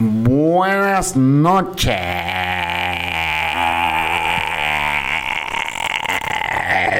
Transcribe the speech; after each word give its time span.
Buenas 0.00 1.14
noches. 1.14 2.39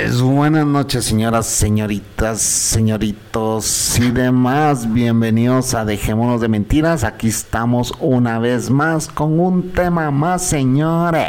Buenas 0.09 0.67
noches, 0.67 1.05
señoras, 1.05 1.45
señoritas, 1.45 2.41
señoritos 2.41 3.99
y 3.99 4.11
demás. 4.11 4.91
Bienvenidos 4.91 5.75
a 5.75 5.85
Dejémonos 5.85 6.41
de 6.41 6.49
Mentiras. 6.49 7.05
Aquí 7.05 7.29
estamos 7.29 7.93
una 8.01 8.39
vez 8.39 8.71
más 8.71 9.09
con 9.09 9.39
un 9.39 9.73
tema 9.73 10.11
más, 10.11 10.43
señores. 10.43 11.21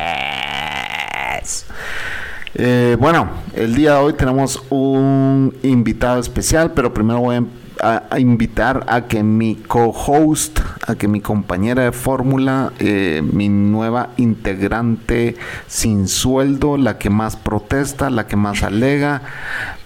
Eh, 2.55 2.95
bueno, 2.97 3.29
el 3.53 3.75
día 3.75 3.95
de 3.95 3.99
hoy 3.99 4.13
tenemos 4.13 4.63
un 4.69 5.53
invitado 5.63 6.21
especial, 6.21 6.71
pero 6.71 6.93
primero 6.93 7.19
voy 7.19 7.35
a 7.35 7.43
a, 7.81 8.19
invitar 8.19 8.85
a 8.87 9.07
que 9.07 9.23
mi 9.23 9.55
co-host, 9.55 10.59
a 10.87 10.95
que 10.95 11.07
mi 11.07 11.21
compañera 11.21 11.83
de 11.83 11.91
fórmula, 11.91 12.73
eh, 12.79 13.21
mi 13.23 13.49
nueva 13.49 14.09
integrante 14.17 15.35
sin 15.67 16.07
sueldo, 16.07 16.77
la 16.77 16.97
que 16.97 17.09
más 17.09 17.35
protesta, 17.35 18.09
la 18.09 18.27
que 18.27 18.35
más 18.35 18.63
alega, 18.63 19.21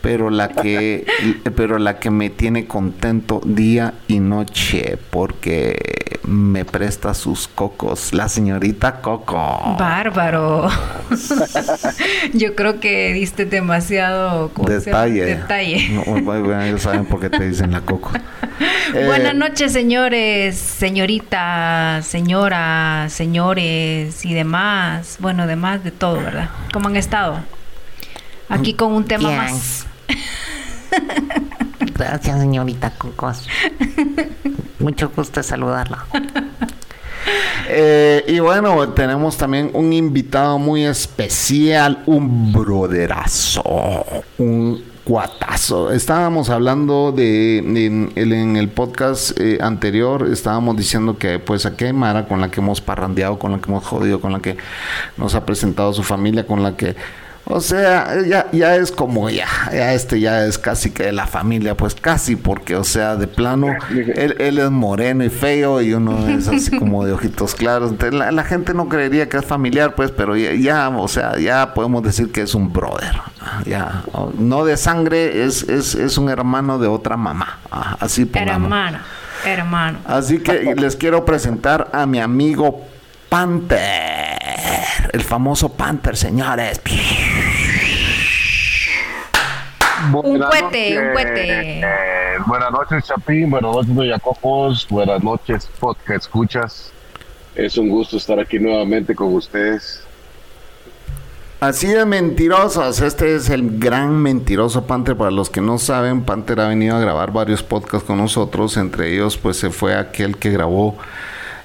pero 0.06 0.30
la 0.30 0.50
que, 0.50 1.04
pero 1.56 1.80
la 1.80 1.98
que 1.98 2.12
me 2.12 2.30
tiene 2.30 2.68
contento 2.68 3.42
día 3.44 3.96
y 4.08 4.20
noche 4.20 5.00
porque 5.10 6.20
me 6.28 6.64
presta 6.64 7.16
sus 7.16 7.48
cocos, 7.48 8.14
la 8.14 8.30
señorita 8.30 9.02
Coco. 9.02 9.76
Bárbaro. 9.80 10.70
Yo 12.34 12.54
creo 12.54 12.80
que 12.80 13.14
diste 13.14 13.46
demasiado. 13.46 14.52
Detalle. 14.68 15.26
detalle. 15.26 15.90
No, 15.90 16.22
bueno, 16.22 16.62
ellos 16.62 16.84
saben 16.84 17.08
por 17.08 17.20
qué 17.20 17.32
te 17.32 17.50
dicen 17.50 17.72
la 17.72 17.82
Coco. 17.82 18.12
Eh, 18.94 19.06
Buenas 19.08 19.36
noches, 19.36 19.74
señores, 19.74 20.56
señoritas, 20.56 22.06
señoras, 22.06 23.12
señores 23.12 24.24
y 24.24 24.34
demás. 24.34 25.18
Bueno, 25.20 25.48
demás 25.48 25.84
de 25.84 25.92
todo, 25.92 26.22
¿verdad? 26.22 26.50
¿Cómo 26.72 26.88
han 26.88 26.96
estado? 26.96 27.40
Aquí 28.48 28.76
con 28.76 28.94
un 28.94 29.04
tema 29.04 29.30
Bien. 29.30 29.42
más. 29.42 29.88
Gracias, 31.98 32.40
señorita 32.40 32.92
Cocos. 32.92 33.48
Mucho 34.80 35.12
gusto 35.16 35.42
saludarla. 35.42 36.06
Eh, 37.68 38.24
y 38.28 38.40
bueno, 38.40 38.90
tenemos 38.90 39.38
también 39.38 39.72
un 39.74 39.92
invitado 39.92 40.60
muy 40.60 40.86
especial, 40.86 42.04
un 42.06 42.54
broderazo, 42.54 43.64
un 44.38 44.84
cuatazo. 45.04 45.92
Estábamos 45.92 46.50
hablando 46.50 47.12
de, 47.12 47.60
en, 47.60 48.12
en 48.16 48.56
el 48.58 48.70
podcast 48.70 49.40
eh, 49.40 49.60
anterior, 49.62 50.28
estábamos 50.32 50.76
diciendo 50.76 51.18
que 51.18 51.40
pues 51.40 51.66
aquí 51.66 51.86
hay 51.86 51.94
Mara 51.94 52.28
con 52.28 52.42
la 52.42 52.50
que 52.50 52.60
hemos 52.60 52.82
parrandeado, 52.82 53.40
con 53.40 53.52
la 53.52 53.60
que 53.60 53.70
hemos 53.70 53.86
jodido, 53.86 54.20
con 54.20 54.34
la 54.34 54.40
que 54.40 54.58
nos 55.18 55.36
ha 55.36 55.46
presentado 55.46 55.94
su 55.94 56.04
familia, 56.04 56.46
con 56.46 56.62
la 56.62 56.76
que... 56.76 56.96
O 57.48 57.62
sea, 57.62 58.22
ya, 58.26 58.48
ya 58.52 58.76
es 58.76 58.92
como 58.92 59.30
ya, 59.30 59.48
ya 59.72 59.94
este 59.94 60.20
ya 60.20 60.46
es 60.46 60.58
casi 60.58 60.90
que 60.90 61.04
de 61.04 61.12
la 61.12 61.28
familia, 61.28 61.78
pues 61.78 61.94
casi, 61.94 62.36
porque, 62.36 62.76
o 62.76 62.84
sea, 62.84 63.18
de 63.18 63.28
plano, 63.28 63.68
él, 63.92 64.36
él 64.40 64.58
es 64.58 64.72
moreno 64.72 65.24
y 65.24 65.30
feo 65.30 65.80
y 65.80 65.94
uno 65.94 66.28
es 66.28 66.48
así 66.48 66.76
como 66.76 67.06
de 67.06 67.14
ojitos 67.14 67.54
claros. 67.54 67.92
Entonces, 67.92 68.18
la, 68.18 68.32
la 68.32 68.44
gente 68.46 68.74
no 68.74 68.90
creería 68.90 69.30
que 69.30 69.38
es 69.38 69.46
familiar, 69.46 69.94
pues, 69.94 70.10
pero 70.10 70.36
ya, 70.36 70.54
ya, 70.54 70.90
o 70.90 71.08
sea, 71.08 71.38
ya 71.38 71.76
podemos 71.76 72.02
decir 72.02 72.32
que 72.32 72.42
es 72.42 72.56
un 72.56 72.74
brother. 72.74 73.22
Ya, 73.66 74.02
no 74.40 74.66
de 74.66 74.76
sangre, 74.76 75.46
es, 75.46 75.62
es, 75.70 75.94
es 75.94 76.18
un 76.18 76.30
hermano 76.30 76.80
de 76.80 76.88
otra 76.88 77.16
mamá. 77.16 77.60
ah, 77.72 77.96
Así 78.00 78.26
pongamos. 78.26 78.66
Hermano, 78.66 78.98
hermano. 79.46 80.00
Así 80.06 80.40
que 80.40 80.74
les 80.76 80.96
quiero 80.96 81.26
presentar 81.26 81.90
a 81.94 82.08
mi 82.08 82.20
amigo 82.20 82.82
Panther, 83.30 83.80
el 85.12 85.22
famoso 85.22 85.74
Panther, 85.74 86.16
señores. 86.18 86.80
Un 90.14 90.22
Buenas 90.40 90.50
cohete, 90.50 90.98
un 91.00 91.06
noches. 91.08 91.14
cohete. 91.14 91.80
Eh, 91.80 91.84
buenas 92.46 92.72
noches, 92.72 93.06
Chapín. 93.06 93.50
Buenas 93.50 93.72
noches, 93.74 93.96
Doña 93.96 94.20
Cocos. 94.20 94.88
Buenas 94.90 95.24
noches, 95.24 95.70
podcast 95.80 96.24
escuchas. 96.24 96.92
Es 97.56 97.78
un 97.78 97.90
gusto 97.90 98.18
estar 98.18 98.40
aquí 98.40 98.60
nuevamente 98.60 99.16
con 99.16 99.34
ustedes. 99.34 100.02
Así 101.62 101.88
de 101.88 102.06
mentirosos, 102.06 103.00
este 103.02 103.36
es 103.36 103.50
el 103.50 103.80
gran 103.80 104.22
mentiroso 104.22 104.86
Panther. 104.86 105.16
Para 105.16 105.32
los 105.32 105.50
que 105.50 105.62
no 105.62 105.78
saben, 105.80 106.24
Panther 106.24 106.60
ha 106.60 106.68
venido 106.68 106.96
a 106.96 107.00
grabar 107.00 107.32
varios 107.32 107.64
podcasts 107.64 108.06
con 108.06 108.18
nosotros. 108.18 108.78
Entre 108.78 109.14
ellos, 109.14 109.38
pues 109.38 109.58
se 109.58 109.70
fue 109.72 109.96
aquel 109.96 110.38
que 110.38 110.52
grabó 110.52 110.98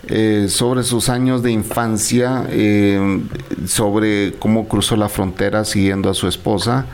eh, 0.09 0.47
sobre 0.49 0.85
sus 0.85 1.09
años 1.09 1.43
de 1.43 1.51
infancia, 1.51 2.45
eh, 2.49 3.21
sobre 3.67 4.33
cómo 4.39 4.67
cruzó 4.69 4.97
la 4.97 5.09
frontera 5.09 5.65
siguiendo 5.65 6.09
a 6.09 6.15
su 6.15 6.27
esposa, 6.29 6.87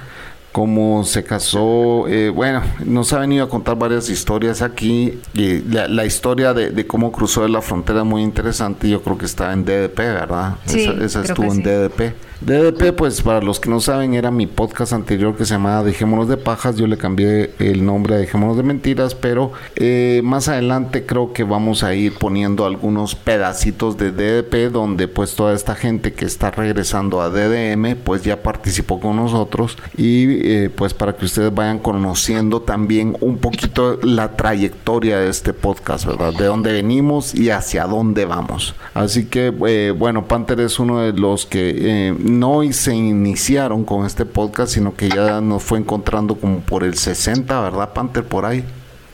cómo 0.56 1.04
se 1.04 1.22
casó. 1.22 2.08
eh, 2.08 2.30
bueno, 2.30 2.62
nos 2.82 3.12
ha 3.12 3.18
venido 3.18 3.44
a 3.44 3.48
contar 3.50 3.76
varias 3.76 4.08
historias 4.08 4.62
aquí. 4.62 5.20
Y 5.34 5.58
la, 5.70 5.86
la 5.86 6.06
historia 6.06 6.54
de, 6.54 6.70
de 6.70 6.86
cómo 6.86 7.12
cruzó 7.12 7.46
la 7.46 7.60
frontera 7.60 7.98
es 7.98 8.06
muy 8.06 8.22
interesante. 8.22 8.88
Yo 8.88 9.02
creo 9.02 9.18
que 9.18 9.26
está 9.26 9.52
en 9.52 9.66
DDP, 9.66 9.98
¿verdad? 9.98 10.54
Sí, 10.64 10.90
esa 11.02 11.20
estuvo 11.20 11.44
en 11.52 11.56
sí. 11.56 11.62
DDP. 11.62 12.14
DDP, 12.40 12.94
pues 12.94 13.22
para 13.22 13.40
los 13.40 13.60
que 13.60 13.70
no 13.70 13.80
saben, 13.80 14.12
era 14.12 14.30
mi 14.30 14.46
podcast 14.46 14.92
anterior 14.92 15.36
que 15.36 15.46
se 15.46 15.54
llamaba 15.54 15.82
Dejémonos 15.82 16.28
de 16.28 16.36
Pajas. 16.36 16.76
Yo 16.76 16.86
le 16.86 16.98
cambié 16.98 17.54
el 17.58 17.84
nombre 17.84 18.14
a 18.14 18.18
Dejémonos 18.18 18.58
de 18.58 18.62
Mentiras, 18.62 19.14
pero 19.14 19.52
eh, 19.74 20.20
más 20.22 20.48
adelante 20.48 21.06
creo 21.06 21.32
que 21.32 21.44
vamos 21.44 21.82
a 21.82 21.94
ir 21.94 22.12
poniendo 22.14 22.66
algunos 22.66 23.14
pedacitos 23.14 23.96
de 23.96 24.12
DDP 24.12 24.70
donde 24.70 25.08
pues 25.08 25.34
toda 25.34 25.54
esta 25.54 25.74
gente 25.74 26.12
que 26.12 26.26
está 26.26 26.50
regresando 26.50 27.22
a 27.22 27.30
DDM 27.30 27.96
pues 27.96 28.22
ya 28.22 28.42
participó 28.42 29.00
con 29.00 29.16
nosotros 29.16 29.78
y 29.96 30.46
eh, 30.46 30.70
pues 30.74 30.92
para 30.92 31.16
que 31.16 31.24
ustedes 31.24 31.54
vayan 31.54 31.78
conociendo 31.78 32.60
también 32.60 33.16
un 33.20 33.38
poquito 33.38 33.98
la 34.02 34.36
trayectoria 34.36 35.18
de 35.18 35.30
este 35.30 35.54
podcast, 35.54 36.04
¿verdad? 36.04 36.34
De 36.34 36.44
dónde 36.44 36.72
venimos 36.72 37.34
y 37.34 37.48
hacia 37.48 37.86
dónde 37.86 38.26
vamos. 38.26 38.74
Así 38.92 39.24
que 39.24 39.54
eh, 39.66 39.94
bueno, 39.96 40.28
Panther 40.28 40.60
es 40.60 40.78
uno 40.78 41.00
de 41.00 41.12
los 41.14 41.46
que 41.46 41.76
eh, 41.78 42.25
no 42.26 42.60
se 42.72 42.94
iniciaron 42.94 43.84
con 43.84 44.04
este 44.04 44.24
podcast, 44.24 44.72
sino 44.72 44.94
que 44.94 45.08
ya 45.08 45.40
nos 45.40 45.62
fue 45.62 45.78
encontrando 45.78 46.34
como 46.36 46.60
por 46.60 46.84
el 46.84 46.94
60, 46.94 47.60
¿verdad, 47.60 47.92
Panther? 47.92 48.24
Por 48.24 48.44
ahí. 48.44 48.64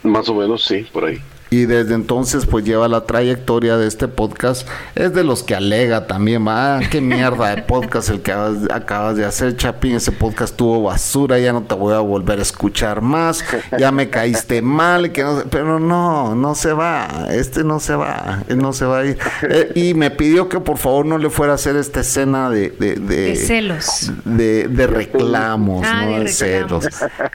Más 0.03 0.29
o 0.29 0.35
menos, 0.35 0.65
sí, 0.65 0.87
por 0.93 1.05
ahí. 1.05 1.21
Y 1.53 1.67
desde 1.67 1.95
entonces 1.95 2.47
pues 2.47 2.65
lleva 2.65 2.89
la 2.89 3.05
trayectoria 3.05 3.77
de 3.77 3.87
este 3.87 4.09
podcast. 4.09 4.67
Es 4.95 5.13
de 5.13 5.23
los 5.23 5.43
que 5.43 5.55
alega 5.55 6.07
también, 6.07 6.47
ah, 6.49 6.81
qué 6.91 7.03
mierda 7.03 7.55
de 7.55 7.61
podcast 7.63 8.09
el 8.09 8.23
que 8.23 8.33
acabas, 8.33 9.17
de 9.17 9.27
hacer, 9.27 9.55
Chapín. 9.59 9.97
Ese 9.97 10.13
podcast 10.13 10.57
tuvo 10.57 10.83
basura, 10.85 11.39
ya 11.39 11.53
no 11.53 11.63
te 11.63 11.75
voy 11.75 11.93
a 11.93 11.99
volver 11.99 12.39
a 12.39 12.43
escuchar 12.43 13.03
más. 13.03 13.45
Ya 13.79 13.93
me 13.93 14.09
caíste 14.09 14.63
mal, 14.63 15.13
que 15.13 15.23
no 15.23 15.43
pero 15.51 15.79
no, 15.79 16.35
no 16.35 16.55
se 16.55 16.73
va. 16.73 17.27
Este 17.31 17.65
no 17.65 17.81
se 17.81 17.95
va, 17.97 18.45
él 18.49 18.57
no 18.57 18.73
se 18.73 18.87
va 18.87 19.01
a 19.01 19.05
ir. 19.05 19.19
Eh, 19.43 19.73
y 19.75 19.93
me 19.93 20.11
pidió 20.11 20.49
que 20.49 20.59
por 20.59 20.79
favor 20.79 21.05
no 21.05 21.19
le 21.19 21.29
fuera 21.29 21.53
a 21.53 21.57
hacer 21.57 21.77
esta 21.77 22.01
escena 22.01 22.49
de... 22.49 22.71
de, 22.71 22.95
de- 22.95 23.23
De 23.33 23.37
celos. 23.37 24.11
de, 24.25 24.69
de 24.69 24.87
reclamos, 24.87 25.87
Ah, 25.87 26.07
no 26.07 26.13
de 26.13 26.25
reclamos. 26.25 26.33
celos. 26.35 26.87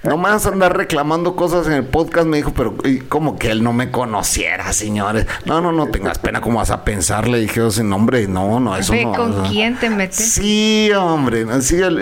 Nomás 0.03 0.47
andar 0.47 0.75
reclamando 0.75 1.35
cosas 1.35 1.67
en 1.67 1.73
el 1.73 1.85
podcast 1.85 2.25
me 2.25 2.37
dijo, 2.37 2.51
pero 2.55 2.75
¿y 2.83 2.97
¿cómo 2.99 3.37
que 3.37 3.51
él 3.51 3.63
no 3.63 3.73
me 3.73 3.91
conoce? 3.91 4.06
Conociera, 4.07 4.71
señores. 4.73 5.25
No, 5.45 5.61
no, 5.61 5.71
no 5.71 5.87
tengas 5.87 6.17
pena, 6.17 6.39
¿cómo 6.41 6.59
vas 6.59 6.71
a 6.71 6.83
pensar? 6.83 7.27
Le 7.27 7.39
dije, 7.39 7.65
ese 7.67 7.83
nombre, 7.83 8.27
no, 8.27 8.59
no, 8.59 8.75
eso 8.77 8.93
Ve 8.93 9.03
no. 9.05 9.11
con 9.13 9.31
o 9.33 9.41
sea. 9.41 9.51
quién 9.51 9.75
te 9.77 9.89
metes. 9.89 10.17
Sí, 10.33 10.89
hombre. 10.97 11.45
Sí, 11.61 11.75
el, 11.81 12.01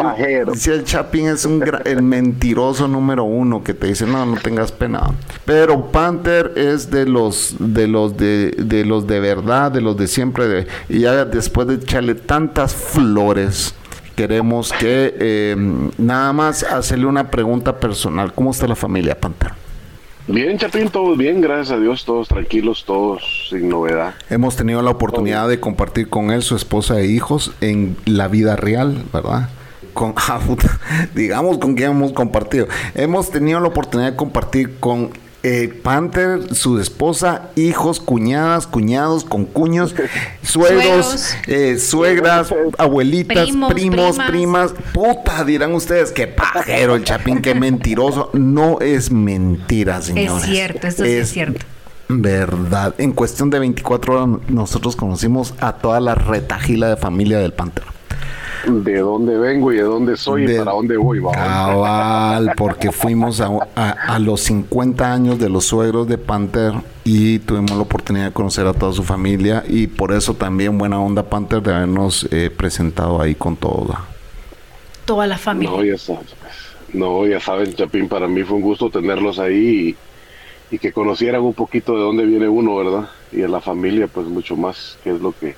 sí, 0.55 0.69
el 0.69 0.83
Chapín 0.83 1.27
es 1.27 1.45
un 1.45 1.59
gra- 1.59 1.81
el 1.85 2.01
mentiroso 2.03 2.87
número 2.87 3.23
uno 3.23 3.63
que 3.63 3.73
te 3.73 3.87
dice, 3.87 4.05
no, 4.05 4.25
no 4.25 4.37
tengas 4.37 4.71
pena. 4.71 5.01
Pero 5.45 5.91
Panther 5.91 6.53
es 6.55 6.91
de 6.91 7.05
los 7.05 7.55
de 7.59 7.87
los 7.87 8.15
de, 8.17 8.51
de 8.57 8.85
los 8.85 9.07
de 9.07 9.19
verdad, 9.19 9.71
de 9.71 9.81
los 9.81 9.97
de 9.97 10.07
siempre. 10.07 10.47
de- 10.47 10.67
y 10.89 10.99
ya 10.99 11.25
después 11.25 11.67
de 11.67 11.75
echarle 11.75 12.15
tantas 12.15 12.73
flores, 12.75 13.73
queremos 14.15 14.71
que 14.71 15.15
eh, 15.19 15.55
nada 15.97 16.31
más 16.33 16.63
hacerle 16.63 17.05
una 17.07 17.29
pregunta 17.31 17.79
personal. 17.79 18.31
¿Cómo 18.33 18.51
está 18.51 18.67
la 18.67 18.75
familia, 18.75 19.19
Panther? 19.19 19.51
Bien, 20.27 20.57
Chapín, 20.57 20.89
todos 20.89 21.15
bien, 21.19 21.39
gracias 21.39 21.69
a 21.69 21.79
Dios, 21.79 22.03
todos 22.03 22.27
tranquilos, 22.27 22.83
todos 22.83 23.47
sin 23.51 23.69
novedad. 23.69 24.15
Hemos 24.27 24.55
tenido 24.55 24.81
la 24.81 24.89
oportunidad 24.89 25.47
de 25.47 25.59
compartir 25.59 26.09
con 26.09 26.31
él, 26.31 26.41
su 26.41 26.55
esposa 26.55 26.99
e 26.99 27.05
hijos 27.05 27.51
en 27.61 27.95
la 28.05 28.27
vida 28.27 28.55
real, 28.55 29.03
¿verdad? 29.13 29.49
Con, 29.93 30.15
ah, 30.17 30.39
digamos 31.13 31.59
con 31.59 31.75
quién 31.75 31.91
hemos 31.91 32.11
compartido. 32.11 32.67
Hemos 32.95 33.29
tenido 33.29 33.59
la 33.59 33.67
oportunidad 33.67 34.13
de 34.13 34.17
compartir 34.17 34.79
con 34.79 35.11
eh, 35.47 35.67
Panther, 35.83 36.55
su 36.55 36.79
esposa, 36.79 37.49
hijos, 37.55 37.99
cuñadas, 37.99 38.65
cuñados, 38.65 39.23
con 39.25 39.45
cuños, 39.45 39.93
suegros, 40.41 41.05
Suegros. 41.05 41.35
eh, 41.47 41.77
suegras, 41.77 42.53
abuelitas, 42.79 43.43
Primos, 43.45 43.73
primos, 43.73 44.17
primas. 44.27 44.27
primas. 44.29 44.73
Puta, 44.93 45.43
dirán 45.43 45.73
ustedes, 45.75 46.11
qué 46.11 46.25
pajero 46.25 46.95
el 46.95 47.03
chapín, 47.03 47.41
qué 47.43 47.53
mentiroso. 47.53 48.31
No 48.33 48.79
es 48.79 49.11
mentira, 49.11 50.01
señores. 50.01 50.43
cierto, 50.45 50.87
eso 50.87 51.03
sí 51.05 51.11
es 51.11 51.29
cierto. 51.29 51.63
Verdad. 52.07 52.95
En 52.97 53.11
cuestión 53.11 53.49
de 53.49 53.59
24 53.59 54.13
horas 54.13 54.39
nosotros 54.47 54.95
conocimos 54.95 55.53
a 55.59 55.73
toda 55.73 55.99
la 55.99 56.15
retajila 56.15 56.89
de 56.89 56.97
familia 56.97 57.39
del 57.39 57.53
Panther. 57.53 57.83
De 58.67 58.99
dónde 58.99 59.37
vengo 59.37 59.71
y 59.71 59.77
de 59.77 59.83
dónde 59.83 60.17
soy 60.17 60.45
De- 60.45 60.55
y 60.55 60.57
para 60.59 60.71
dónde 60.71 60.97
voy, 60.97 61.19
vamos. 61.19 61.37
Cabal, 61.37 62.53
porque 62.57 62.91
fuimos 62.91 63.41
a, 63.41 63.49
a- 63.75 63.91
a 64.15 64.19
los 64.19 64.41
50 64.41 65.11
años 65.13 65.39
de 65.39 65.49
los 65.49 65.65
suegros 65.65 66.07
de 66.07 66.17
Panther 66.17 66.73
y 67.03 67.39
tuvimos 67.39 67.71
la 67.71 67.81
oportunidad 67.83 68.25
de 68.25 68.31
conocer 68.33 68.65
a 68.67 68.73
toda 68.73 68.91
su 68.93 69.03
familia 69.03 69.63
y 69.67 69.87
por 69.87 70.11
eso 70.13 70.33
también 70.33 70.77
buena 70.77 70.99
onda 70.99 71.23
Panther 71.23 71.61
de 71.61 71.73
habernos 71.73 72.27
eh, 72.31 72.49
presentado 72.55 73.21
ahí 73.21 73.35
con 73.35 73.55
todo. 73.55 73.95
Toda 75.05 75.27
la 75.27 75.37
familia. 75.37 75.75
No, 75.77 75.83
ya 75.83 75.97
sabes. 75.97 76.33
No, 76.93 77.27
ya 77.27 77.39
saben, 77.39 77.73
Chapín, 77.75 78.07
para 78.07 78.27
mí 78.27 78.43
fue 78.43 78.57
un 78.57 78.63
gusto 78.63 78.89
tenerlos 78.89 79.37
ahí 79.37 79.95
y, 80.71 80.75
y 80.75 80.79
que 80.79 80.91
conocieran 80.93 81.41
un 81.41 81.53
poquito 81.53 81.93
de 81.93 81.99
dónde 82.01 82.25
viene 82.25 82.47
uno, 82.47 82.75
¿verdad? 82.77 83.09
Y 83.31 83.37
de 83.37 83.47
la 83.49 83.59
familia, 83.59 84.07
pues 84.07 84.25
mucho 84.27 84.55
más, 84.55 84.97
que 85.03 85.11
es 85.11 85.19
lo 85.21 85.31
que 85.33 85.55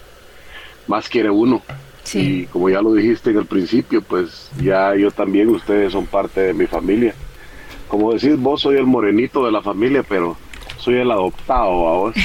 más 0.87 1.07
quiere 1.07 1.29
uno. 1.29 1.61
Sí. 2.07 2.19
Y 2.19 2.45
como 2.45 2.69
ya 2.69 2.81
lo 2.81 2.93
dijiste 2.93 3.31
en 3.31 3.37
el 3.37 3.45
principio, 3.45 4.01
pues 4.01 4.49
ya 4.61 4.95
yo 4.95 5.11
también, 5.11 5.49
ustedes 5.49 5.91
son 5.91 6.05
parte 6.05 6.39
de 6.39 6.53
mi 6.53 6.65
familia. 6.65 7.13
Como 7.89 8.13
decís, 8.13 8.37
vos 8.37 8.61
soy 8.61 8.77
el 8.77 8.85
morenito 8.85 9.45
de 9.45 9.51
la 9.51 9.61
familia, 9.61 10.03
pero 10.07 10.37
soy 10.77 10.95
el 10.95 11.11
adoptado, 11.11 11.87
¿a 11.87 11.97
vos? 11.97 12.15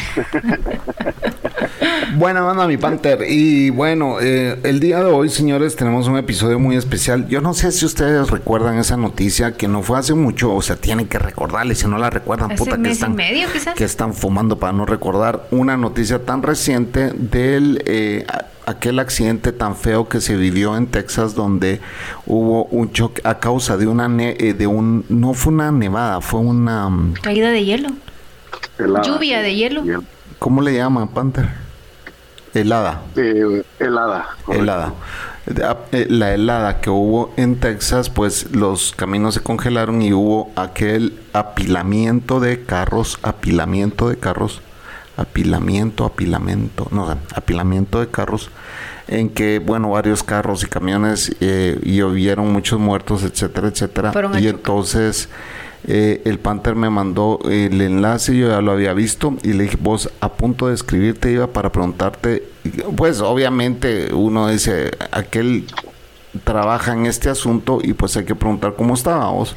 Buena 2.17 2.43
banda, 2.43 2.69
mi 2.69 2.77
Panther. 2.77 3.25
Y 3.29 3.71
bueno, 3.71 4.21
eh, 4.21 4.57
el 4.63 4.79
día 4.79 5.03
de 5.03 5.11
hoy, 5.11 5.29
señores, 5.31 5.75
tenemos 5.75 6.07
un 6.07 6.17
episodio 6.17 6.61
muy 6.61 6.77
especial. 6.77 7.27
Yo 7.27 7.41
no 7.41 7.53
sé 7.55 7.73
si 7.73 7.85
ustedes 7.85 8.31
recuerdan 8.31 8.79
esa 8.79 8.97
noticia 8.97 9.57
que 9.57 9.67
no 9.67 9.83
fue 9.83 9.99
hace 9.99 10.15
mucho, 10.15 10.55
o 10.55 10.63
sea, 10.63 10.77
tienen 10.77 11.09
que 11.09 11.19
recordarle. 11.19 11.75
Si 11.75 11.89
no 11.89 11.99
la 11.99 12.09
recuerdan, 12.09 12.53
Hace 12.53 12.65
puta, 12.65 12.81
que 12.81 12.91
están, 12.91 13.17
medio, 13.17 13.49
quizás. 13.53 13.75
que 13.75 13.83
están 13.83 14.15
fumando 14.15 14.61
para 14.61 14.73
no 14.73 14.87
recordar 14.87 15.49
una 15.51 15.77
noticia 15.77 16.25
tan 16.25 16.45
reciente 16.45 17.11
del 17.13 17.83
eh, 17.85 18.25
aquel 18.67 18.99
accidente 18.99 19.53
tan 19.53 19.77
feo 19.77 20.09
que 20.09 20.21
se 20.21 20.37
vivió 20.37 20.77
en 20.77 20.87
Texas, 20.87 21.35
donde 21.35 21.81
hubo 22.27 22.65
un 22.67 22.93
choque 22.93 23.21
a 23.25 23.39
causa 23.41 23.77
de 23.77 23.87
una 23.87 24.09
ne- 24.09 24.37
eh, 24.39 24.55
de 24.55 24.67
un 24.67 25.05
no 25.09 25.35
fue 25.35 25.53
una 25.53 25.71
nevada, 25.73 26.21
fue 26.21 26.41
una 26.41 26.89
mm, 26.89 27.15
Caída 27.23 27.51
de 27.51 27.65
hielo. 27.65 27.89
Helada. 28.79 29.05
Lluvia 29.05 29.41
de 29.43 29.55
hielo. 29.55 29.83
¿cómo 30.39 30.61
le 30.63 30.75
llaman, 30.75 31.09
Panther? 31.09 31.49
Helada. 32.55 33.03
eh, 33.17 33.63
helada. 33.79 34.27
correcto. 34.45 34.63
helada. 34.63 34.95
Eh, 35.93 36.07
La 36.09 36.35
helada 36.35 36.81
que 36.81 36.91
hubo 36.91 37.33
en 37.37 37.59
Texas, 37.59 38.11
pues 38.11 38.53
los 38.55 38.93
caminos 38.93 39.35
se 39.35 39.41
congelaron 39.41 40.01
y 40.03 40.13
hubo 40.13 40.51
aquel 40.55 41.19
apilamiento 41.33 42.39
de 42.41 42.63
carros, 42.65 43.19
apilamiento 43.23 44.09
de 44.09 44.17
carros, 44.19 44.61
apilamiento, 45.17 46.05
apilamiento, 46.05 46.89
no 46.91 47.09
apilamiento 47.35 48.01
de 48.01 48.09
carros, 48.09 48.51
en 49.09 49.29
que, 49.29 49.59
bueno, 49.59 49.91
varios 49.91 50.23
carros 50.23 50.63
y 50.65 50.67
camiones 50.67 51.35
eh, 51.41 51.79
y 51.83 52.03
hubieron 52.03 52.53
muchos 52.53 52.79
muertos, 52.79 53.25
etcétera, 53.25 53.69
etcétera. 53.69 54.13
Y 54.41 54.49
entonces 54.49 55.29
eh, 55.85 56.23
el 56.25 56.39
Panther 56.39 56.77
me 56.77 56.91
mandó 56.91 57.41
el 57.45 57.81
enlace, 57.81 58.37
yo 58.37 58.49
ya 58.49 58.61
lo 58.61 58.73
había 58.73 58.93
visto 58.93 59.37
y 59.43 59.53
le 59.53 59.65
dije, 59.65 59.79
vos 59.81 60.11
a 60.21 60.33
punto 60.33 60.69
de 60.69 60.75
escribirte 60.75 61.33
iba 61.33 61.49
para 61.49 61.73
preguntarte, 61.73 62.45
pues 62.97 63.21
obviamente 63.21 64.15
uno 64.15 64.49
dice, 64.49 64.93
aquel 65.11 65.67
trabaja 66.45 66.93
en 66.93 67.07
este 67.07 67.29
asunto 67.29 67.81
y 67.83 67.93
pues 67.95 68.17
hay 68.17 68.25
que 68.25 68.35
preguntar 68.35 68.75
cómo 68.77 68.95
estábamos. 68.95 69.57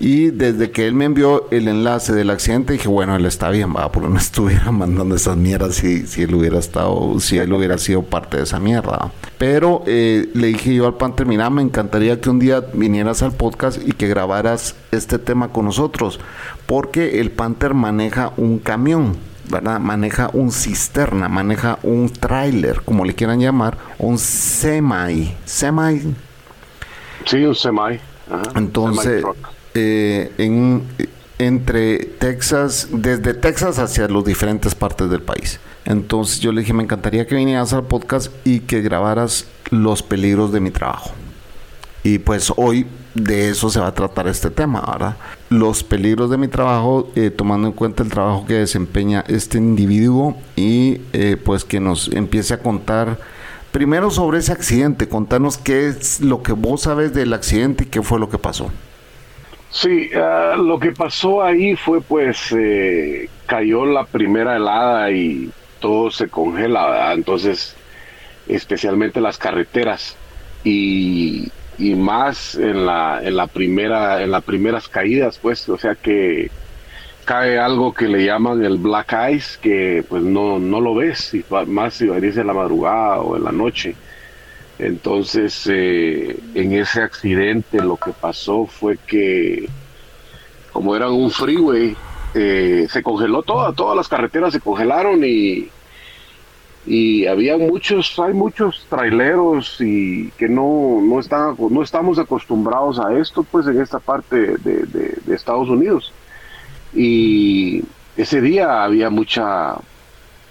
Y 0.00 0.30
desde 0.30 0.70
que 0.70 0.86
él 0.86 0.94
me 0.94 1.04
envió 1.04 1.48
el 1.50 1.68
enlace 1.68 2.12
del 2.12 2.30
accidente, 2.30 2.72
dije, 2.72 2.88
bueno, 2.88 3.16
él 3.16 3.26
está 3.26 3.50
bien, 3.50 3.74
va, 3.74 3.90
porque 3.92 4.08
no 4.08 4.18
estuviera 4.18 4.70
mandando 4.72 5.14
esas 5.14 5.36
mierdas 5.36 5.76
si, 5.76 6.06
si 6.06 6.22
él 6.22 6.34
hubiera 6.34 6.58
estado, 6.58 7.18
si 7.20 7.38
él 7.38 7.52
hubiera 7.52 7.78
sido 7.78 8.02
parte 8.02 8.38
de 8.38 8.42
esa 8.44 8.58
mierda. 8.58 9.12
Pero 9.38 9.82
eh, 9.86 10.28
le 10.34 10.48
dije 10.48 10.74
yo 10.74 10.86
al 10.86 10.94
Panther, 10.94 11.26
mira, 11.26 11.50
me 11.50 11.62
encantaría 11.62 12.20
que 12.20 12.30
un 12.30 12.38
día 12.38 12.60
vinieras 12.72 13.22
al 13.22 13.32
podcast 13.32 13.80
y 13.84 13.92
que 13.92 14.08
grabaras 14.08 14.74
este 14.90 15.18
tema 15.18 15.48
con 15.48 15.64
nosotros, 15.66 16.20
porque 16.66 17.20
el 17.20 17.30
Panther 17.30 17.74
maneja 17.74 18.32
un 18.36 18.58
camión. 18.58 19.16
¿verdad? 19.50 19.80
Maneja 19.80 20.30
un 20.32 20.50
cisterna, 20.50 21.28
maneja 21.28 21.78
un 21.82 22.08
tráiler, 22.08 22.82
como 22.82 23.04
le 23.04 23.14
quieran 23.14 23.40
llamar, 23.40 23.76
un 23.98 24.18
semi, 24.18 25.34
semi, 25.44 26.14
Sí, 27.26 27.44
un 27.44 27.54
semi. 27.54 27.80
ajá, 28.30 28.52
entonces, 28.54 29.20
semi-truck. 29.20 29.61
Eh, 29.74 30.32
en, 30.38 30.82
entre 31.38 31.98
Texas, 31.98 32.88
desde 32.92 33.34
Texas 33.34 33.78
hacia 33.78 34.08
las 34.08 34.24
diferentes 34.24 34.74
partes 34.74 35.10
del 35.10 35.22
país. 35.22 35.60
Entonces 35.84 36.40
yo 36.40 36.52
le 36.52 36.60
dije, 36.60 36.72
me 36.72 36.84
encantaría 36.84 37.26
que 37.26 37.34
vinieras 37.34 37.72
al 37.72 37.84
podcast 37.84 38.32
y 38.44 38.60
que 38.60 38.82
grabaras 38.82 39.46
los 39.70 40.02
peligros 40.02 40.52
de 40.52 40.60
mi 40.60 40.70
trabajo. 40.70 41.10
Y 42.04 42.18
pues 42.18 42.52
hoy 42.56 42.86
de 43.14 43.50
eso 43.50 43.70
se 43.70 43.78
va 43.78 43.88
a 43.88 43.94
tratar 43.94 44.26
este 44.26 44.50
tema, 44.50 44.82
¿verdad? 44.90 45.16
Los 45.50 45.84
peligros 45.84 46.30
de 46.30 46.38
mi 46.38 46.48
trabajo, 46.48 47.10
eh, 47.14 47.30
tomando 47.30 47.68
en 47.68 47.74
cuenta 47.74 48.02
el 48.02 48.08
trabajo 48.08 48.46
que 48.46 48.54
desempeña 48.54 49.24
este 49.28 49.58
individuo 49.58 50.36
y 50.56 51.00
eh, 51.12 51.36
pues 51.42 51.64
que 51.64 51.78
nos 51.78 52.08
empiece 52.08 52.54
a 52.54 52.58
contar 52.58 53.18
primero 53.70 54.10
sobre 54.10 54.38
ese 54.38 54.52
accidente, 54.52 55.08
contarnos 55.08 55.58
qué 55.58 55.88
es 55.88 56.20
lo 56.20 56.42
que 56.42 56.52
vos 56.52 56.82
sabes 56.82 57.14
del 57.14 57.32
accidente 57.32 57.84
y 57.84 57.86
qué 57.86 58.02
fue 58.02 58.18
lo 58.18 58.28
que 58.28 58.38
pasó. 58.38 58.70
Sí, 59.74 60.10
ah, 60.14 60.54
lo 60.58 60.78
que 60.78 60.92
pasó 60.92 61.42
ahí 61.42 61.76
fue 61.76 62.04
pues 62.04 62.52
eh, 62.52 63.30
cayó 63.46 63.86
la 63.86 64.06
primera 64.06 64.56
helada 64.56 65.10
y 65.10 65.54
todo 65.78 66.10
se 66.10 66.28
congela, 66.28 67.12
entonces 67.14 67.80
especialmente 68.46 69.20
las 69.20 69.38
carreteras. 69.38 70.20
Y, 70.62 71.54
y 71.76 71.96
más 71.96 72.54
en 72.56 72.86
la 72.86 73.20
en 73.24 73.36
la 73.36 73.48
primera 73.48 74.22
en 74.22 74.30
las 74.32 74.44
primeras 74.44 74.88
caídas 74.88 75.38
pues 75.40 75.68
o 75.68 75.78
sea 75.78 75.96
que 75.96 76.52
cae 77.24 77.58
algo 77.58 77.94
que 77.94 78.08
le 78.08 78.24
llaman 78.24 78.62
el 78.64 78.78
black 78.78 79.14
ice 79.32 79.58
que 79.60 80.04
pues 80.08 80.22
no 80.22 80.58
no 80.58 80.80
lo 80.80 80.94
ves 80.94 81.34
y 81.34 81.44
más 81.68 81.94
si 81.94 82.08
venís 82.08 82.36
en 82.36 82.46
la 82.48 82.54
madrugada 82.54 83.20
o 83.22 83.36
en 83.36 83.44
la 83.44 83.52
noche 83.52 83.98
entonces, 84.78 85.66
eh, 85.70 86.38
en 86.54 86.72
ese 86.72 87.02
accidente 87.02 87.82
lo 87.82 87.96
que 87.96 88.12
pasó 88.12 88.66
fue 88.66 88.96
que, 88.98 89.68
como 90.72 90.96
era 90.96 91.10
un 91.10 91.30
freeway, 91.30 91.96
eh, 92.34 92.86
se 92.90 93.02
congeló 93.02 93.42
toda, 93.42 93.72
todas 93.72 93.96
las 93.96 94.08
carreteras 94.08 94.52
se 94.52 94.60
congelaron 94.60 95.22
y, 95.24 95.68
y 96.86 97.26
había 97.26 97.58
muchos, 97.58 98.18
hay 98.18 98.32
muchos 98.32 98.86
traileros 98.88 99.76
y 99.80 100.30
que 100.38 100.48
no, 100.48 101.00
no, 101.02 101.20
están, 101.20 101.54
no 101.70 101.82
estamos 101.82 102.18
acostumbrados 102.18 102.98
a 102.98 103.16
esto, 103.18 103.44
pues 103.44 103.66
en 103.66 103.80
esta 103.80 103.98
parte 103.98 104.56
de, 104.56 105.34
Estados 105.34 105.68
Unidos. 105.68 106.12
Y 106.94 107.84
ese 108.16 108.40
día 108.40 108.84
había 108.84 109.10
mucha, 109.10 109.76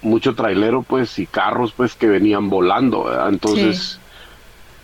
mucho 0.00 0.34
trailero, 0.34 0.82
pues, 0.82 1.18
y 1.18 1.26
carros, 1.26 1.72
pues, 1.72 1.94
que 1.94 2.06
venían 2.06 2.48
volando. 2.48 3.06
Entonces 3.28 4.00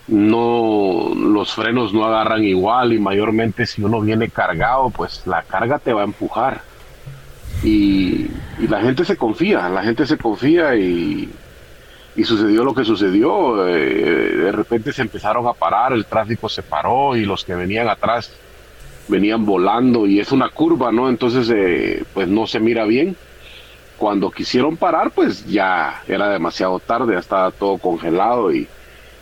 no 0.08 1.12
los 1.14 1.52
frenos 1.54 1.92
no 1.92 2.04
agarran 2.04 2.44
igual 2.44 2.92
y 2.92 2.98
mayormente 2.98 3.66
si 3.66 3.82
uno 3.82 4.00
viene 4.00 4.30
cargado 4.30 4.90
pues 4.90 5.26
la 5.26 5.42
carga 5.42 5.78
te 5.78 5.92
va 5.92 6.00
a 6.00 6.04
empujar 6.04 6.62
y 7.62 8.28
la 8.68 8.80
gente 8.80 9.04
se 9.04 9.16
confía, 9.16 9.68
la 9.68 9.82
gente 9.82 10.06
se 10.06 10.16
confía 10.16 10.76
y, 10.76 11.28
y 12.18 12.24
sucedió 12.24 12.64
lo 12.64 12.74
que 12.74 12.84
sucedió. 12.84 13.66
eh, 13.68 14.36
de 14.44 14.52
repente 14.52 14.92
se 14.92 15.02
empezaron 15.02 15.46
a 15.46 15.52
parar, 15.52 15.92
el 15.92 16.04
tráfico 16.04 16.48
se 16.48 16.62
paró 16.62 17.16
y 17.16 17.24
los 17.24 17.44
que 17.44 17.54
venían 17.54 17.88
atrás 17.88 18.32
venían 19.06 19.46
volando 19.46 20.06
y 20.06 20.20
es 20.20 20.32
una 20.32 20.50
curva, 20.50 20.92
¿no? 20.92 21.08
Entonces, 21.08 21.50
eh, 21.54 22.04
pues 22.12 22.28
no 22.28 22.46
se 22.46 22.60
mira 22.60 22.84
bien. 22.84 23.16
Cuando 23.96 24.30
quisieron 24.30 24.76
parar, 24.76 25.12
pues 25.12 25.46
ya 25.46 26.02
era 26.06 26.28
demasiado 26.28 26.78
tarde, 26.80 27.14
ya 27.14 27.20
estaba 27.20 27.50
todo 27.50 27.78
congelado 27.78 28.52
y 28.52 28.68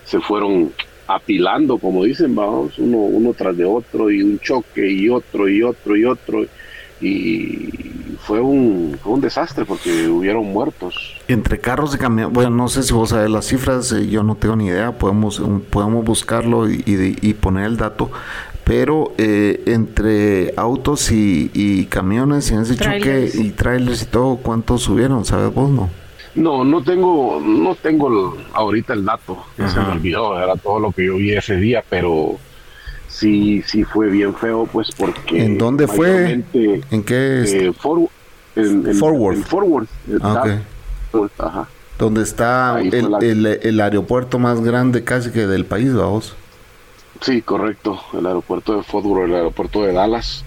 se 0.07 0.21
fueron 0.21 0.73
apilando, 1.09 1.77
como 1.79 2.03
dicen, 2.05 2.35
vamos, 2.35 2.79
uno, 2.79 2.97
uno 2.97 3.35
tras 3.35 3.57
de 3.57 3.65
otro 3.65 4.11
y 4.11 4.23
un 4.23 4.39
choque 4.41 4.91
y 4.91 5.09
otro 5.11 5.49
y 5.49 5.63
otro 5.63 5.95
y 5.97 6.05
otro. 6.05 6.45
Y 7.01 7.69
fue 8.21 8.41
un, 8.41 8.99
fue 9.03 9.13
un 9.13 9.21
desastre 9.21 9.65
porque 9.67 10.09
hubieron 10.09 10.47
muertos. 10.47 11.15
Entre 11.29 11.59
carros 11.59 11.95
y 11.95 11.99
camiones, 11.99 12.33
bueno, 12.33 12.51
no 12.51 12.69
sé 12.69 12.83
si 12.83 12.93
vos 12.95 13.11
sabés 13.11 13.31
las 13.31 13.47
cifras, 13.47 13.93
eh, 13.93 14.09
yo 14.09 14.23
no 14.23 14.35
tengo 14.37 14.57
ni 14.57 14.67
idea, 14.69 14.93
podemos, 14.93 15.41
podemos 15.71 16.05
buscarlo 16.05 16.69
y, 16.71 16.83
y- 16.87 17.17
y 17.21 17.35
poner 17.35 17.67
el 17.67 17.77
dato, 17.77 18.11
pero 18.65 19.13
eh, 19.19 19.63
entre 19.67 20.55
autos 20.57 21.13
y, 21.13 21.51
y 21.53 21.85
camiones 21.87 22.51
y 22.51 22.55
en 22.55 22.61
ese 22.63 22.75
Trailers. 22.77 23.33
choque 23.35 23.43
y 23.47 23.51
trailers 23.51 24.03
y 24.03 24.07
todo, 24.07 24.37
¿cuántos 24.37 24.83
subieron? 24.83 25.25
¿Sabes 25.25 25.53
vos 25.53 25.69
no? 25.71 25.91
No, 26.37 26.65
no 26.65 26.83
tengo, 26.83 27.41
no 27.43 27.75
tengo 27.75 28.09
el- 28.09 28.45
ahorita 28.53 28.93
el 28.93 29.05
dato, 29.05 29.45
se 29.57 29.81
me 29.81 29.93
olvidó, 29.93 30.39
era 30.41 30.55
todo 30.57 30.79
lo 30.79 30.93
que 30.93 31.07
yo 31.07 31.17
vi 31.17 31.33
ese 31.33 31.57
día, 31.57 31.83
pero 31.89 32.37
sí, 33.09 33.63
sí 33.67 33.85
fue 33.85 34.09
bien 34.11 34.35
feo, 34.35 34.69
pues 34.71 34.91
porque... 34.97 35.43
¿En 35.45 35.57
dónde 35.59 35.87
fue? 35.89 36.33
¿En 36.33 37.03
qué? 37.03 37.43
es- 37.43 37.53
eh, 37.55 37.73
en, 38.57 38.87
en- 38.87 38.95
Forward. 38.95 39.37
en 39.37 39.45
Forward, 39.45 39.87
Ah, 40.21 40.33
ok. 40.43 40.47
Dallas, 41.13 41.31
ajá. 41.39 41.69
donde 41.99 42.23
está 42.23 42.81
el, 42.81 43.11
la- 43.11 43.19
el- 43.19 43.47
el 43.63 43.81
aeropuerto 43.81 44.39
más 44.39 44.61
grande 44.61 45.05
casi 45.05 45.31
que 45.31 45.47
del 45.47 45.65
país, 45.65 45.95
vamos. 45.95 46.37
Sí, 47.23 47.41
correcto, 47.41 47.99
el 48.13 48.27
aeropuerto 48.27 48.77
de 48.77 48.83
Fort 48.83 49.07
Worth, 49.07 49.29
el 49.31 49.35
aeropuerto 49.37 49.83
de 49.85 49.93
Dallas. 49.95 50.45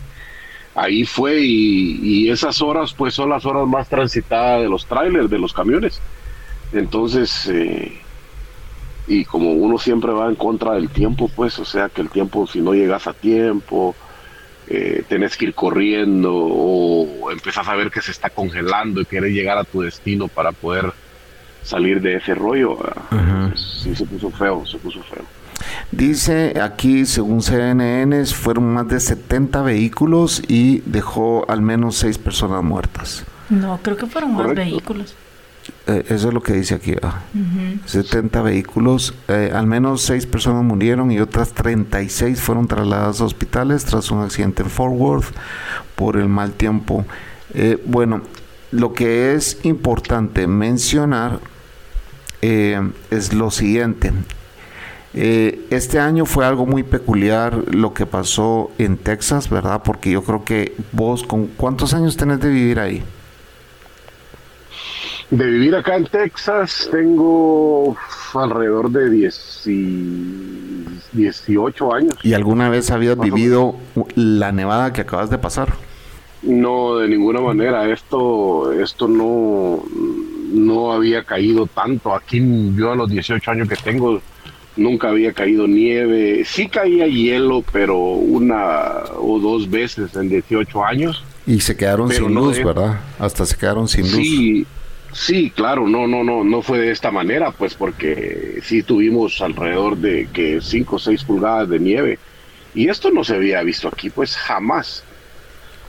Ahí 0.82 1.04
fue 1.04 1.42
y, 1.42 2.00
y 2.02 2.30
esas 2.30 2.62
horas 2.62 2.94
pues 2.94 3.14
son 3.14 3.30
las 3.30 3.46
horas 3.46 3.68
más 3.68 3.90
transitadas 3.90 4.62
de 4.62 4.70
los 4.70 4.86
trailers, 4.86 5.30
de 5.30 5.38
los 5.38 5.52
camiones. 5.52 6.02
Entonces, 6.72 7.48
eh, 7.48 8.02
y 9.08 9.26
como 9.26 9.52
uno 9.52 9.78
siempre 9.78 10.12
va 10.14 10.30
en 10.30 10.36
contra 10.36 10.74
del 10.74 10.90
tiempo, 10.90 11.30
pues, 11.36 11.60
o 11.60 11.66
sea 11.66 11.90
que 11.90 12.02
el 12.02 12.10
tiempo, 12.10 12.48
si 12.48 12.62
no 12.62 12.74
llegas 12.74 13.08
a 13.08 13.14
tiempo, 13.14 13.94
eh, 14.68 15.04
tenés 15.10 15.36
que 15.36 15.46
ir 15.46 15.54
corriendo 15.54 16.34
o 16.34 17.30
empezás 17.32 17.68
a 17.68 17.76
ver 17.76 17.92
que 17.92 18.02
se 18.02 18.12
está 18.12 18.30
congelando 18.30 19.02
y 19.02 19.06
querés 19.06 19.34
llegar 19.34 19.58
a 19.58 19.66
tu 19.66 19.82
destino 19.82 20.28
para 20.30 20.54
poder 20.54 20.94
salir 21.64 22.02
de 22.02 22.16
ese 22.16 22.36
rollo. 22.36 22.78
Entonces, 23.12 23.82
sí, 23.84 23.96
se 23.96 24.06
puso 24.06 24.30
feo, 24.30 24.66
se 24.66 24.78
puso 24.78 25.02
feo. 25.04 25.26
Dice 25.92 26.60
aquí, 26.62 27.06
según 27.06 27.42
CNN, 27.42 28.26
fueron 28.28 28.74
más 28.74 28.88
de 28.88 29.00
70 29.00 29.62
vehículos 29.62 30.42
y 30.48 30.80
dejó 30.86 31.46
al 31.50 31.62
menos 31.62 31.96
6 31.98 32.18
personas 32.18 32.64
muertas. 32.64 33.24
No, 33.50 33.80
creo 33.82 33.98
que 33.98 34.06
fueron 34.06 34.32
más 34.34 34.44
Correcto. 34.44 34.62
vehículos. 34.62 35.16
Eh, 35.88 36.06
eso 36.10 36.28
es 36.30 36.34
lo 36.34 36.42
que 36.42 36.54
dice 36.54 36.76
aquí. 36.76 36.96
ah. 37.02 37.22
Ujú. 37.34 37.88
70 37.88 38.42
vehículos, 38.42 39.14
eh, 39.28 39.52
al 39.54 39.68
menos 39.68 40.02
6 40.04 40.26
personas 40.28 40.64
murieron 40.64 41.12
y 41.12 41.20
otras 41.20 41.54
36 41.54 42.40
fueron 42.40 42.68
trasladadas 42.68 43.22
a 43.22 43.26
hospitales 43.26 43.86
tras 43.86 44.10
un 44.12 44.22
accidente 44.24 44.64
en 44.64 44.70
Fort 44.70 44.94
Worth 44.96 45.28
por 45.96 46.18
el 46.18 46.28
mal 46.30 46.54
tiempo. 46.54 47.06
Eh, 47.54 47.82
bueno, 47.86 48.22
lo 48.72 48.94
que 48.94 49.34
es 49.34 49.60
importante 49.64 50.46
mencionar 50.48 51.40
es 52.42 53.34
lo 53.34 53.52
siguiente. 53.52 54.14
Eh, 55.14 55.66
este 55.72 56.00
año 56.00 56.26
fue 56.26 56.46
algo 56.46 56.66
muy 56.66 56.84
peculiar 56.84 57.74
lo 57.74 57.94
que 57.94 58.06
pasó 58.06 58.72
en 58.78 58.98
Texas, 58.98 59.50
¿verdad? 59.50 59.82
Porque 59.84 60.12
yo 60.12 60.24
creo 60.24 60.44
que 60.44 60.76
vos, 60.92 61.24
¿con 61.24 61.48
cuántos 61.48 61.94
años 61.94 62.16
tenés 62.16 62.40
de 62.40 62.50
vivir 62.50 62.80
ahí? 62.80 63.04
De 65.32 65.46
vivir 65.46 65.76
acá 65.76 65.96
en 65.96 66.06
Texas 66.06 66.90
tengo 66.92 67.96
alrededor 68.34 68.90
de 68.90 69.10
10 69.12 69.68
y 69.68 70.86
18 71.14 71.94
años. 71.94 72.18
¿Y 72.24 72.34
alguna 72.34 72.70
vez 72.70 72.90
habías 72.90 73.20
vivido 73.20 73.76
la 74.16 74.52
nevada 74.52 74.92
que 74.92 75.02
acabas 75.02 75.30
de 75.30 75.38
pasar? 75.38 75.74
No, 76.42 76.98
de 76.98 77.08
ninguna 77.10 77.42
manera. 77.42 77.88
Esto, 77.92 78.72
esto 78.72 79.08
no, 79.08 79.84
no 80.52 80.94
había 80.94 81.24
caído 81.24 81.68
tanto. 81.68 82.16
Aquí 82.16 82.42
yo 82.76 82.92
a 82.92 82.96
los 82.96 83.10
18 83.10 83.52
años 83.52 83.70
que 83.70 83.76
tengo 83.76 84.22
nunca 84.80 85.10
había 85.10 85.34
caído 85.34 85.68
nieve. 85.68 86.44
Sí 86.46 86.68
caía 86.68 87.06
hielo, 87.08 87.64
pero 87.72 87.98
una 87.98 89.04
o 89.18 89.40
dos 89.40 89.70
veces 89.70 90.16
en 90.16 90.30
18 90.30 90.84
años. 90.84 91.24
Y 91.46 91.60
se 91.60 91.76
quedaron 91.78 92.10
sin 92.12 92.34
no 92.34 92.42
luz, 92.42 92.58
de- 92.58 92.64
¿verdad? 92.64 93.00
Hasta 93.20 93.46
se 93.46 93.56
quedaron 93.58 93.88
sin 93.88 94.04
luz. 94.04 94.12
Sí, 94.14 94.66
sí, 95.14 95.52
claro, 95.56 95.88
no, 95.88 96.08
no, 96.08 96.24
no, 96.24 96.44
no 96.44 96.62
fue 96.62 96.80
de 96.80 96.92
esta 96.92 97.12
manera, 97.12 97.52
pues 97.52 97.74
porque 97.76 98.60
sí 98.64 98.84
tuvimos 98.84 99.42
alrededor 99.42 99.98
de 99.98 100.28
que 100.34 100.60
5 100.62 100.96
o 100.96 101.00
6 101.00 101.24
pulgadas 101.24 101.70
de 101.70 101.80
nieve 101.80 102.20
y 102.76 102.88
esto 102.88 103.10
no 103.12 103.24
se 103.24 103.36
había 103.36 103.62
visto 103.64 103.88
aquí, 103.88 104.10
pues 104.10 104.36
jamás. 104.38 105.04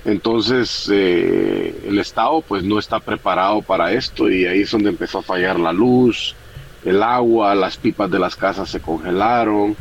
Entonces 0.07 0.89
eh, 0.91 1.75
el 1.87 1.99
Estado 1.99 2.41
pues 2.41 2.65
no 2.65 2.79
está 2.79 3.01
preparado 3.01 3.61
para 3.61 3.93
esto 3.93 4.31
y 4.31 4.47
ahí 4.47 4.63
es 4.63 4.71
donde 4.71 4.89
empezó 4.89 5.19
a 5.19 5.23
fallar 5.23 5.61
la 5.61 5.73
luz, 5.75 6.35
el 6.85 7.03
agua, 7.03 7.55
las 7.55 7.77
pipas 7.77 8.11
de 8.11 8.19
las 8.19 8.37
casas 8.37 8.69
se 8.69 8.81
congelaron, 8.81 9.77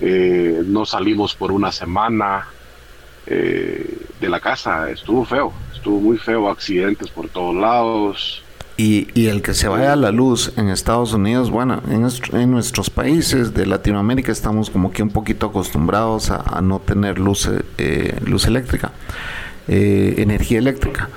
eh, 0.00 0.62
no 0.66 0.84
salimos 0.84 1.34
por 1.34 1.50
una 1.52 1.72
semana 1.72 2.46
eh, 3.26 3.98
de 4.20 4.28
la 4.28 4.40
casa, 4.40 4.90
estuvo 4.90 5.24
feo, 5.24 5.52
estuvo 5.74 6.00
muy 6.00 6.18
feo, 6.18 6.48
accidentes 6.48 7.08
por 7.10 7.28
todos 7.28 7.54
lados. 7.56 8.42
Y, 8.78 9.08
y 9.14 9.26
el 9.26 9.42
que 9.42 9.52
se 9.52 9.68
vaya 9.68 9.92
a 9.92 9.96
la 9.96 10.10
luz 10.10 10.52
en 10.56 10.68
Estados 10.70 11.12
Unidos, 11.12 11.50
bueno, 11.50 11.82
en, 11.90 12.00
nuestro- 12.00 12.38
en 12.38 12.50
nuestros 12.50 12.88
países 12.88 13.52
de 13.52 13.66
Latinoamérica 13.66 14.32
estamos 14.32 14.70
como 14.70 14.90
que 14.90 15.02
un 15.02 15.10
poquito 15.10 15.46
acostumbrados 15.46 16.30
a, 16.30 16.36
a 16.56 16.62
no 16.62 16.78
tener 16.80 17.18
luz, 17.18 17.50
eh, 17.78 18.18
luz 18.24 18.46
eléctrica, 18.46 18.92
eh, 19.68 20.14
energía 20.18 20.58
eléctrica. 20.58 21.10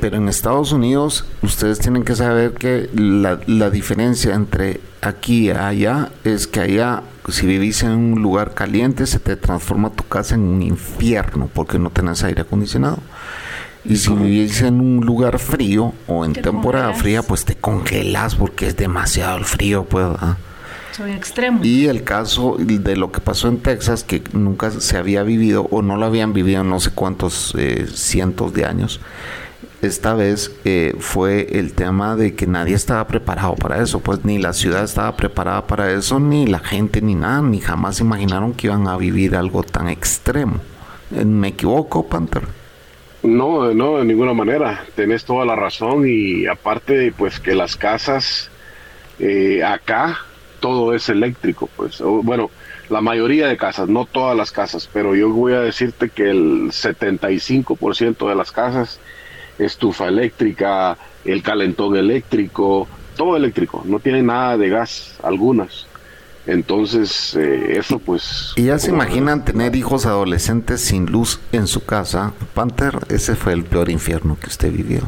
Pero 0.00 0.16
en 0.16 0.28
Estados 0.28 0.72
Unidos 0.72 1.24
ustedes 1.42 1.78
tienen 1.78 2.04
que 2.04 2.14
saber 2.14 2.52
que 2.52 2.90
la, 2.94 3.40
la 3.46 3.70
diferencia 3.70 4.34
entre 4.34 4.80
aquí 5.00 5.46
y 5.46 5.50
allá 5.50 6.10
es 6.24 6.46
que 6.46 6.60
allá 6.60 7.02
si 7.28 7.46
vivís 7.46 7.82
en 7.82 7.90
un 7.90 8.22
lugar 8.22 8.54
caliente 8.54 9.06
se 9.06 9.18
te 9.18 9.36
transforma 9.36 9.90
tu 9.90 10.04
casa 10.04 10.34
en 10.34 10.42
un 10.42 10.62
infierno 10.62 11.50
porque 11.52 11.78
no 11.78 11.90
tenés 11.90 12.24
aire 12.24 12.42
acondicionado. 12.42 12.98
Y 13.84 13.96
si 13.96 14.12
vivís 14.12 14.60
en 14.62 14.80
un 14.80 15.06
lugar 15.06 15.38
frío 15.38 15.94
o 16.06 16.24
en 16.24 16.32
Te 16.32 16.42
temporada 16.42 16.86
congelas. 16.86 17.02
fría, 17.02 17.22
pues 17.22 17.44
te 17.44 17.54
congelas 17.56 18.34
porque 18.34 18.66
es 18.66 18.76
demasiado 18.76 19.38
el 19.38 19.44
frío, 19.44 19.84
pues. 19.84 20.06
extremos. 21.16 21.64
Y 21.64 21.86
el 21.86 22.02
caso 22.02 22.56
de 22.58 22.96
lo 22.96 23.12
que 23.12 23.20
pasó 23.20 23.48
en 23.48 23.58
Texas, 23.58 24.04
que 24.04 24.22
nunca 24.32 24.70
se 24.70 24.98
había 24.98 25.22
vivido 25.22 25.68
o 25.70 25.80
no 25.80 25.96
lo 25.96 26.04
habían 26.04 26.32
vivido 26.32 26.62
en 26.62 26.68
no 26.68 26.80
sé 26.80 26.90
cuántos 26.90 27.54
eh, 27.56 27.86
cientos 27.86 28.52
de 28.52 28.66
años, 28.66 29.00
esta 29.82 30.14
vez 30.14 30.52
eh, 30.64 30.94
fue 30.98 31.58
el 31.58 31.72
tema 31.72 32.16
de 32.16 32.34
que 32.34 32.46
nadie 32.46 32.74
estaba 32.74 33.06
preparado 33.06 33.54
para 33.54 33.82
eso, 33.82 34.00
pues 34.00 34.24
ni 34.24 34.38
la 34.38 34.52
ciudad 34.52 34.84
estaba 34.84 35.16
preparada 35.16 35.66
para 35.66 35.92
eso, 35.92 36.18
ni 36.20 36.46
la 36.46 36.58
gente, 36.58 37.00
ni 37.00 37.14
nada, 37.14 37.42
ni 37.42 37.60
jamás 37.60 38.00
imaginaron 38.00 38.54
que 38.54 38.66
iban 38.66 38.88
a 38.88 38.96
vivir 38.96 39.36
algo 39.36 39.62
tan 39.62 39.88
extremo. 39.88 40.56
Eh, 41.14 41.24
¿Me 41.24 41.48
equivoco, 41.48 42.06
Panther? 42.06 42.42
No, 43.22 43.72
no, 43.74 43.98
de 43.98 44.04
ninguna 44.04 44.32
manera. 44.32 44.84
Tenés 44.94 45.24
toda 45.24 45.44
la 45.44 45.56
razón 45.56 46.04
y 46.06 46.46
aparte, 46.46 47.12
pues 47.16 47.40
que 47.40 47.54
las 47.54 47.76
casas 47.76 48.50
eh, 49.18 49.62
acá 49.64 50.18
todo 50.60 50.94
es 50.94 51.08
eléctrico, 51.08 51.68
pues. 51.76 52.00
Bueno, 52.00 52.50
la 52.88 53.00
mayoría 53.00 53.48
de 53.48 53.56
casas, 53.56 53.88
no 53.88 54.06
todas 54.06 54.36
las 54.36 54.50
casas, 54.50 54.88
pero 54.92 55.14
yo 55.14 55.30
voy 55.30 55.52
a 55.52 55.60
decirte 55.60 56.08
que 56.08 56.30
el 56.30 56.70
75% 56.70 58.28
de 58.28 58.34
las 58.34 58.52
casas, 58.52 59.00
estufa 59.58 60.08
eléctrica, 60.08 60.96
el 61.24 61.42
calentón 61.42 61.96
eléctrico, 61.96 62.86
todo 63.16 63.36
eléctrico, 63.36 63.82
no 63.84 63.98
tienen 63.98 64.26
nada 64.26 64.56
de 64.56 64.68
gas, 64.68 65.16
algunas. 65.22 65.86
Entonces, 66.46 67.34
eh, 67.36 67.76
eso 67.78 67.98
pues... 67.98 68.52
Y 68.56 68.64
ya 68.64 68.78
se 68.78 68.88
imaginan 68.90 69.44
tener 69.44 69.76
hijos 69.76 70.06
adolescentes 70.06 70.80
sin 70.80 71.04
luz 71.04 71.40
en 71.52 71.66
su 71.66 71.84
casa. 71.84 72.32
Panther, 72.54 73.00
ese 73.10 73.34
fue 73.34 73.52
el 73.52 73.64
peor 73.64 73.90
infierno 73.90 74.38
que 74.40 74.46
usted 74.46 74.72
vivió. 74.72 75.02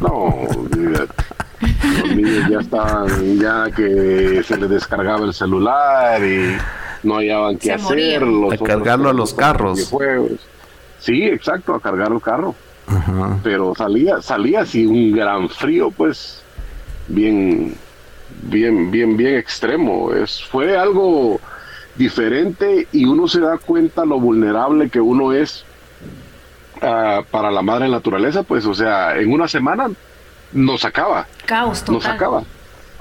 No, 0.00 0.34
los 0.70 2.16
niños 2.16 2.48
ya 2.50 2.60
estaban, 2.60 3.38
ya 3.38 3.70
que 3.76 4.42
se 4.42 4.56
les 4.56 4.70
descargaba 4.70 5.26
el 5.26 5.34
celular 5.34 6.22
y 6.24 6.56
no 7.02 7.16
hallaban 7.16 7.56
qué 7.58 7.66
Se 7.66 7.72
hacer. 7.74 8.24
morían. 8.24 8.40
los 8.40 8.52
A 8.52 8.54
otros 8.54 8.68
cargarlo 8.68 9.08
a 9.10 9.12
los 9.12 9.34
carros. 9.34 9.92
Sí, 10.98 11.24
exacto, 11.24 11.74
a 11.74 11.80
cargar 11.80 12.10
el 12.12 12.22
carro. 12.22 12.54
Ajá. 12.90 13.38
pero 13.42 13.74
salía, 13.74 14.20
salía 14.20 14.60
así 14.62 14.84
un 14.84 15.12
gran 15.12 15.48
frío, 15.48 15.90
pues, 15.90 16.42
bien, 17.08 17.74
bien, 18.42 18.90
bien, 18.90 19.16
bien 19.16 19.36
extremo. 19.36 20.12
Es, 20.12 20.42
fue 20.44 20.76
algo 20.76 21.40
diferente 21.96 22.86
y 22.92 23.04
uno 23.04 23.28
se 23.28 23.40
da 23.40 23.58
cuenta 23.58 24.04
lo 24.04 24.18
vulnerable 24.18 24.88
que 24.90 25.00
uno 25.00 25.32
es 25.32 25.64
ah, 26.82 27.22
para 27.30 27.50
la 27.50 27.62
madre 27.62 27.88
naturaleza, 27.88 28.42
pues, 28.42 28.66
o 28.66 28.74
sea, 28.74 29.16
en 29.16 29.32
una 29.32 29.46
semana 29.48 29.88
nos 30.52 30.84
acaba, 30.84 31.26
Caos 31.46 31.84
nos 31.88 32.02
total. 32.02 32.12
acaba. 32.12 32.42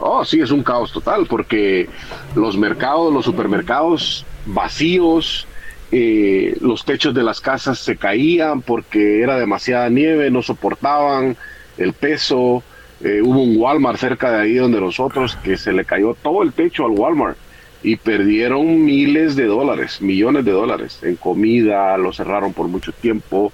Oh, 0.02 0.24
sí, 0.24 0.40
es 0.40 0.52
un 0.52 0.64
caos 0.64 0.94
total, 0.94 1.26
porque 1.26 1.90
los 2.34 2.56
mercados, 2.58 3.12
los 3.14 3.26
supermercados 3.26 4.26
vacíos, 4.46 5.46
eh, 5.92 6.56
los 6.62 6.86
techos 6.86 7.14
de 7.14 7.24
las 7.24 7.42
casas 7.42 7.80
se 7.80 7.98
caían 7.98 8.62
porque 8.62 9.22
era 9.22 9.40
demasiada 9.40 9.90
nieve, 9.90 10.30
no 10.30 10.42
soportaban 10.42 11.36
el 11.78 11.94
peso. 11.94 12.64
Eh, 13.02 13.22
hubo 13.24 13.42
un 13.42 13.58
Walmart 13.58 13.98
cerca 13.98 14.32
de 14.32 14.42
ahí 14.42 14.56
donde 14.56 14.80
nosotros 14.80 15.38
que 15.38 15.58
se 15.58 15.72
le 15.72 15.86
cayó 15.86 16.16
todo 16.22 16.44
el 16.44 16.54
techo 16.54 16.86
al 16.86 16.92
Walmart 16.92 17.38
y 17.82 17.96
perdieron 17.96 18.84
miles 18.84 19.36
de 19.36 19.46
dólares, 19.46 20.02
millones 20.02 20.46
de 20.46 20.52
dólares 20.52 21.00
en 21.02 21.16
comida, 21.16 21.98
lo 21.98 22.12
cerraron 22.14 22.54
por 22.54 22.68
mucho 22.68 22.92
tiempo. 22.92 23.52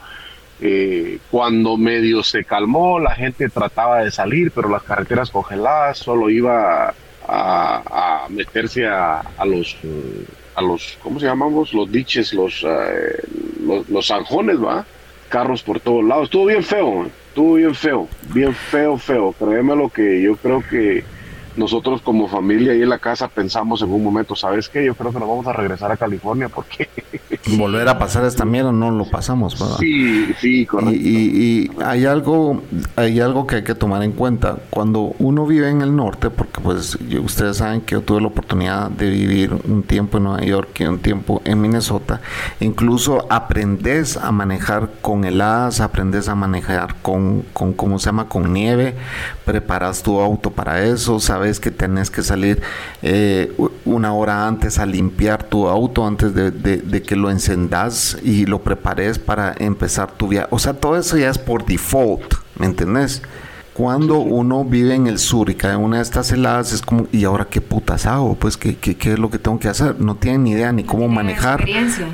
Eh, 0.61 1.19
cuando 1.29 1.77
medio 1.77 2.23
se 2.23 2.43
calmó, 2.43 2.99
la 2.99 3.13
gente 3.13 3.49
trataba 3.49 3.99
de 3.99 4.11
salir, 4.11 4.51
pero 4.51 4.67
las 4.67 4.83
carreteras 4.83 5.29
congeladas 5.29 5.99
solo 5.99 6.29
iba 6.29 6.93
a, 7.27 8.27
meterse 8.29 8.87
a, 8.87 9.19
a 9.19 9.45
los 9.45 9.77
eh, 9.83 10.25
a 10.55 10.61
los 10.61 10.97
¿cómo 11.03 11.19
se 11.19 11.25
llamamos? 11.25 11.73
los 11.73 11.91
diches, 11.91 12.33
los 12.33 12.63
eh, 12.63 13.19
los, 13.65 13.89
los 13.89 14.07
zanjones, 14.07 14.61
va, 14.61 14.85
carros 15.29 15.61
por 15.63 15.79
todos 15.79 16.03
lados. 16.03 16.25
Estuvo 16.25 16.45
bien 16.45 16.63
feo, 16.63 17.07
estuvo 17.29 17.53
bien 17.55 17.75
feo, 17.75 18.07
bien 18.33 18.53
feo, 18.53 18.97
feo. 18.97 19.33
Créeme 19.37 19.75
lo 19.75 19.89
que 19.89 20.21
yo 20.21 20.35
creo 20.37 20.63
que 20.69 21.03
nosotros 21.57 22.01
como 22.01 22.27
familia 22.27 22.73
ahí 22.73 22.81
en 22.81 22.89
la 22.89 22.99
casa 22.99 23.27
pensamos 23.27 23.81
en 23.81 23.91
un 23.91 24.03
momento, 24.03 24.35
¿sabes 24.35 24.67
qué? 24.69 24.85
Yo 24.85 24.95
creo 24.95 25.11
que 25.13 25.19
nos 25.19 25.27
vamos 25.29 25.47
a 25.47 25.53
regresar 25.53 25.91
a 25.91 25.97
California 25.97 26.49
porque 26.49 26.89
Volver 27.57 27.87
a 27.87 27.99
pasar 27.99 28.25
esta 28.25 28.43
mierda 28.43 28.71
no 28.71 28.89
lo 28.91 29.05
pasamos, 29.05 29.57
¿verdad? 29.59 29.77
sí, 29.79 30.33
sí, 30.39 30.61
Y, 30.61 30.65
correcto. 30.65 30.93
y- 30.95 31.69
y 31.77 31.83
hay 31.83 32.05
algo 32.05 32.61
hay 32.95 33.19
algo 33.19 33.45
que 33.45 33.57
hay 33.57 33.63
que 33.63 33.75
tomar 33.75 34.01
en 34.03 34.13
cuenta 34.13 34.57
cuando 34.69 35.13
uno 35.19 35.45
vive 35.45 35.69
en 35.69 35.81
el 35.81 35.95
norte 35.95 36.29
porque 36.31 36.59
pues 36.61 36.97
yo- 37.07 37.21
ustedes 37.21 37.57
saben 37.57 37.81
que 37.81 37.93
yo 37.93 38.01
tuve 38.01 38.21
la 38.21 38.27
oportunidad 38.27 38.89
de 38.89 39.09
vivir 39.09 39.53
un 39.67 39.83
tiempo 39.83 40.17
en 40.17 40.23
Nueva 40.23 40.41
York 40.43 40.69
y 40.79 40.85
un 40.85 40.99
tiempo 40.99 41.41
en 41.45 41.61
Minnesota 41.61 42.19
incluso 42.59 43.27
aprendes 43.29 44.17
a 44.17 44.31
manejar 44.31 44.89
con 45.01 45.23
heladas 45.23 45.81
aprendes 45.81 46.27
a 46.27 46.35
manejar 46.35 46.95
con, 47.01 47.43
con 47.53 47.73
cómo 47.73 47.99
se 47.99 48.07
llama 48.07 48.27
con 48.27 48.51
nieve 48.53 48.95
preparas 49.45 50.01
tu 50.01 50.19
auto 50.19 50.49
para 50.51 50.83
eso 50.83 51.19
sabes 51.19 51.44
que 51.59 51.71
tenés 51.71 52.09
que 52.11 52.23
salir 52.23 52.61
eh, 53.01 53.53
una 53.85 54.13
hora 54.13 54.47
antes 54.47 54.79
a 54.79 54.85
limpiar 54.85 55.43
tu 55.43 55.67
auto 55.67 56.05
antes 56.05 56.33
de, 56.33 56.51
de- 56.51 56.77
de 56.77 57.01
que 57.01 57.15
lo 57.15 57.29
encendas 57.29 58.17
y 58.23 58.45
lo 58.45 58.61
prepares 58.61 59.19
para 59.19 59.55
empezar 59.57 60.11
tu 60.11 60.27
viaje. 60.27 60.47
O 60.51 60.59
sea, 60.59 60.73
todo 60.73 60.97
eso 60.97 61.17
ya 61.17 61.29
es 61.29 61.37
por 61.37 61.65
default, 61.65 62.33
¿me 62.57 62.65
entendés? 62.65 63.21
Cuando 63.75 64.19
uno 64.19 64.63
vive 64.63 64.95
en 64.95 65.05
el 65.05 65.19
sur 65.19 65.49
y 65.49 65.55
cae 65.55 65.73
en 65.73 65.81
una 65.81 65.97
de 65.97 66.03
estas 66.03 66.31
heladas, 66.31 66.71
es 66.71 66.81
como, 66.81 67.07
¿y 67.11 67.25
ahora 67.25 67.49
qué 67.49 67.59
putas 67.59 68.05
hago? 68.05 68.35
Pues, 68.35 68.55
¿qué, 68.55 68.77
qué, 68.77 68.95
qué 68.95 69.11
es 69.11 69.19
lo 69.19 69.29
que 69.29 69.37
tengo 69.37 69.59
que 69.59 69.67
hacer? 69.67 69.99
No 69.99 70.15
tienen 70.15 70.43
ni 70.45 70.51
idea 70.51 70.71
ni 70.71 70.85
cómo 70.85 71.09
manejar, 71.09 71.59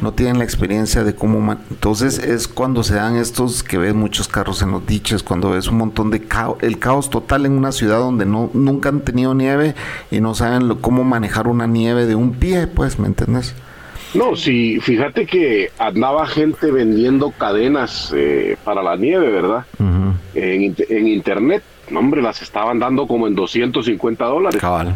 no 0.01 0.11
tienen 0.11 0.39
la 0.39 0.43
experiencia 0.43 1.03
de 1.03 1.13
cómo... 1.13 1.39
ma- 1.39 1.59
Entonces 1.69 2.17
es 2.17 2.47
cuando 2.47 2.81
se 2.81 2.95
dan 2.95 3.15
estos 3.15 3.61
que 3.61 3.77
ves 3.77 3.93
muchos 3.93 4.27
carros 4.27 4.63
en 4.63 4.71
los 4.71 4.87
diches, 4.87 5.21
cuando 5.21 5.51
ves 5.51 5.67
un 5.67 5.77
montón 5.77 6.09
de 6.09 6.21
caos, 6.21 6.57
el 6.61 6.79
caos 6.79 7.11
total 7.11 7.45
en 7.45 7.51
una 7.51 7.71
ciudad 7.71 7.99
donde 7.99 8.25
no 8.25 8.49
nunca 8.55 8.89
han 8.89 9.01
tenido 9.01 9.35
nieve 9.35 9.75
y 10.09 10.19
no 10.19 10.33
saben 10.33 10.67
lo- 10.67 10.81
cómo 10.81 11.03
manejar 11.03 11.47
una 11.47 11.67
nieve 11.67 12.07
de 12.07 12.15
un 12.15 12.31
pie, 12.31 12.65
pues, 12.65 12.97
¿me 12.97 13.05
entiendes? 13.05 13.53
No, 14.13 14.35
sí, 14.35 14.79
fíjate 14.81 15.25
que 15.25 15.71
andaba 15.79 16.27
gente 16.27 16.69
vendiendo 16.71 17.31
cadenas 17.31 18.11
eh, 18.15 18.57
para 18.63 18.83
la 18.83 18.95
nieve, 18.97 19.29
¿verdad? 19.31 19.65
En, 20.33 20.61
int- 20.61 20.85
en 20.89 21.07
internet, 21.07 21.63
no, 21.89 21.99
hombre, 21.99 22.21
las 22.21 22.41
estaban 22.41 22.79
dando 22.79 23.07
como 23.07 23.27
en 23.27 23.35
250 23.35 24.25
dólares. 24.25 24.59
Cabal. 24.61 24.95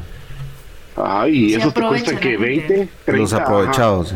Ay, 0.97 1.45
y 1.45 1.49
Se 1.51 1.58
eso 1.58 1.71
te 1.71 1.82
cuesta 1.82 2.17
que 2.19 2.38
la 2.38 2.45
gente. 2.45 2.78
20, 2.78 2.89
30. 3.06 3.21
Los 3.21 3.34
ajá. 3.34 3.43
aprovechados. 3.43 4.15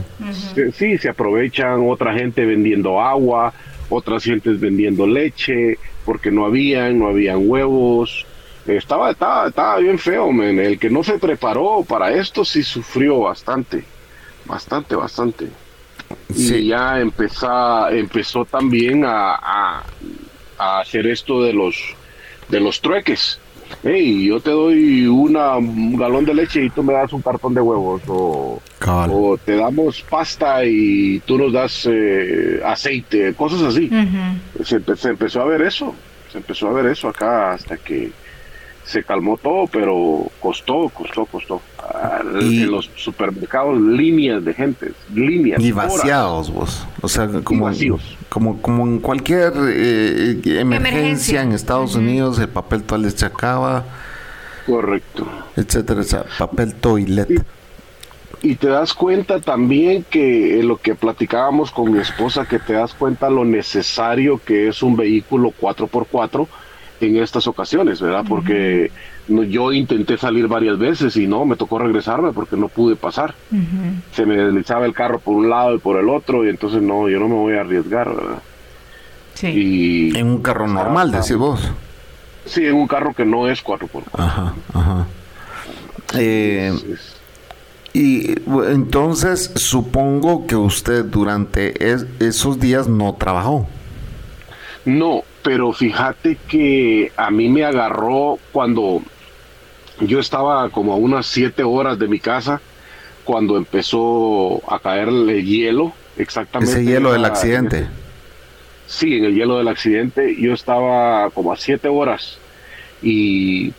Sí, 0.74 0.98
se 0.98 1.10
aprovechan 1.10 1.90
otra 1.90 2.14
gente 2.14 2.46
vendiendo 2.46 3.02
agua, 3.02 3.54
otras 3.90 4.24
gentes 4.24 4.60
vendiendo 4.60 5.06
leche, 5.06 5.78
porque 6.06 6.32
no 6.32 6.46
habían, 6.46 7.00
no 7.00 7.08
habían 7.08 7.50
huevos. 7.50 8.26
Estaba, 8.66 9.12
estaba, 9.12 9.48
estaba 9.50 9.78
bien 9.80 9.98
feo, 10.00 10.32
men. 10.32 10.60
El 10.60 10.80
que 10.80 10.90
no 10.90 11.04
se 11.04 11.18
preparó 11.20 11.84
para 11.88 12.12
esto 12.14 12.46
sí 12.46 12.64
sufrió 12.64 13.20
bastante, 13.22 13.84
bastante, 14.50 14.96
bastante. 14.96 15.48
Y 16.36 16.68
ya 16.68 17.00
empezó, 17.00 17.88
empezó 17.90 18.44
también 18.46 19.06
a, 19.06 19.36
a- 19.36 19.84
a 20.58 20.80
hacer 20.82 21.08
esto 21.08 21.42
de 21.44 21.54
los, 21.54 21.76
de 22.50 22.60
los 22.60 22.82
trueques. 22.82 23.40
Hey, 23.84 24.26
yo 24.28 24.40
te 24.40 24.50
doy 24.50 25.06
una, 25.06 25.56
un 25.58 25.96
galón 25.96 26.26
de 26.26 26.34
leche 26.34 26.64
y 26.66 26.70
tú 26.72 26.82
me 26.82 26.92
das 26.94 27.14
un 27.14 27.22
cartón 27.22 27.54
de 27.54 27.62
huevos. 27.62 28.02
O, 28.08 28.60
te 29.46 29.56
damos 29.56 30.02
pasta 30.02 30.66
y 30.66 31.20
tú 31.20 31.38
nos 31.38 31.54
das 31.54 31.88
eh, 31.90 32.60
aceite, 32.66 33.34
cosas 33.36 33.62
así. 33.62 33.88
Se 34.64 35.10
empezó 35.10 35.42
a 35.42 35.46
ver 35.46 35.62
eso, 35.62 35.94
se 36.32 36.40
empezó 36.40 36.68
a 36.70 36.74
ver 36.74 36.88
eso 36.88 37.08
acá 37.10 37.52
hasta 37.54 37.78
que 37.78 38.12
se 38.90 39.04
calmó 39.04 39.38
todo, 39.38 39.68
pero 39.68 40.26
costó, 40.40 40.90
costó, 40.90 41.26
costó. 41.26 41.62
Ah, 41.78 42.22
Y- 42.42 42.64
En 42.64 42.72
los 42.72 42.90
supermercados, 42.96 43.80
líneas 43.80 44.44
de 44.44 44.54
gente, 44.54 44.92
líneas. 45.14 45.62
Y 45.62 45.72
horas. 45.72 45.94
vaciados 45.94 46.52
vos. 46.52 46.88
O 47.02 47.08
sea, 47.08 47.28
como, 47.44 47.66
vacíos. 47.66 48.18
como, 48.30 48.62
como 48.62 48.84
en 48.88 49.00
cualquier 49.00 49.54
eh, 49.70 50.42
emergencia, 50.44 50.62
Emergencia. 50.62 51.42
en 51.44 51.52
Estados 51.52 51.94
Unidos, 51.96 52.40
el 52.40 52.50
papel 52.50 52.82
toilet 52.84 53.16
se 53.16 53.26
acaba, 53.28 53.86
Correcto. 54.66 55.28
etcétera, 55.56 56.02
etcétera. 56.02 56.30
Papel 56.38 56.74
toilet. 56.76 57.46
Y 58.42 58.56
te 58.56 58.68
das 58.70 58.94
cuenta 58.94 59.40
también 59.42 60.06
que 60.10 60.60
eh, 60.60 60.64
lo 60.64 60.78
que 60.78 60.96
platicábamos 60.96 61.72
con 61.72 61.92
mi 61.92 62.00
esposa, 62.00 62.46
que 62.48 62.58
te 62.58 62.74
das 62.74 62.94
cuenta 62.94 63.30
lo 63.30 63.44
necesario 63.46 64.40
que 64.44 64.68
es 64.70 64.82
un 64.82 64.96
vehículo 64.96 65.54
4x4 65.60 66.48
en 67.02 67.18
estas 67.18 67.48
ocasiones, 67.48 68.02
¿verdad? 68.02 68.26
Porque 68.28 68.92
no- 69.28 69.44
yo 69.44 69.72
intenté 69.72 70.18
salir 70.18 70.48
varias 70.48 70.78
veces 70.78 71.16
y 71.18 71.28
no, 71.28 71.46
me 71.46 71.56
tocó 71.56 71.80
regresarme 71.80 72.32
porque 72.34 72.58
no 72.58 72.68
pude 72.68 72.96
pasar. 72.96 73.34
Se 74.14 74.26
me 74.26 74.36
deslizaba 74.38 74.86
el 74.86 74.94
carro 74.94 75.20
por 75.20 75.36
un 75.36 75.50
lado 75.50 75.76
y 75.76 75.80
por 75.80 75.98
el 75.98 76.10
otro 76.10 76.46
y 76.46 76.50
entonces 76.50 76.82
no, 76.82 77.08
yo 77.10 77.20
no 77.20 77.28
me 77.28 77.36
voy 77.36 77.54
a 77.56 77.62
arriesgar, 77.62 78.08
¿verdad? 78.14 78.40
Sí. 79.36 79.48
Y 79.48 80.18
En 80.18 80.28
un 80.28 80.42
carro 80.42 80.68
normal, 80.68 81.12
decís 81.12 81.36
vos. 81.38 81.62
sí, 82.46 82.66
en 82.66 82.76
un 82.76 82.88
carro 82.88 83.14
que 83.14 83.24
no 83.26 83.48
es 83.48 83.64
4x4. 83.64 84.04
Ajá, 84.14 84.54
ajá. 84.74 85.06
Eh, 86.18 86.74
y 87.94 88.34
entonces 88.68 89.52
supongo 89.56 90.46
que 90.48 90.56
usted 90.56 91.06
durante 91.06 91.92
es- 91.92 92.06
esos 92.20 92.60
días 92.60 92.88
no 92.88 93.14
trabajó. 93.16 93.68
No, 94.90 95.24
pero 95.44 95.72
fíjate 95.72 96.36
que 96.48 97.12
a 97.16 97.30
mí 97.30 97.48
me 97.48 97.64
agarró 97.64 98.40
cuando 98.52 99.04
yo 100.02 100.20
estaba 100.20 100.68
como 100.70 100.94
a 100.94 100.96
unas 100.96 101.28
siete 101.28 101.62
horas 101.64 102.00
de 102.00 102.08
mi 102.08 102.20
casa, 102.20 102.60
cuando 103.24 103.56
empezó 103.58 104.62
a 104.72 104.80
caer 104.80 105.10
el 105.10 105.46
hielo, 105.46 105.94
exactamente. 106.18 106.74
Ese 106.74 106.84
hielo 106.86 107.14
del 107.14 107.26
accidente. 107.26 107.88
Sí, 108.88 109.18
en 109.18 109.26
el 109.26 109.36
hielo 109.36 109.60
del 109.60 109.68
accidente, 109.68 110.36
yo 110.42 110.54
estaba 110.54 111.30
como 111.30 111.54
a 111.54 111.56
siete 111.58 111.88
horas 111.88 112.40
y 113.04 113.72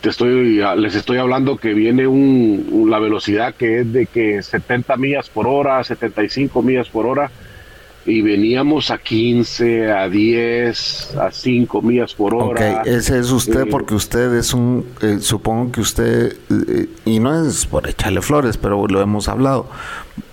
te 0.00 0.10
estoy, 0.10 0.62
les 0.76 0.94
estoy 0.94 1.18
hablando 1.18 1.56
que 1.56 1.74
viene 1.74 2.06
un, 2.06 2.68
un- 2.70 2.88
la 2.90 3.00
velocidad 3.00 3.52
que 3.54 3.80
es 3.80 3.92
de 3.92 4.06
que 4.06 4.40
70 4.40 4.96
millas 4.96 5.28
por 5.28 5.48
hora, 5.48 5.82
75 5.82 6.62
millas 6.62 6.88
por 6.88 7.06
hora 7.06 7.32
y 8.04 8.20
veníamos 8.22 8.90
a 8.90 8.98
15, 8.98 9.90
a 9.92 10.08
10, 10.08 11.16
a 11.20 11.30
5 11.30 11.82
millas 11.82 12.14
por 12.14 12.34
Ok, 12.34 12.40
hora. 12.50 12.82
ese 12.82 13.18
es 13.18 13.30
usted 13.30 13.62
Eh, 13.62 13.66
porque 13.70 13.94
usted 13.94 14.34
es 14.34 14.52
un, 14.54 14.84
eh, 15.02 15.18
supongo 15.20 15.70
que 15.72 15.80
usted, 15.80 16.36
eh, 16.50 16.88
y 17.04 17.18
no 17.20 17.46
es 17.46 17.66
por 17.66 17.88
echarle 17.88 18.20
flores, 18.22 18.56
pero 18.56 18.86
lo 18.88 19.00
hemos 19.00 19.28
hablado. 19.28 19.66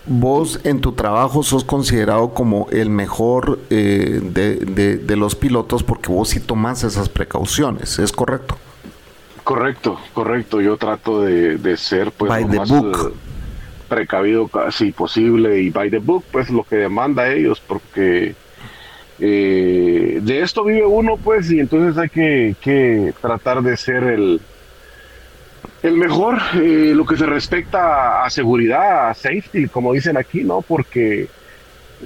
Vos 0.07 0.59
en 0.63 0.81
tu 0.81 0.93
trabajo 0.93 1.43
sos 1.43 1.63
considerado 1.63 2.33
como 2.33 2.67
el 2.71 2.89
mejor 2.89 3.59
de, 3.69 4.19
de- 4.19 4.97
de 4.97 5.15
los 5.15 5.35
pilotos 5.35 5.83
porque 5.83 6.11
vos 6.11 6.29
sí 6.29 6.39
tomás 6.39 6.83
esas 6.83 7.09
precauciones, 7.09 7.99
¿es 7.99 8.11
correcto? 8.11 8.57
Correcto, 9.43 9.99
correcto. 10.13 10.61
Yo 10.61 10.77
trato 10.77 11.21
de, 11.21 11.57
de 11.57 11.77
ser 11.77 12.11
pues 12.11 12.29
By 12.29 12.47
the 12.49 12.57
más 12.57 12.69
book. 12.69 13.13
Precavido 13.89 14.47
casi 14.47 14.91
posible 14.93 15.59
y 15.61 15.69
by 15.69 15.89
the 15.89 15.97
book, 15.97 16.23
pues 16.31 16.49
lo 16.49 16.63
que 16.63 16.77
demanda 16.77 17.29
ellos, 17.31 17.61
porque 17.65 18.35
eh, 19.19 20.19
de 20.21 20.41
esto 20.41 20.63
vive 20.63 20.85
uno, 20.85 21.17
pues, 21.17 21.51
y 21.51 21.59
entonces 21.59 21.97
hay 21.97 22.09
que, 22.09 22.55
que 22.61 23.13
tratar 23.21 23.61
de 23.61 23.75
ser 23.75 24.03
el, 24.03 24.39
el 25.83 25.93
mejor, 25.97 26.37
eh, 26.55 26.93
lo 26.95 27.05
que 27.05 27.17
se 27.17 27.25
respecta 27.25 28.23
a 28.23 28.29
seguridad, 28.29 29.09
a 29.09 29.13
safety, 29.13 29.67
como 29.67 29.93
dicen 29.93 30.15
aquí, 30.17 30.43
¿no? 30.43 30.61
Porque 30.61 31.27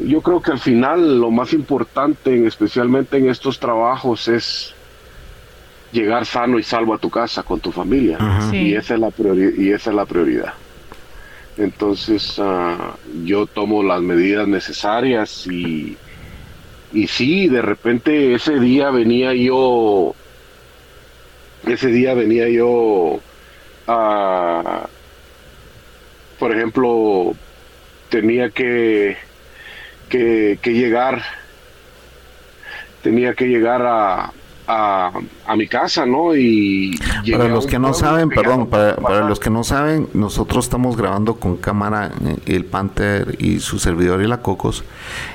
yo 0.03 0.21
creo 0.21 0.41
que 0.41 0.51
al 0.51 0.59
final 0.59 1.19
lo 1.21 1.29
más 1.29 1.53
importante, 1.53 2.47
especialmente 2.47 3.17
en 3.17 3.29
estos 3.29 3.59
trabajos, 3.59 4.27
es 4.27 4.73
llegar 5.91 6.25
sano 6.25 6.57
y 6.57 6.63
salvo 6.63 6.95
a 6.95 6.97
tu 6.97 7.11
casa 7.11 7.43
con 7.43 7.59
tu 7.59 7.71
familia. 7.71 8.17
Sí. 8.49 8.69
Y, 8.69 8.75
esa 8.75 8.95
es 8.95 8.99
la 8.99 9.09
priori- 9.09 9.53
y 9.55 9.71
esa 9.71 9.91
es 9.91 9.95
la 9.95 10.05
prioridad. 10.07 10.53
Entonces 11.57 12.35
ah, 12.39 12.95
yo 13.23 13.45
tomo 13.45 13.83
las 13.83 14.01
medidas 14.01 14.47
necesarias 14.47 15.45
y, 15.47 15.97
y 16.91 17.07
sí, 17.07 17.47
de 17.47 17.61
repente 17.61 18.33
ese 18.33 18.59
día 18.59 18.89
venía 18.89 19.33
yo, 19.33 20.15
ese 21.67 21.87
día 21.89 22.13
venía 22.15 22.49
yo, 22.49 23.19
a, 23.87 24.87
por 26.39 26.51
ejemplo, 26.55 27.35
tenía 28.09 28.49
que, 28.49 29.17
que, 30.09 30.57
que 30.61 30.73
llegar, 30.73 31.23
tenía 33.03 33.35
que 33.35 33.45
llegar 33.45 33.83
a, 33.85 34.33
a, 34.67 35.11
a 35.45 35.55
mi 35.55 35.67
casa, 35.67 36.05
¿no? 36.05 36.35
Y 36.35 36.99
Para 37.31 37.47
los 37.47 37.67
que 37.67 37.79
no 37.79 37.93
saben, 37.93 38.29
perdón, 38.29 38.67
para, 38.67 38.95
para 38.95 39.27
los 39.27 39.39
que 39.39 39.49
no 39.49 39.63
saben, 39.63 40.07
nosotros 40.13 40.65
estamos 40.65 40.97
grabando 40.97 41.35
con 41.35 41.57
cámara 41.57 42.11
eh, 42.25 42.37
el 42.45 42.65
Panther 42.65 43.35
y 43.39 43.59
su 43.59 43.79
servidor 43.79 44.21
y 44.21 44.27
la 44.27 44.41
Cocos. 44.41 44.83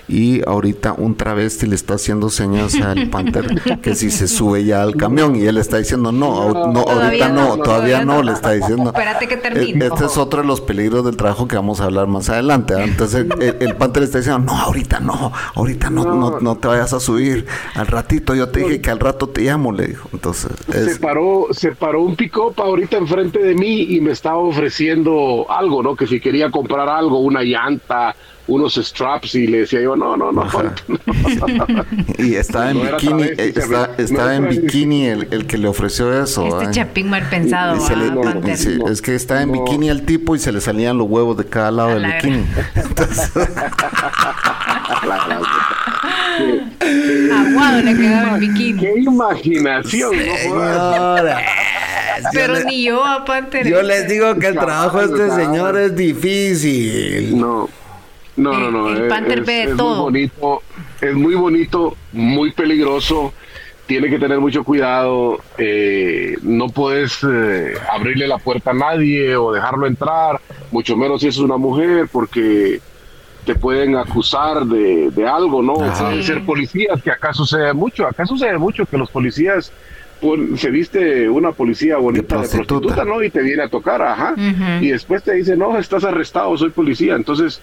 Y 0.08 0.40
ahorita 0.46 0.94
un 0.96 1.16
travesti 1.16 1.66
le 1.66 1.74
está 1.74 1.94
haciendo 1.94 2.30
señas 2.30 2.74
al 2.80 3.10
Panther 3.10 3.80
que 3.82 3.94
si 3.94 4.10
se 4.10 4.26
sube 4.28 4.64
ya 4.64 4.82
al 4.82 4.96
camión. 4.96 5.36
Y 5.36 5.44
él 5.44 5.58
está 5.58 5.76
diciendo, 5.78 6.12
no, 6.12 6.72
no 6.72 6.80
ahorita 6.80 7.28
no, 7.28 7.56
no, 7.56 7.62
todavía 7.62 8.04
no, 8.04 8.22
le 8.22 8.32
está 8.32 8.52
diciendo. 8.52 8.90
Espérate 8.90 9.28
que 9.28 9.34
Eh, 9.34 9.38
termine. 9.38 9.86
Este 9.86 10.06
es 10.06 10.16
otro 10.16 10.42
de 10.42 10.46
los 10.46 10.60
peligros 10.60 11.04
del 11.04 11.16
trabajo 11.16 11.46
que 11.46 11.56
vamos 11.56 11.80
a 11.80 11.84
hablar 11.84 12.06
más 12.06 12.28
adelante. 12.30 12.74
Entonces 12.82 13.26
el, 13.38 13.56
el 13.60 13.76
Panther 13.76 14.02
está 14.02 14.18
diciendo, 14.18 14.40
no, 14.40 14.58
ahorita 14.58 15.00
no, 15.00 15.32
ahorita 15.54 15.90
no, 15.90 16.04
no, 16.04 16.40
no 16.40 16.56
te 16.56 16.68
vayas 16.68 16.92
a 16.92 17.00
subir. 17.00 17.46
Al 17.74 17.86
ratito 17.86 18.34
yo 18.34 18.48
te 18.48 18.60
dije 18.60 18.80
que 18.80 18.90
al 18.90 19.00
rato 19.00 19.28
te 19.28 19.42
llamo, 19.42 19.72
le 19.72 19.88
dijo. 19.88 20.08
Entonces, 20.12 20.52
se 20.72 20.96
paró, 20.96 21.46
se 21.50 21.72
paró 21.72 22.02
un 22.02 22.16
pick-up 22.16 22.54
ahorita 22.56 22.96
enfrente 22.96 23.42
de 23.42 23.54
mí 23.54 23.82
y 23.82 24.00
me 24.00 24.12
estaba 24.12 24.38
ofreciendo 24.38 25.46
algo, 25.48 25.82
¿no? 25.82 25.94
Que 25.96 26.06
si 26.06 26.20
quería 26.20 26.50
comprar 26.50 26.88
algo, 26.88 27.20
una 27.20 27.42
llanta, 27.42 28.14
unos 28.48 28.74
straps, 28.76 29.34
y 29.34 29.46
le 29.46 29.58
decía 29.60 29.80
yo, 29.82 29.94
no, 29.94 30.16
no, 30.16 30.32
no. 30.32 30.42
Ajá. 30.42 30.74
y 32.18 32.34
estaba 32.34 32.70
en 32.70 32.78
No 32.78 32.84
bikini, 32.96 33.22
eh, 33.22 33.34
está- 33.54 33.86
no 33.96 34.02
estaba 34.04 34.34
en 34.34 34.48
bikini 34.48 35.06
el, 35.06 35.28
el 35.30 35.46
que 35.46 35.58
le 35.58 35.68
ofreció 35.68 36.20
eso. 36.22 36.46
Este 36.48 36.64
¿eh? 36.64 36.68
chapín 36.72 37.10
mal 37.10 37.28
pensado, 37.28 37.76
Y 37.76 37.94
le- 37.94 38.10
no, 38.10 38.24
no. 38.24 38.88
es 38.88 39.02
que 39.02 39.14
estaba 39.14 39.42
en 39.42 39.52
No. 39.52 39.64
bikini 39.64 39.88
el 39.90 40.02
tipo 40.04 40.34
y 40.34 40.38
se 40.38 40.50
le 40.50 40.60
salían 40.60 40.98
los 40.98 41.08
huevos 41.08 41.36
de 41.36 41.44
cada 41.44 41.70
lado 41.70 41.90
del 41.90 42.02
la 42.02 42.14
bikini. 42.16 42.44
Entonces, 42.74 43.30
Aguado 47.32 47.82
le 47.82 47.96
quedaba 47.96 48.34
el 48.36 48.40
bikini. 48.40 48.80
¡Qué 48.80 48.94
imaginación! 49.00 50.12
no 50.48 51.16
Pero 52.32 52.54
le- 52.54 52.64
ni 52.64 52.84
yo 52.84 53.04
a 53.04 53.24
Panther. 53.24 53.66
yo 53.68 53.82
les 53.82 54.08
digo 54.08 54.34
que 54.36 54.46
el 54.48 54.54
trabajo 54.54 55.06
de 55.06 55.24
este 55.24 55.36
señor 55.36 55.76
es 55.78 55.94
difícil. 55.94 57.38
No, 57.38 57.68
no, 58.38 58.58
no, 58.58 58.70
no. 58.70 58.88
El- 58.90 58.96
el 58.96 59.02
es- 59.04 59.08
Panther 59.08 59.38
es, 59.40 59.46
ve 59.46 59.62
es 59.64 59.76
todo. 59.76 60.10
muy 60.10 60.20
bonito, 60.20 60.62
es 61.00 61.14
muy 61.14 61.34
bonito, 61.34 61.96
muy 62.12 62.52
peligroso. 62.52 63.32
Tiene 63.86 64.10
que 64.10 64.18
tener 64.18 64.38
mucho 64.38 64.64
cuidado. 64.64 65.40
eh, 65.56 66.36
no 66.42 66.68
puedes 66.68 67.18
eh, 67.24 67.72
abrirle 67.90 68.28
la 68.28 68.38
puerta 68.38 68.70
a 68.70 68.74
nadie 68.74 69.34
o 69.36 69.52
dejarlo 69.52 69.86
entrar, 69.86 70.38
mucho 70.70 70.96
menos 70.96 71.20
si 71.22 71.28
es 71.28 71.38
una 71.38 71.56
mujer, 71.56 72.06
porque 72.12 72.80
te 73.46 73.54
pueden 73.54 73.96
acusar 73.96 74.66
de, 74.66 75.10
de 75.10 75.26
algo, 75.26 75.62
¿no? 75.62 75.76
Sí. 76.12 76.22
ser 76.22 76.44
policías, 76.44 77.02
que 77.02 77.10
acá 77.10 77.32
sucede 77.32 77.72
mucho. 77.72 78.06
Acá 78.06 78.26
sucede 78.26 78.58
mucho 78.58 78.84
que 78.84 78.98
los 78.98 79.08
policías 79.10 79.72
pon- 80.20 80.58
se 80.58 80.68
viste 80.68 81.26
una 81.30 81.52
policía 81.52 81.96
bonita 81.96 82.34
de 82.34 82.40
prostituta. 82.40 82.66
prostituta, 82.80 83.04
¿no? 83.06 83.22
Y 83.22 83.30
te 83.30 83.40
viene 83.40 83.62
a 83.62 83.68
tocar, 83.70 84.02
ajá. 84.02 84.34
Y 84.82 84.88
después 84.88 85.22
te 85.22 85.32
dice, 85.32 85.56
no, 85.56 85.78
estás 85.78 86.04
arrestado, 86.04 86.58
soy 86.58 86.68
policía. 86.70 87.14
Entonces, 87.14 87.62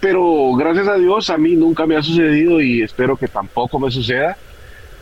pero 0.00 0.52
gracias 0.56 0.88
a 0.88 0.96
Dios 0.96 1.30
a 1.30 1.36
mí 1.38 1.56
nunca 1.56 1.86
me 1.86 1.96
ha 1.96 2.02
sucedido 2.02 2.60
y 2.60 2.82
espero 2.82 3.16
que 3.16 3.28
tampoco 3.28 3.78
me 3.78 3.90
suceda. 3.90 4.36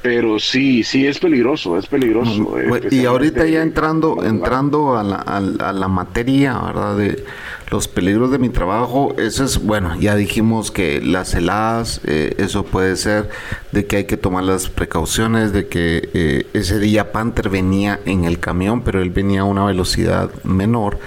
Pero 0.00 0.38
sí, 0.38 0.84
sí 0.84 1.08
es 1.08 1.18
peligroso, 1.18 1.76
es 1.76 1.86
peligroso. 1.88 2.30
Mm, 2.40 2.68
Bueno, 2.68 2.86
Y 2.88 3.04
ahorita 3.04 3.44
ya 3.46 3.62
entrando, 3.62 4.22
entrando 4.22 4.96
a 4.96 5.02
la, 5.02 5.16
a 5.16 5.40
la- 5.40 5.70
a 5.70 5.72
la 5.72 5.88
materia, 5.88 6.56
¿verdad? 6.56 6.96
De 6.96 7.24
los 7.72 7.88
peligros 7.88 8.30
de 8.30 8.38
mi 8.38 8.48
trabajo, 8.48 9.16
eso 9.18 9.42
es, 9.44 9.58
bueno, 9.60 9.96
ya 9.98 10.14
dijimos 10.14 10.70
que 10.70 11.00
las 11.00 11.34
heladas, 11.34 12.00
eh, 12.06 12.32
eso 12.38 12.64
puede 12.64 12.94
ser 12.94 13.28
de 13.72 13.86
que 13.86 13.96
hay 13.96 14.04
que 14.04 14.16
tomar 14.16 14.44
las 14.44 14.68
precauciones, 14.68 15.52
de 15.52 15.66
que 15.66 16.08
eh, 16.14 16.46
ese 16.52 16.78
día 16.78 17.10
Panther 17.10 17.48
venía 17.48 17.98
en 18.06 18.22
el 18.22 18.38
camión, 18.38 18.82
pero 18.82 19.02
él 19.02 19.10
venía 19.10 19.40
a 19.40 19.44
una 19.44 19.64
velocidad 19.64 20.30
menor. 20.44 21.00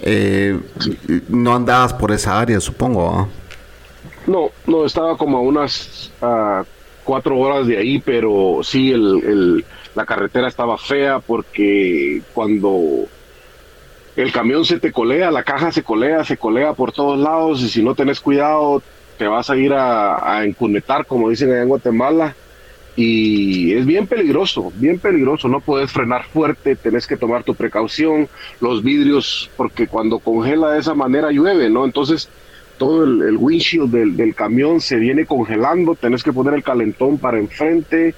Eh, 0.00 0.58
no 1.28 1.54
andabas 1.54 1.92
por 1.92 2.12
esa 2.12 2.40
área, 2.40 2.60
supongo, 2.60 3.10
¿ah? 3.10 3.28
No, 4.32 4.40
no, 4.66 4.84
estaba 4.84 5.16
como 5.16 5.38
a 5.38 5.40
unas 5.42 6.14
ah, 6.20 6.64
cuatro 7.02 7.38
horas 7.38 7.66
de 7.66 7.78
ahí, 7.78 8.02
pero 8.02 8.58
sí, 8.62 8.90
el, 8.92 9.02
el- 9.24 9.66
la 9.94 10.04
carretera 10.04 10.48
estaba 10.48 10.76
fea 10.78 11.20
porque 11.20 12.22
cuando 12.30 13.10
el 14.14 14.32
camión 14.32 14.64
se 14.64 14.80
te 14.80 14.90
colea, 14.92 15.30
la 15.30 15.44
caja 15.44 15.70
se 15.72 15.82
colea, 15.82 16.24
se 16.24 16.38
colea 16.38 16.74
por 16.74 16.92
todos 16.92 17.18
lados 17.18 17.62
y 17.62 17.68
si 17.68 17.82
no 17.82 17.94
tenés 17.94 18.20
cuidado 18.20 18.84
te 19.16 19.26
vas 19.26 19.50
a 19.50 19.56
ir 19.56 19.72
a, 19.72 20.38
a 20.38 20.44
encunetar, 20.44 21.04
como 21.06 21.28
dicen 21.30 21.50
allá 21.50 21.62
en 21.62 21.68
Guatemala. 21.68 22.38
Y 22.94 23.74
es 23.74 23.86
bien 23.86 24.08
peligroso, 24.08 24.72
bien 24.74 25.00
peligroso, 25.00 25.48
no 25.48 25.62
puedes 25.62 25.92
frenar 25.92 26.26
fuerte, 26.26 26.76
tenés 26.76 27.06
que 27.06 27.16
tomar 27.18 27.44
tu 27.44 27.56
precaución, 27.56 28.28
los 28.60 28.82
vidrios, 28.84 29.52
porque 29.56 29.88
cuando 29.88 30.20
congela 30.20 30.72
de 30.72 30.80
esa 30.80 30.94
manera 30.94 31.30
llueve, 31.32 31.70
¿no? 31.70 31.84
Entonces 31.86 32.32
todo 32.78 33.04
el, 33.04 33.22
el 33.22 33.36
windshield 33.36 33.90
del, 33.90 34.16
del 34.16 34.34
camión 34.34 34.80
se 34.80 34.96
viene 34.96 35.26
congelando, 35.26 35.94
tenés 35.94 36.22
que 36.22 36.32
poner 36.32 36.54
el 36.54 36.62
calentón 36.62 37.18
para 37.18 37.38
enfrente 37.38 38.14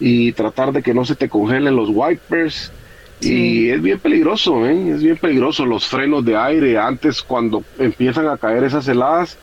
y 0.00 0.32
tratar 0.32 0.72
de 0.72 0.82
que 0.82 0.94
no 0.94 1.04
se 1.04 1.14
te 1.14 1.28
congelen 1.28 1.76
los 1.76 1.90
wipers. 1.90 2.72
Sí. 3.20 3.66
Y 3.66 3.70
es 3.70 3.82
bien 3.82 3.98
peligroso, 3.98 4.66
¿eh? 4.66 4.90
es 4.90 5.02
bien 5.02 5.16
peligroso. 5.16 5.66
Los 5.66 5.86
frenos 5.86 6.24
de 6.24 6.36
aire, 6.36 6.78
antes 6.78 7.22
cuando 7.22 7.64
empiezan 7.78 8.28
a 8.28 8.36
caer 8.36 8.64
esas 8.64 8.86
heladas, 8.88 9.36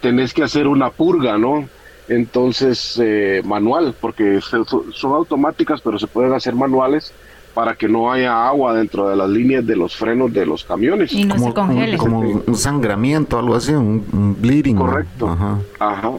tenés 0.00 0.32
que 0.32 0.44
hacer 0.44 0.66
una 0.66 0.90
purga, 0.90 1.36
¿no? 1.36 1.68
Entonces, 2.08 3.00
eh, 3.02 3.42
manual, 3.44 3.94
porque 4.00 4.40
son 4.40 5.12
automáticas, 5.12 5.80
pero 5.80 5.98
se 5.98 6.06
pueden 6.06 6.32
hacer 6.34 6.54
manuales 6.54 7.12
para 7.56 7.74
que 7.74 7.88
no 7.88 8.12
haya 8.12 8.46
agua 8.46 8.74
dentro 8.74 9.08
de 9.08 9.16
las 9.16 9.30
líneas 9.30 9.66
de 9.66 9.76
los 9.76 9.96
frenos 9.96 10.30
de 10.30 10.44
los 10.44 10.62
camiones. 10.62 11.10
Y 11.10 11.24
no 11.24 11.38
se 11.38 11.54
congele. 11.54 11.96
como 11.96 12.20
un 12.20 12.54
sangramiento, 12.54 13.38
algo 13.38 13.54
así, 13.54 13.72
un, 13.72 14.04
un 14.12 14.36
bleeding. 14.38 14.76
Correcto. 14.76 15.26
Ajá. 15.26 15.58
Ajá, 15.78 16.10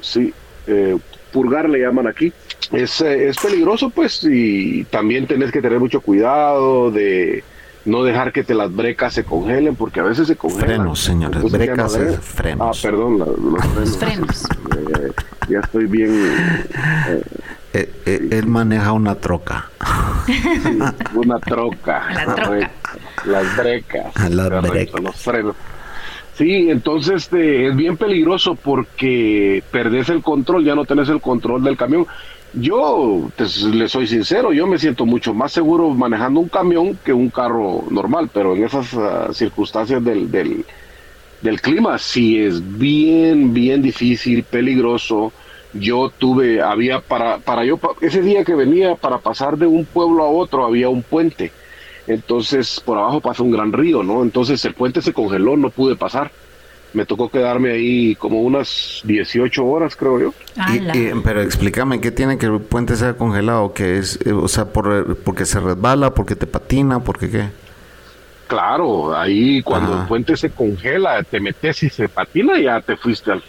sí, 0.00 0.32
eh, 0.68 0.96
purgar 1.32 1.68
le 1.68 1.80
llaman 1.80 2.06
aquí. 2.06 2.32
Es, 2.70 3.00
eh, 3.00 3.28
es 3.30 3.36
peligroso, 3.36 3.90
pues, 3.90 4.22
y 4.22 4.84
también 4.84 5.26
tenés 5.26 5.50
que 5.50 5.60
tener 5.60 5.80
mucho 5.80 6.00
cuidado 6.00 6.92
de 6.92 7.42
no 7.84 8.04
dejar 8.04 8.32
que 8.32 8.44
te 8.44 8.54
las 8.54 8.72
brecas 8.74 9.12
se 9.14 9.24
congelen, 9.24 9.74
porque 9.74 9.98
a 9.98 10.04
veces 10.04 10.28
se 10.28 10.36
congelan. 10.36 10.66
Frenos, 10.68 11.00
señores, 11.00 11.36
Entonces, 11.42 11.58
brecas 11.58 11.94
es 11.96 12.00
debe- 12.00 12.20
frenos. 12.20 12.78
Ah, 12.78 12.80
perdón, 12.80 13.18
la- 13.18 13.26
los 13.80 13.96
frenos. 13.96 13.96
Frenos. 13.96 14.44
Eh, 15.02 15.12
ya 15.48 15.58
estoy 15.58 15.86
bien. 15.86 16.10
eh, 17.08 17.22
Eh, 17.76 17.92
eh, 18.06 18.28
él 18.30 18.46
maneja 18.46 18.92
una 18.92 19.16
troca. 19.16 19.70
una 21.14 21.38
troca. 21.40 22.06
La 22.14 22.24
troca. 22.24 22.42
correcto. 22.44 22.88
Las 23.26 23.56
brecas. 23.56 24.30
Las 24.30 24.48
correcto, 24.48 24.72
brecas. 24.72 25.00
Los 25.02 25.16
frenos. 25.16 25.56
Sí, 26.32 26.70
entonces 26.70 27.24
este, 27.24 27.66
es 27.68 27.76
bien 27.76 27.96
peligroso 27.96 28.54
porque 28.54 29.62
perdés 29.70 30.08
el 30.08 30.22
control, 30.22 30.64
ya 30.64 30.74
no 30.74 30.84
tenés 30.86 31.08
el 31.10 31.20
control 31.20 31.62
del 31.64 31.76
camión. 31.76 32.06
Yo, 32.54 33.30
te- 33.36 33.44
le 33.74 33.88
soy 33.88 34.06
sincero, 34.06 34.52
yo 34.52 34.66
me 34.66 34.78
siento 34.78 35.04
mucho 35.04 35.34
más 35.34 35.52
seguro 35.52 35.90
manejando 35.90 36.40
un 36.40 36.48
camión 36.48 36.98
que 37.04 37.12
un 37.12 37.28
carro 37.30 37.84
normal, 37.90 38.30
pero 38.32 38.54
en 38.56 38.64
esas 38.64 38.94
ah, 38.94 39.28
circunstancias 39.32 40.02
del, 40.02 40.30
del, 40.30 40.64
del 41.42 41.60
clima 41.60 41.98
sí 41.98 42.38
es 42.38 42.60
bien, 42.78 43.52
bien 43.52 43.82
difícil, 43.82 44.44
peligroso. 44.44 45.32
Yo 45.78 46.10
tuve, 46.16 46.60
había 46.62 47.00
para, 47.00 47.38
para 47.38 47.64
yo, 47.64 47.76
pa- 47.76 47.94
ese 48.00 48.22
día 48.22 48.44
que 48.44 48.54
venía 48.54 48.94
para 48.94 49.18
pasar 49.18 49.56
de 49.58 49.66
un 49.66 49.84
pueblo 49.84 50.22
a 50.24 50.28
otro, 50.28 50.64
había 50.64 50.88
un 50.88 51.02
puente. 51.02 51.52
Entonces 52.06 52.80
por 52.84 52.98
abajo 52.98 53.20
pasa 53.20 53.42
un 53.42 53.50
gran 53.50 53.72
río, 53.72 54.02
¿no? 54.02 54.22
Entonces 54.22 54.64
el 54.64 54.74
puente 54.74 55.02
se 55.02 55.12
congeló, 55.12 55.56
no 55.56 55.70
pude 55.70 55.96
pasar. 55.96 56.30
Me 56.92 57.04
tocó 57.04 57.28
quedarme 57.28 57.72
ahí 57.72 58.14
como 58.14 58.40
unas 58.42 59.00
18 59.04 59.64
horas, 59.66 59.96
creo 59.96 60.18
yo. 60.20 60.34
Y- 60.56 60.78
Ala. 60.78 60.96
y- 60.96 61.12
pero 61.22 61.42
explícame, 61.42 62.00
¿qué 62.00 62.10
tiene 62.10 62.38
que 62.38 62.46
el 62.46 62.60
puente 62.60 62.96
sea 62.96 63.14
congelado? 63.14 63.74
¿Qué 63.74 63.98
es? 63.98 64.18
Eh, 64.24 64.32
o 64.32 64.48
sea, 64.48 64.66
por, 64.66 65.16
porque 65.16 65.44
se 65.44 65.60
resbala, 65.60 66.14
porque 66.14 66.36
te 66.36 66.46
patina, 66.46 67.00
porque 67.00 67.28
qué? 67.28 67.48
Claro, 68.46 69.14
ahí 69.16 69.60
cuando 69.62 69.92
Ajá. 69.92 70.02
el 70.02 70.08
puente 70.08 70.36
se 70.36 70.50
congela, 70.50 71.20
te 71.24 71.40
metes 71.40 71.82
y 71.82 71.90
se 71.90 72.08
patina, 72.08 72.58
ya 72.60 72.80
te 72.80 72.96
fuiste 72.96 73.32
al, 73.32 73.42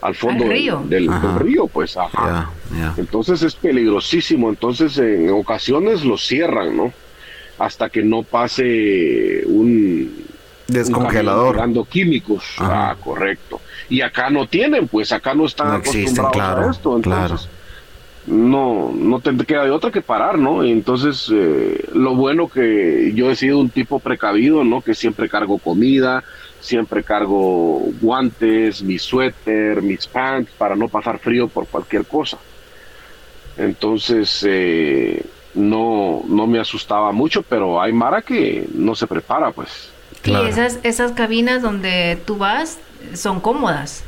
al 0.00 0.14
fondo 0.14 0.44
Al 0.44 0.50
río. 0.50 0.82
Del, 0.86 1.08
río, 1.38 1.66
pues. 1.66 1.96
Ajá. 1.96 2.50
Entonces 2.96 3.42
es 3.42 3.54
peligrosísimo. 3.54 4.48
Entonces 4.48 4.96
en 4.98 5.30
ocasiones 5.30 6.04
lo 6.04 6.16
cierran, 6.16 6.76
¿no? 6.76 6.92
Hasta 7.58 7.90
que 7.90 8.02
no 8.02 8.22
pase 8.22 9.42
un 9.46 10.24
Descongelador. 10.68 11.56
dando 11.56 11.84
químicos. 11.84 12.44
Ajá. 12.58 12.90
Ah, 12.90 12.96
correcto. 13.02 13.60
Y 13.88 14.02
acá 14.02 14.30
no 14.30 14.46
tienen, 14.46 14.86
pues 14.86 15.12
acá 15.12 15.34
no 15.34 15.46
están 15.46 15.68
No 15.68 15.76
existen, 15.76 16.20
acostumbrados 16.24 16.32
claro, 16.32 16.68
a 16.68 16.70
esto. 16.70 16.96
Entonces, 16.96 17.48
claro. 18.26 18.38
no, 18.38 18.92
no 18.94 19.20
te 19.20 19.34
queda 19.46 19.64
de 19.64 19.70
otra 19.70 19.90
que 19.90 20.02
parar, 20.02 20.38
¿no? 20.38 20.62
Y 20.64 20.70
Entonces, 20.70 21.28
eh, 21.32 21.88
lo 21.94 22.14
bueno 22.14 22.48
que 22.48 23.12
yo 23.14 23.30
he 23.30 23.36
sido 23.36 23.58
un 23.58 23.70
tipo 23.70 23.98
precavido, 23.98 24.62
¿no? 24.62 24.82
Que 24.82 24.94
siempre 24.94 25.28
cargo 25.28 25.58
comida, 25.58 26.22
siempre 26.60 27.04
cargo 27.04 27.80
guantes, 28.00 28.82
mi 28.82 28.98
suéter, 28.98 29.82
mis 29.82 30.06
pants, 30.06 30.50
para 30.58 30.76
no 30.76 30.88
pasar 30.88 31.18
frío 31.18 31.48
por 31.48 31.66
cualquier 31.68 32.06
cosa. 32.06 32.38
Entonces, 33.56 34.44
eh, 34.48 35.24
no, 35.54 36.22
no 36.28 36.46
me 36.46 36.60
asustaba 36.60 37.12
mucho, 37.12 37.42
pero 37.42 37.80
hay 37.80 37.92
Mara 37.92 38.22
que 38.22 38.68
no 38.74 38.94
se 38.94 39.06
prepara, 39.06 39.50
pues. 39.52 39.94
Claro. 40.22 40.46
Y 40.46 40.48
esas, 40.48 40.78
esas 40.82 41.12
cabinas 41.12 41.62
donde 41.62 42.20
tú 42.24 42.36
vas 42.38 42.78
son 43.14 43.40
cómodas. 43.40 44.04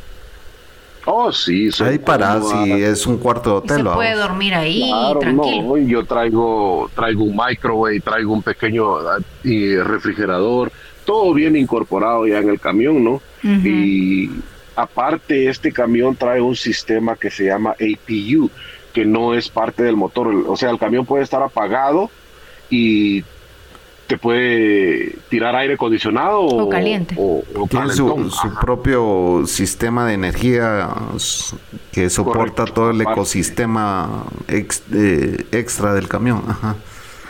Oh, 1.06 1.32
sí, 1.32 1.70
son 1.72 1.88
Ahí 1.88 1.98
para 1.98 2.38
cómodas. 2.40 2.64
si 2.64 2.82
es 2.82 3.06
un 3.06 3.18
cuarto 3.18 3.50
de 3.50 3.56
hotel. 3.56 3.76
se 3.78 3.82
vamos. 3.82 3.94
puede 3.94 4.14
dormir 4.16 4.54
ahí 4.54 4.80
Claro, 4.88 5.18
tranquilo. 5.18 5.62
no, 5.62 5.76
yo 5.78 6.04
traigo, 6.04 6.90
traigo 6.94 7.24
un 7.24 7.36
microwave, 7.36 8.00
traigo 8.00 8.32
un 8.34 8.42
pequeño 8.42 8.96
y 9.42 9.76
refrigerador, 9.76 10.70
todo 11.04 11.32
bien 11.34 11.56
incorporado 11.56 12.26
ya 12.26 12.38
en 12.38 12.48
el 12.48 12.60
camión, 12.60 13.02
¿no? 13.04 13.20
Y 13.42 14.30
aparte 14.76 15.48
este 15.48 15.72
camión 15.72 16.14
trae 16.16 16.40
un 16.40 16.56
sistema 16.56 17.16
que 17.16 17.30
se 17.30 17.44
llama 17.46 17.70
APU, 17.72 18.50
que 18.92 19.04
no 19.04 19.34
es 19.34 19.48
parte 19.48 19.82
del 19.82 19.96
motor, 19.96 20.28
o 20.46 20.56
sea, 20.56 20.70
el 20.70 20.78
camión 20.78 21.06
puede 21.06 21.24
estar 21.24 21.42
apagado 21.42 22.10
y 22.68 23.24
te 24.06 24.18
puede 24.18 25.14
tirar 25.28 25.54
aire 25.54 25.74
acondicionado 25.74 26.40
O 26.40 26.68
caliente. 26.68 27.14
o, 27.16 27.44
o 27.56 27.66
Tiene 27.68 27.90
su, 27.92 28.30
propio 28.60 29.44
sistema 29.46 30.04
de 30.06 30.14
energía 30.14 30.88
que 31.92 32.10
soporta 32.10 32.62
Correcto, 32.64 32.72
todo 32.74 32.90
el 32.90 33.00
ecosistema 33.02 34.24
ex- 34.48 34.82
eh, 34.92 35.46
extra 35.52 35.94
del 35.94 36.08
camión. 36.08 36.42
Ajá. 36.48 36.74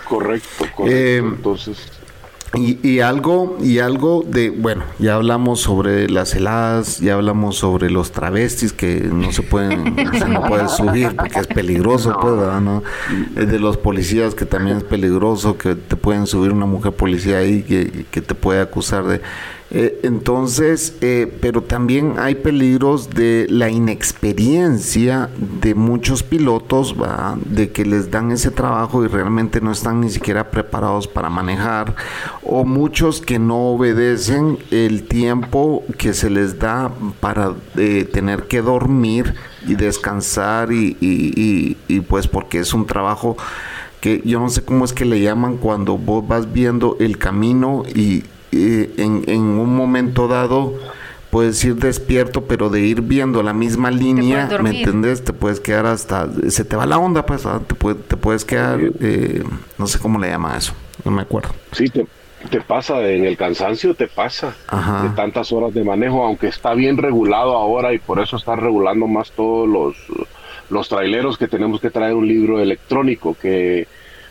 correcto, 0.09 0.65
correcto. 0.75 0.87
Eh, 0.87 1.19
Entonces, 1.19 2.00
Y, 2.55 2.85
y 2.87 2.99
algo, 2.99 3.59
y 3.63 3.79
algo 3.79 4.25
de, 4.27 4.51
bueno, 4.51 4.83
ya 4.99 5.15
hablamos 5.15 5.61
sobre 5.61 6.11
las 6.11 6.35
heladas, 6.35 6.99
ya 6.99 7.15
hablamos 7.15 7.57
sobre 7.57 7.91
los 7.91 8.11
travestis 8.11 8.73
que 8.73 9.03
no 9.03 9.31
se 9.31 9.43
pueden, 9.43 9.95
se 10.19 10.29
no 10.29 10.43
puede 10.43 10.69
subir 10.69 11.15
porque 11.15 11.39
es 11.39 11.47
peligroso, 11.47 12.17
pues, 12.21 12.37
¿verdad? 12.37 12.61
¿no? 12.61 12.83
El 13.37 13.49
de 13.51 13.61
los 13.61 13.77
policías 13.77 14.35
que 14.35 14.47
también 14.47 14.79
es 14.79 14.85
peligroso, 14.85 15.57
que 15.57 15.77
te 15.77 15.95
pueden 15.95 16.27
subir 16.27 16.51
una 16.53 16.67
mujer 16.67 16.93
policía 16.93 17.39
ahí 17.39 17.63
que, 17.63 18.07
que 18.11 18.21
te 18.21 18.35
puede 18.35 18.61
acusar 18.61 19.05
de... 19.05 19.21
eh, 19.73 20.01
entonces, 20.03 20.95
eh, 21.01 21.33
pero 21.41 21.63
también 21.63 22.15
hay 22.19 22.35
peligros 22.35 23.09
de 23.11 23.47
la 23.49 23.71
inexperiencia 23.71 25.29
de 25.61 25.75
muchos 25.75 26.23
pilotos, 26.23 26.95
de 27.45 27.71
que 27.71 27.85
les 27.85 28.11
dan 28.11 28.33
ese 28.33 28.51
trabajo 28.51 29.05
y 29.05 29.09
realmente 29.09 29.61
no 29.61 29.71
están 29.73 30.01
ni 30.01 30.11
siquiera 30.11 30.51
preparados 30.51 31.07
para 31.07 31.31
manejar, 31.31 31.95
o 32.43 32.65
muchos 32.65 33.21
que 33.21 33.39
no 33.39 33.69
obedecen 33.71 34.59
el 34.71 35.05
tiempo 35.05 35.85
que 35.99 36.15
se 36.15 36.31
les 36.31 36.59
da 36.59 36.91
para 37.21 37.55
eh, 37.77 38.09
tener 38.13 38.45
que 38.45 38.63
dormir 38.63 39.35
y 39.67 39.75
descansar 39.75 40.73
y- 40.73 40.97
y, 41.01 42.01
pues 42.01 42.27
porque 42.27 42.59
es 42.61 42.73
un 42.75 42.87
trabajo 42.87 43.37
que 44.01 44.23
yo 44.25 44.41
no 44.41 44.49
sé 44.49 44.63
cómo 44.63 44.85
es 44.85 44.93
que 44.93 45.05
le 45.05 45.21
llaman 45.21 45.59
cuando 45.59 45.99
vos 45.99 46.27
vas 46.27 46.53
viendo 46.53 46.97
el 47.01 47.19
camino 47.19 47.83
y 47.95 48.25
eh, 48.53 48.91
en, 48.97 49.25
en 49.27 49.41
un 49.43 49.75
momento 49.75 50.29
dado 50.29 50.75
puedes 51.31 51.63
ir 51.65 51.77
despierto, 51.77 52.45
pero 52.47 52.71
de 52.71 52.81
ir 52.81 53.03
viendo 53.03 53.43
la 53.45 53.53
misma 53.53 53.91
línea, 53.93 54.49
¿me 54.63 54.71
entendés? 54.81 55.23
Te 55.25 55.33
puedes 55.33 55.61
quedar 55.61 55.87
hasta, 55.87 56.29
se 56.49 56.65
te 56.65 56.75
va 56.75 56.87
la 56.87 56.99
onda, 56.99 57.25
pues, 57.25 57.45
¿verdad? 57.45 57.61
te, 57.67 57.75
puede- 57.77 57.95
te 57.97 58.17
puedes 58.17 58.45
quedar, 58.45 58.81
eh, 59.01 59.45
no 59.79 59.87
sé 59.87 60.01
cómo 60.01 60.19
le 60.19 60.29
llama 60.29 60.57
eso, 60.57 60.73
no 61.05 61.13
me 61.13 61.23
acuerdo. 61.23 61.51
Sí, 61.71 61.89
te, 61.89 62.05
te 62.51 62.61
pasa 62.61 63.01
en 63.09 63.25
el 63.27 63.37
cansancio, 63.37 63.95
te 63.95 64.09
pasa 64.09 64.57
Ajá. 64.67 65.05
de 65.05 65.11
tantas 65.11 65.53
horas 65.53 65.73
de 65.73 65.85
manejo, 65.85 66.25
aunque 66.25 66.49
está 66.49 66.75
bien 66.75 66.97
regulado 66.97 67.55
ahora 67.55 67.93
y 67.95 68.01
por 68.01 68.19
eso 68.19 68.37
están 68.37 68.59
regulando 68.59 69.07
más 69.07 69.31
todos 69.31 69.69
los, 69.69 69.97
los 70.69 70.89
traileros 70.89 71.39
que 71.39 71.47
tenemos 71.47 71.81
que 71.81 71.91
traer 71.91 72.15
un 72.15 72.27
libro 72.27 72.59
electrónico 72.61 73.37
que 73.41 73.87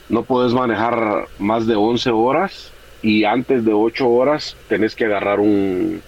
no 0.10 0.24
puedes 0.24 0.54
manejar 0.54 1.28
más 1.38 1.66
de 1.66 1.76
11 1.76 2.10
horas 2.10 2.74
y 3.02 3.24
antes 3.24 3.64
de 3.66 3.74
8 3.74 4.10
horas 4.10 4.56
tenés 4.68 4.96
que 4.96 5.06
agarrar 5.06 5.40
un, 5.40 6.02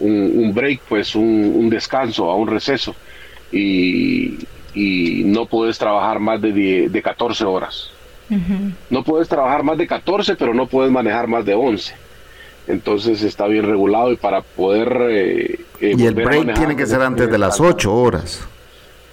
un, 0.00 0.32
un 0.34 0.54
break, 0.54 0.80
pues 0.88 1.14
un, 1.14 1.52
un 1.56 1.68
descanso, 1.70 2.30
a 2.30 2.36
un 2.36 2.48
receso 2.48 2.94
y, 3.50 4.38
y 4.74 5.22
no 5.24 5.46
puedes 5.46 5.78
trabajar 5.78 6.18
más 6.20 6.40
de, 6.40 6.52
10 6.52 6.92
de 6.92 7.02
14 7.02 7.44
horas. 7.44 7.90
No 8.88 9.04
puedes 9.04 9.28
trabajar 9.28 9.62
más 9.62 9.76
de 9.76 9.86
14, 9.86 10.36
pero 10.36 10.54
no 10.54 10.66
puedes 10.66 10.90
manejar 10.90 11.26
más 11.26 11.44
de 11.44 11.52
11. 11.52 11.94
Entonces 12.66 13.22
está 13.22 13.46
bien 13.46 13.64
regulado 13.66 14.10
y 14.10 14.16
para 14.16 14.40
poder... 14.40 14.96
eh, 15.10 15.58
eh, 15.80 15.94
Y 15.98 16.06
el 16.06 16.14
break 16.14 16.38
manejar, 16.38 16.58
tiene 16.58 16.76
que 16.76 16.86
ser 16.86 17.02
antes 17.02 17.30
de 17.30 17.36
las 17.36 17.50
descansar. 17.58 17.76
8 17.76 17.94
horas. 17.94 18.48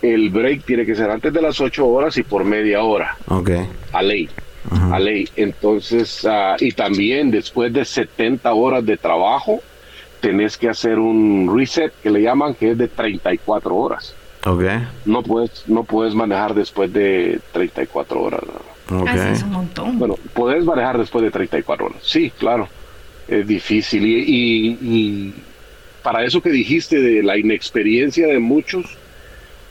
El 0.01 0.29
break 0.29 0.63
tiene 0.63 0.85
que 0.85 0.95
ser 0.95 1.09
antes 1.11 1.33
de 1.33 1.41
las 1.41 1.59
8 1.59 1.85
horas 1.85 2.15
y 2.15 2.23
por 2.23 2.45
media 2.45 2.81
hora, 2.83 3.17
Ok. 3.27 3.49
a 3.91 4.01
ley. 4.01 4.29
Ajá. 4.71 4.95
A 4.95 4.99
ley. 4.99 5.27
Entonces, 5.35 6.25
ah, 6.29 6.55
y 6.59 6.71
también 6.71 7.31
después 7.31 7.71
de 7.73 7.83
70 7.85 8.53
horas 8.53 8.85
de 8.85 8.97
trabajo, 8.97 9.61
tenés 10.21 10.57
que 10.57 10.69
hacer 10.69 10.99
un 10.99 11.51
reset 11.55 11.93
que 12.03 12.09
le 12.09 12.21
llaman, 12.21 12.53
que 12.53 12.71
es 12.71 12.77
de 12.77 12.87
34 12.87 13.75
horas. 13.75 14.13
Ok. 14.45 14.63
No 15.05 15.21
puedes, 15.23 15.63
no 15.67 15.83
puedes 15.83 16.13
manejar 16.15 16.53
después 16.53 16.91
de 16.93 17.39
34 17.51 18.21
horas. 18.21 18.41
¿no? 18.89 19.01
Ok. 19.01 19.07
Ah, 19.11 19.29
es 19.31 19.43
un 19.43 19.51
montón. 19.51 19.99
Bueno, 19.99 20.15
puedes 20.33 20.63
manejar 20.63 20.97
después 20.97 21.23
de 21.23 21.31
34 21.31 21.85
horas. 21.87 21.99
Sí, 22.03 22.31
claro. 22.37 22.67
Es 23.27 23.45
difícil. 23.47 24.05
Y, 24.05 24.17
y- 24.19 24.77
y 24.81 25.33
para 26.03 26.23
eso 26.23 26.41
que 26.41 26.49
dijiste 26.49 26.99
de 27.01 27.21
la 27.21 27.37
inexperiencia 27.37 28.27
de 28.27 28.39
muchos, 28.39 28.85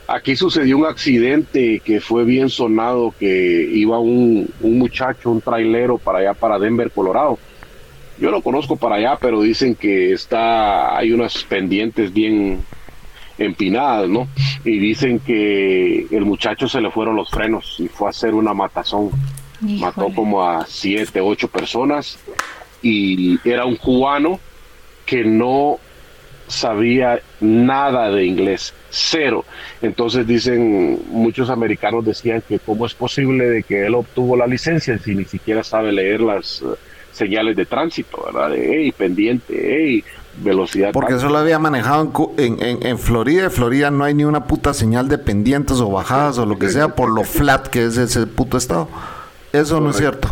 aquí 0.08 0.34
sucedió 0.34 0.78
un 0.78 0.86
accidente 0.86 1.80
que 1.84 2.00
fue 2.00 2.24
bien 2.24 2.48
sonado, 2.48 3.14
que 3.18 3.68
iba 3.72 3.98
un, 3.98 4.48
un 4.60 4.78
muchacho, 4.78 5.30
un 5.30 5.40
trailero 5.40 5.98
para 5.98 6.18
allá, 6.18 6.34
para 6.34 6.58
Denver, 6.58 6.90
Colorado. 6.90 7.38
Yo 8.18 8.32
lo 8.32 8.42
conozco 8.42 8.76
para 8.76 8.96
allá, 8.96 9.16
pero 9.20 9.42
dicen 9.42 9.76
que 9.76 10.12
está, 10.12 10.96
hay 10.96 11.12
unas 11.12 11.44
pendientes 11.44 12.12
bien 12.12 12.64
empinadas, 13.36 14.08
¿no? 14.08 14.26
Y 14.64 14.78
dicen 14.78 15.20
que 15.20 16.06
el 16.10 16.24
muchacho 16.24 16.68
se 16.68 16.80
le 16.80 16.90
fueron 16.90 17.14
los 17.14 17.30
frenos 17.30 17.76
y 17.78 17.86
fue 17.86 18.08
a 18.08 18.10
hacer 18.10 18.34
una 18.34 18.52
matazón 18.52 19.10
mató 19.60 20.08
como 20.14 20.44
a 20.44 20.66
siete, 20.66 21.20
ocho 21.20 21.48
personas 21.48 22.18
y 22.82 23.38
era 23.48 23.64
un 23.64 23.76
cubano 23.76 24.38
que 25.04 25.24
no 25.24 25.78
sabía 26.48 27.20
nada 27.40 28.10
de 28.10 28.24
inglés, 28.24 28.74
cero. 28.90 29.44
Entonces 29.82 30.26
dicen, 30.26 31.00
muchos 31.10 31.50
americanos 31.50 32.04
decían 32.04 32.42
que 32.48 32.58
cómo 32.58 32.86
es 32.86 32.94
posible 32.94 33.48
de 33.48 33.62
que 33.62 33.86
él 33.86 33.94
obtuvo 33.94 34.36
la 34.36 34.46
licencia 34.46 34.98
si 34.98 35.14
ni 35.14 35.24
siquiera 35.24 35.62
sabe 35.62 35.92
leer 35.92 36.20
las 36.20 36.62
eh, 36.62 36.66
señales 37.12 37.54
de 37.56 37.66
tránsito, 37.66 38.22
¿verdad? 38.24 38.50
De, 38.50 38.66
hey, 38.74 38.92
pendiente, 38.96 39.54
hey, 39.54 40.04
velocidad. 40.42 40.92
Porque 40.92 41.12
tal". 41.12 41.20
solo 41.20 41.38
había 41.38 41.58
manejado 41.58 42.10
en, 42.38 42.62
en, 42.62 42.86
en- 42.86 42.98
Florida. 42.98 43.44
En 43.44 43.50
Florida 43.50 43.90
no 43.90 44.04
hay 44.04 44.14
ni 44.14 44.24
una 44.24 44.44
puta 44.46 44.72
señal 44.74 45.08
de 45.08 45.18
pendientes 45.18 45.78
o 45.80 45.90
bajadas 45.90 46.38
o 46.38 46.46
lo 46.46 46.58
que 46.58 46.68
sea 46.70 46.88
por 46.94 47.10
lo 47.10 47.24
flat 47.24 47.66
que 47.68 47.84
es 47.84 47.96
ese 47.96 48.26
puto 48.26 48.56
estado. 48.56 48.88
Eso 49.52 49.80
no 49.80 49.90
es 49.90 49.96
cierto. 49.96 50.28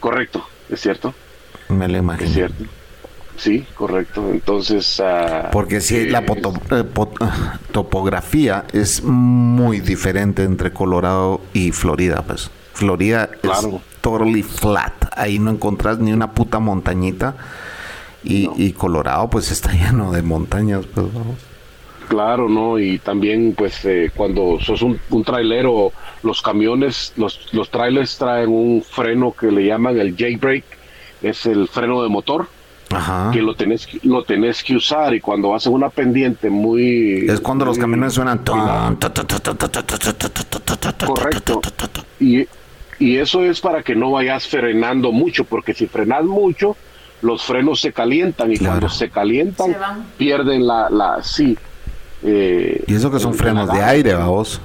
Correcto, 0.00 0.42
es 0.70 0.80
cierto, 0.80 1.12
Me 1.68 1.86
lo 1.88 1.94
es 1.94 2.02
imagino. 2.02 2.30
cierto. 2.30 2.64
Sí, 3.40 3.64
correcto. 3.74 4.28
Entonces... 4.30 5.00
ah, 5.02 5.48
Porque 5.50 5.80
si 5.80 5.96
eh, 5.96 6.10
la 6.10 6.18
eh, 6.20 6.84
topografía 7.72 8.64
es 8.72 9.02
muy 9.02 9.80
diferente 9.80 10.42
entre 10.42 10.72
Colorado 10.72 11.40
y 11.54 11.72
Florida, 11.72 12.22
pues. 12.26 12.50
Florida 12.74 13.28
Claro. 13.40 13.76
es 13.76 14.00
totally 14.02 14.42
flat. 14.42 14.92
Ahí 15.16 15.38
no 15.38 15.50
encontrás 15.52 15.98
ni 15.98 16.12
una 16.12 16.32
puta 16.32 16.58
montañita. 16.58 17.34
Y, 18.22 18.48
No. 18.48 18.52
y 18.58 18.72
Colorado 18.72 19.30
pues 19.30 19.50
está 19.50 19.72
lleno 19.72 20.12
de 20.12 20.20
montañas, 20.20 20.84
pues 20.94 21.06
vamos. 21.12 21.36
Claro, 22.08 22.46
¿no? 22.48 22.78
Y 22.78 22.98
también, 22.98 23.54
pues, 23.56 23.84
eh, 23.84 24.10
cuando 24.14 24.58
sos 24.60 24.82
un, 24.82 25.00
un 25.10 25.24
trailero, 25.24 25.92
los 26.24 26.42
camiones, 26.42 27.14
los, 27.16 27.48
los 27.54 27.70
trailers 27.70 28.18
traen 28.18 28.50
un 28.50 28.82
freno 28.82 29.32
que 29.32 29.46
le 29.50 29.64
llaman 29.64 29.96
el 29.98 30.10
J-brake, 30.18 30.64
es 31.22 31.46
el 31.46 31.68
freno 31.68 32.02
de 32.02 32.08
motor, 32.08 32.48
Ajá. 32.90 33.30
que 33.32 33.40
lo 33.40 33.54
tenés, 33.54 33.86
que- 33.86 34.00
lo 34.02 34.22
tenés 34.24 34.62
que 34.64 34.74
usar 34.74 35.14
y 35.14 35.20
cuando 35.20 35.50
vas 35.50 35.64
en 35.66 35.72
una 35.74 35.90
pendiente 35.90 36.50
muy... 36.50 37.24
Es 37.28 37.40
cuando 37.40 37.64
los 37.64 37.78
camiones 37.78 38.14
suenan. 38.14 38.40
Correcto. 41.06 41.60
Y, 42.18 42.46
y 42.98 43.16
eso 43.16 43.42
es 43.44 43.60
para 43.60 43.82
que 43.82 43.94
no 43.94 44.10
vayas 44.12 44.46
frenando 44.46 45.12
mucho, 45.12 45.44
porque 45.44 45.74
si 45.74 45.86
frenas 45.86 46.24
mucho, 46.24 46.76
los 47.22 47.42
frenos 47.42 47.80
se 47.80 47.92
calientan 47.92 48.52
y 48.52 48.56
Claro. 48.58 48.72
cuando 48.80 48.88
se 48.90 49.08
calientan, 49.10 49.68
Se 49.72 49.76
pierden 50.18 50.66
la... 50.66 50.88
la 50.90 51.22
sí. 51.22 51.56
eh, 52.22 52.82
Y 52.86 52.94
eso 52.94 53.10
que 53.10 53.18
son 53.18 53.34
frenos 53.34 53.72
de 53.72 53.82
aire, 53.82 54.14
vamos. 54.14 54.60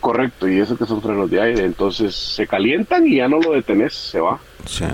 Correcto, 0.00 0.48
y 0.48 0.58
eso 0.60 0.76
que 0.76 0.86
son 0.86 1.02
frenos 1.02 1.28
de 1.30 1.40
aire, 1.40 1.64
entonces 1.64 2.14
se 2.14 2.46
calientan 2.46 3.06
y 3.06 3.16
ya 3.16 3.28
no 3.28 3.40
lo 3.40 3.52
detenés, 3.52 3.94
se 3.94 4.20
va. 4.20 4.38
Sí. 4.64 4.84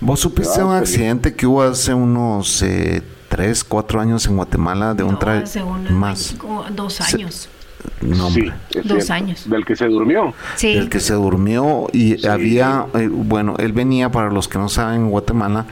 ¿Vos 0.00 0.20
supiste 0.20 0.62
un 0.62 0.72
accidente 0.74 1.34
que 1.34 1.46
hubo 1.46 1.62
hace 1.62 1.94
unos 1.94 2.62
eh, 2.62 3.02
3, 3.28 3.62
4 3.64 4.00
años 4.00 4.26
en 4.26 4.36
Guatemala 4.36 4.94
de 4.94 5.04
un 5.04 5.18
No, 5.20 5.66
un- 5.66 5.94
Más. 5.94 6.34
dos 6.74 6.94
Se- 6.94 7.16
años. 7.16 7.48
No, 8.02 8.26
hombre. 8.26 8.52
sí, 8.70 8.78
Dos 8.82 8.86
cierto. 9.04 9.12
años. 9.12 9.48
Del 9.48 9.64
que 9.64 9.76
se 9.76 9.86
durmió. 9.86 10.34
Sí. 10.56 10.68
El 10.72 10.88
que 10.90 11.00
se 11.00 11.14
durmió 11.14 11.86
y 11.92 12.18
Sí. 12.18 12.26
había, 12.26 12.86
eh, 12.94 13.08
bueno, 13.10 13.54
él 13.58 13.72
venía, 13.72 14.10
para 14.10 14.30
los 14.30 14.48
que 14.48 14.58
no 14.58 14.68
saben, 14.68 15.02
en 15.02 15.10
Guatemala, 15.10 15.66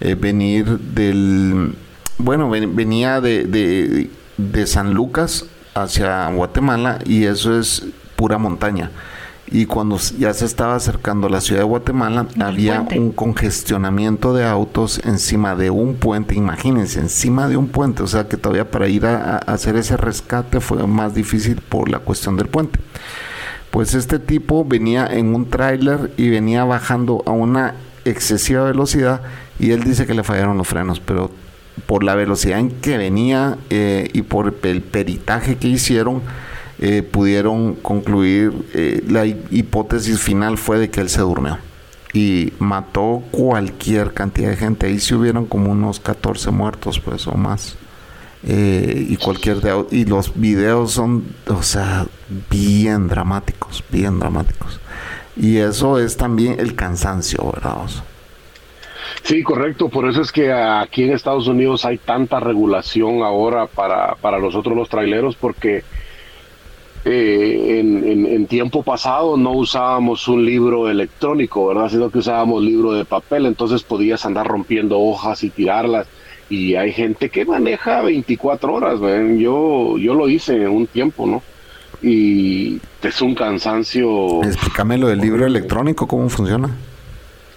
eh, 0.00 0.14
venir 0.14 0.78
del, 0.78 1.74
bueno, 2.18 2.48
ven- 2.48 2.74
venía 2.76 3.20
de, 3.20 3.44
de, 3.44 4.08
de 4.38 4.66
San 4.66 4.94
Lucas 4.94 5.46
hacia 5.74 6.28
Guatemala 6.30 6.98
y 7.04 7.24
eso 7.24 7.58
es 7.58 7.84
pura 8.20 8.36
montaña. 8.36 8.90
Y 9.50 9.64
cuando 9.64 9.96
ya 10.18 10.34
se 10.34 10.44
estaba 10.44 10.74
acercando 10.74 11.26
a 11.26 11.30
la 11.30 11.40
ciudad 11.40 11.62
de 11.62 11.66
Guatemala, 11.66 12.26
El 12.36 12.42
había 12.42 12.76
puente. 12.84 12.98
un 13.00 13.12
congestionamiento 13.12 14.34
de 14.34 14.44
autos 14.46 15.00
encima 15.04 15.56
de 15.56 15.70
un 15.70 15.94
puente, 15.94 16.34
imagínense, 16.34 17.00
encima 17.00 17.48
de 17.48 17.56
un 17.56 17.68
puente, 17.68 18.02
o 18.02 18.06
sea 18.06 18.28
que 18.28 18.36
todavía 18.36 18.70
para 18.70 18.88
ir 18.88 19.06
a- 19.06 19.36
a 19.36 19.38
hacer 19.38 19.76
ese 19.76 19.96
rescate 19.96 20.60
fue 20.60 20.86
más 20.86 21.14
difícil 21.14 21.62
por 21.66 21.88
la 21.88 21.98
cuestión 22.00 22.36
del 22.36 22.48
puente. 22.48 22.78
Pues 23.70 23.94
este 23.94 24.18
tipo 24.18 24.64
venía 24.66 25.06
en 25.06 25.34
un 25.34 25.48
tráiler 25.48 26.12
y 26.18 26.28
venía 26.28 26.64
bajando 26.64 27.22
a 27.26 27.30
una 27.30 27.74
excesiva 28.04 28.64
velocidad 28.64 29.22
y 29.58 29.70
él 29.70 29.82
dice 29.82 30.06
que 30.06 30.14
le 30.14 30.22
fallaron 30.24 30.58
los 30.58 30.68
frenos, 30.68 31.00
pero 31.00 31.30
por 31.86 32.04
la 32.04 32.14
velocidad 32.14 32.58
en 32.58 32.70
que 32.70 32.98
venía 32.98 33.56
eh, 33.70 34.10
y 34.12 34.22
por 34.22 34.54
el 34.64 34.82
peritaje 34.82 35.56
que 35.56 35.68
hicieron, 35.68 36.20
eh, 36.80 37.02
pudieron 37.02 37.74
concluir, 37.76 38.52
eh, 38.74 39.04
la 39.08 39.26
hi- 39.26 39.36
hipótesis 39.50 40.20
final 40.20 40.58
fue 40.58 40.78
de 40.80 40.90
que 40.90 41.00
él 41.00 41.08
se 41.08 41.20
durmió 41.20 41.58
y 42.12 42.52
mató 42.58 43.22
cualquier 43.30 44.12
cantidad 44.14 44.50
de 44.50 44.56
gente. 44.56 44.86
Ahí 44.86 44.98
se 44.98 45.14
hubieron 45.14 45.46
como 45.46 45.70
unos 45.70 46.00
14 46.00 46.50
muertos, 46.50 46.98
pues, 47.00 47.26
o 47.28 47.34
más. 47.34 47.76
Eh, 48.42 49.06
y 49.10 49.16
cualquier 49.16 49.60
de, 49.60 49.84
y 49.90 50.06
los 50.06 50.32
videos 50.34 50.92
son 50.92 51.24
o 51.46 51.62
sea 51.62 52.06
bien 52.50 53.06
dramáticos 53.06 53.84
bien 53.90 54.18
dramáticos 54.18 54.80
y 55.36 55.58
eso 55.58 55.98
es 55.98 56.16
también 56.16 56.58
el 56.58 56.74
cansancio 56.74 57.52
verdad? 57.52 57.76
Sí, 59.24 59.42
correcto. 59.42 59.88
Por 59.88 60.08
eso 60.08 60.22
es 60.22 60.32
que 60.32 60.52
aquí 60.52 61.04
en 61.04 61.12
Estados 61.12 61.46
Unidos 61.48 61.84
hay 61.84 61.98
tanta 61.98 62.40
regulación 62.40 63.22
ahora 63.22 63.66
para, 63.66 64.14
para 64.16 64.38
nosotros 64.38 64.74
los 64.76 64.88
traileros, 64.88 65.36
porque 65.36 65.84
eh, 67.04 67.78
en, 67.80 68.06
en- 68.06 68.26
en 68.26 68.46
tiempo 68.46 68.82
pasado 68.82 69.36
no 69.36 69.52
usábamos 69.52 70.28
un 70.28 70.44
libro 70.44 70.88
electrónico, 70.90 71.66
¿verdad? 71.68 71.88
Sino 71.88 72.10
que 72.10 72.18
usábamos 72.18 72.62
libro 72.62 72.92
de 72.92 73.04
papel, 73.04 73.46
entonces 73.46 73.82
podías 73.82 74.24
andar 74.26 74.46
rompiendo 74.46 74.98
hojas 75.00 75.42
y 75.44 75.50
tirarlas. 75.50 76.06
Y 76.50 76.74
hay 76.74 76.92
gente 76.92 77.30
que 77.30 77.44
maneja 77.44 78.02
24 78.02 78.74
horas, 78.74 79.00
¿ven? 79.00 79.38
Yo, 79.38 79.96
yo 79.98 80.14
lo 80.14 80.28
hice 80.28 80.56
en 80.56 80.68
un 80.68 80.86
tiempo, 80.88 81.26
¿no? 81.26 81.42
Y 82.02 82.80
es 83.02 83.22
un 83.22 83.34
cansancio. 83.34 84.42
explícame 84.42 84.98
lo 84.98 85.08
del 85.08 85.20
libro 85.20 85.46
electrónico 85.46 86.06
cómo 86.08 86.28
funciona 86.28 86.70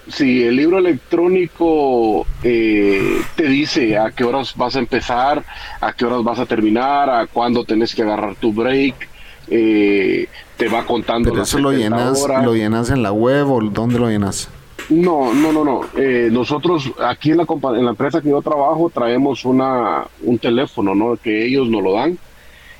Sí, 0.06 0.42
el 0.44 0.56
libro 0.56 0.78
electrónico 0.78 2.26
eh, 2.42 3.22
te 3.36 3.44
dice 3.48 3.96
a 3.96 4.10
qué 4.10 4.22
horas 4.24 4.52
vas 4.54 4.76
a 4.76 4.78
empezar, 4.78 5.42
a 5.80 5.92
qué 5.94 6.04
horas 6.04 6.22
vas 6.22 6.38
a 6.38 6.46
terminar, 6.46 7.08
a 7.08 7.26
cuándo 7.26 7.64
tenés 7.64 7.94
que 7.94 8.02
agarrar 8.02 8.34
tu 8.36 8.52
break, 8.52 9.08
eh, 9.48 10.28
te 10.56 10.68
va 10.68 10.84
contando 10.86 11.30
pero 11.30 11.42
eso 11.42 11.58
lo 11.58 11.70
70 11.70 11.96
llenas 11.96 12.22
horas. 12.22 12.44
lo 12.44 12.54
llenas 12.54 12.90
en 12.90 13.02
la 13.02 13.12
web 13.12 13.50
o 13.50 13.60
dónde 13.60 13.98
lo 13.98 14.08
llenas 14.08 14.48
No, 14.90 15.32
no, 15.34 15.52
no, 15.52 15.64
no. 15.64 15.80
Eh, 15.96 16.28
nosotros 16.30 16.92
aquí 17.02 17.30
en 17.30 17.38
la, 17.38 17.46
en 17.76 17.84
la 17.84 17.90
empresa 17.90 18.20
que 18.20 18.28
yo 18.30 18.42
trabajo 18.42 18.90
traemos 18.92 19.44
una, 19.44 20.04
un 20.22 20.38
teléfono, 20.38 20.94
¿no? 20.94 21.16
Que 21.22 21.46
ellos 21.46 21.68
nos 21.68 21.82
lo 21.82 21.94
dan 21.94 22.18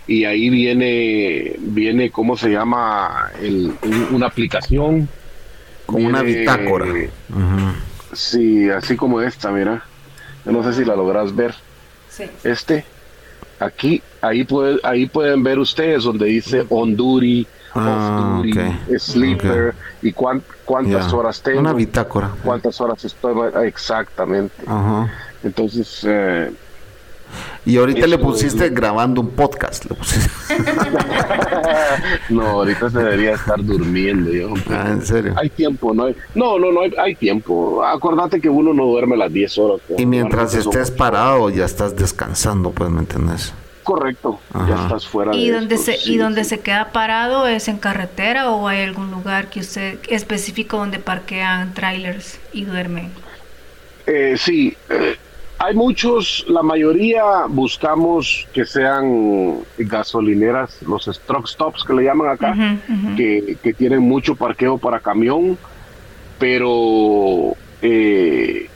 y 0.06 0.24
ahí 0.26 0.50
viene, 0.50 1.54
viene 1.58 2.10
¿cómo 2.10 2.36
se 2.36 2.50
llama? 2.50 3.30
El, 3.40 3.72
un- 3.82 4.08
una 4.16 4.26
aplicación. 4.26 5.08
como 5.86 6.06
una 6.06 6.20
bitácora 6.22 6.84
Ujú. 6.86 8.12
Sí, 8.12 8.68
así 8.70 8.96
como 8.96 9.20
esta, 9.22 9.50
mira. 9.50 9.82
Yo 10.44 10.52
no 10.52 10.62
sé 10.62 10.74
si 10.74 10.84
la 10.84 10.94
logras 10.94 11.34
ver. 11.34 11.54
Sí. 12.10 12.24
Este, 12.44 12.84
aquí, 13.58 14.02
ahí, 14.20 14.44
puede, 14.44 14.78
ahí 14.82 15.06
pueden 15.06 15.42
ver 15.42 15.58
ustedes 15.58 16.04
donde 16.04 16.26
dice 16.26 16.64
on 16.70 16.96
duty, 16.96 17.46
Ah, 17.76 18.18
off 18.20 18.36
duty, 18.44 18.58
ok. 18.58 18.98
sleeper 18.98 19.74
y 20.00 20.12
cuán- 20.12 20.42
cuántas 20.64 21.12
horas 21.12 21.42
tengo, 21.42 21.58
una 21.60 21.72
bitácora 21.72 22.30
cuántas 22.44 22.80
horas 22.80 23.04
estoy. 23.04 23.34
Exactamente. 23.66 24.54
Ajá. 24.66 25.10
Entonces, 25.42 26.00
eh, 26.06 26.52
y 27.66 27.76
ahorita 27.76 28.06
le 28.06 28.18
pusiste 28.18 28.68
grabando 28.70 29.20
un 29.20 29.30
podcast 29.30 29.84
le 29.84 29.94
pusiste. 29.94 30.30
no, 32.30 32.42
ahorita 32.42 32.90
se 32.90 32.98
debería 32.98 33.32
estar 33.34 33.62
durmiendo. 33.62 34.30
Yo. 34.30 34.54
ah 34.70 34.88
en 34.90 35.04
serio 35.04 35.34
Hay 35.36 35.50
tiempo, 35.50 35.94
¿no? 35.94 36.04
Hay, 36.04 36.16
no, 36.34 36.58
no, 36.58 36.72
no, 36.72 36.82
hay, 36.82 36.92
hay 36.98 37.14
tiempo. 37.14 37.84
Acordate 37.84 38.40
que 38.40 38.48
uno 38.48 38.72
no 38.74 38.86
duerme 38.86 39.16
las 39.16 39.32
10 39.32 39.58
horas. 39.58 39.80
y 39.96 40.06
mientras 40.06 40.54
estés 40.54 40.90
parado 40.90 41.50
ya 41.50 41.64
estás 41.64 41.96
descansando 41.96 42.70
pues 42.70 42.90
me 42.90 43.00
entiendes 43.00 43.52
Correcto, 43.84 44.40
Ajá. 44.52 44.66
ya 44.66 44.82
estás 44.82 45.06
fuera 45.06 45.34
¿Y 45.36 45.48
de 45.48 45.56
donde 45.56 45.74
esto, 45.74 45.92
se 45.92 45.98
sí, 45.98 46.14
y 46.14 46.16
donde 46.16 46.44
se 46.44 46.60
queda 46.60 46.90
parado 46.90 47.46
es 47.46 47.68
en 47.68 47.76
carretera 47.76 48.50
o 48.50 48.66
hay 48.66 48.82
algún 48.82 49.10
lugar 49.10 49.50
que 49.50 49.60
usted 49.60 49.98
específico 50.08 50.78
donde 50.78 50.98
parquean 50.98 51.74
trailers 51.74 52.40
y 52.52 52.64
duermen? 52.64 53.10
Eh, 54.06 54.36
sí, 54.38 54.74
eh, 54.88 55.16
hay 55.64 55.74
muchos, 55.74 56.44
la 56.48 56.62
mayoría 56.62 57.22
buscamos 57.48 58.46
que 58.52 58.64
sean 58.64 59.58
gasolineras, 59.78 60.82
los 60.82 61.04
truck 61.26 61.46
stops 61.46 61.84
que 61.84 61.92
le 61.94 62.04
llaman 62.04 62.28
acá, 62.28 62.54
que, 63.16 63.56
que 63.62 63.72
tienen 63.74 64.00
mucho 64.00 64.34
parqueo 64.36 64.78
para 64.78 65.00
camión, 65.00 65.56
pero 66.38 67.54
eh, 67.82 68.68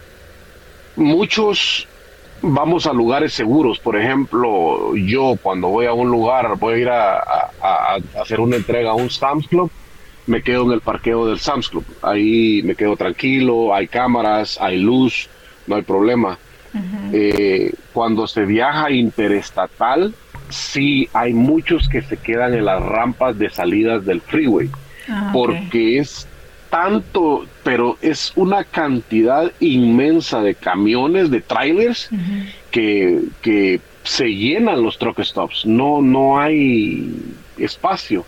muchos 0.97 1.87
vamos 2.43 2.87
a 2.87 2.93
lugares 2.93 3.33
seguros. 3.33 3.79
Por 3.79 3.97
ejemplo, 3.97 4.95
yo 4.97 5.37
cuando 5.43 5.69
voy 5.69 5.87
a 5.87 5.93
un 5.93 6.11
lugar, 6.11 6.57
voy 6.59 6.75
a 6.75 6.79
ir 6.79 6.89
a- 6.89 7.19
a 7.63 7.99
hacer 8.21 8.41
una 8.41 8.57
entrega 8.57 8.91
a 8.91 8.95
un 8.95 9.11
Sam's 9.11 9.47
Club, 9.49 9.71
me 10.27 10.43
quedo 10.43 10.65
en 10.65 10.73
el 10.73 10.81
parqueo 10.81 11.27
del 11.27 11.39
Sam's 11.39 11.69
Club. 11.69 11.85
Ahí 12.03 12.63
me 12.65 12.75
quedo 12.75 12.97
tranquilo, 12.97 13.75
hay 13.75 13.89
cámaras, 13.89 14.59
hay 14.61 14.79
luz, 14.79 15.29
no 15.67 15.77
hay 15.77 15.83
problema. 15.83 16.39
Eh, 17.13 17.73
cuando 17.93 18.27
se 18.27 18.45
viaja 18.45 18.91
interestatal, 18.91 20.15
sí 20.51 21.09
hay 21.13 21.33
muchos 21.33 21.89
que 21.89 22.03
se 22.03 22.17
quedan 22.17 22.55
en 22.55 22.65
las 22.65 22.83
rampas 22.83 23.39
de 23.39 23.51
salidas 23.51 24.05
del 24.05 24.21
freeway 24.21 24.71
Ah, 25.09 25.31
porque 25.33 25.99
es 25.99 26.27
tanto, 26.71 27.47
pero 27.65 27.97
es 28.03 28.33
una 28.37 28.65
cantidad 28.65 29.51
inmensa 29.59 30.43
de 30.43 30.55
camiones, 30.55 31.31
de 31.31 31.41
trailers, 31.41 32.11
que, 32.71 33.23
que 33.41 33.81
se 34.03 34.27
llenan 34.27 34.83
los 34.83 34.99
truck 34.99 35.21
stops. 35.21 35.65
No, 35.65 36.03
no 36.03 36.39
hay 36.39 37.11
espacio. 37.57 38.27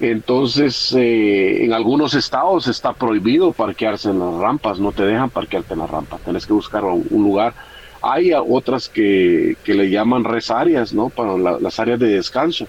Entonces, 0.00 0.92
eh, 0.96 1.64
en 1.64 1.72
algunos 1.72 2.14
estados 2.14 2.68
está 2.68 2.92
prohibido 2.92 3.52
parquearse 3.52 4.10
en 4.10 4.20
las 4.20 4.34
rampas, 4.34 4.78
no 4.78 4.92
te 4.92 5.02
dejan 5.02 5.30
parquearte 5.30 5.72
en 5.74 5.80
las 5.80 5.90
rampas, 5.90 6.20
tenés 6.20 6.46
que 6.46 6.52
buscar 6.52 6.84
un, 6.84 7.04
un 7.10 7.22
lugar. 7.24 7.52
Hay 8.00 8.30
otras 8.32 8.88
que, 8.88 9.56
que 9.64 9.74
le 9.74 9.90
llaman 9.90 10.22
res 10.22 10.50
áreas, 10.52 10.92
¿no? 10.92 11.08
Para 11.08 11.36
la- 11.36 11.58
las 11.58 11.80
áreas 11.80 11.98
de 11.98 12.06
descanso. 12.08 12.66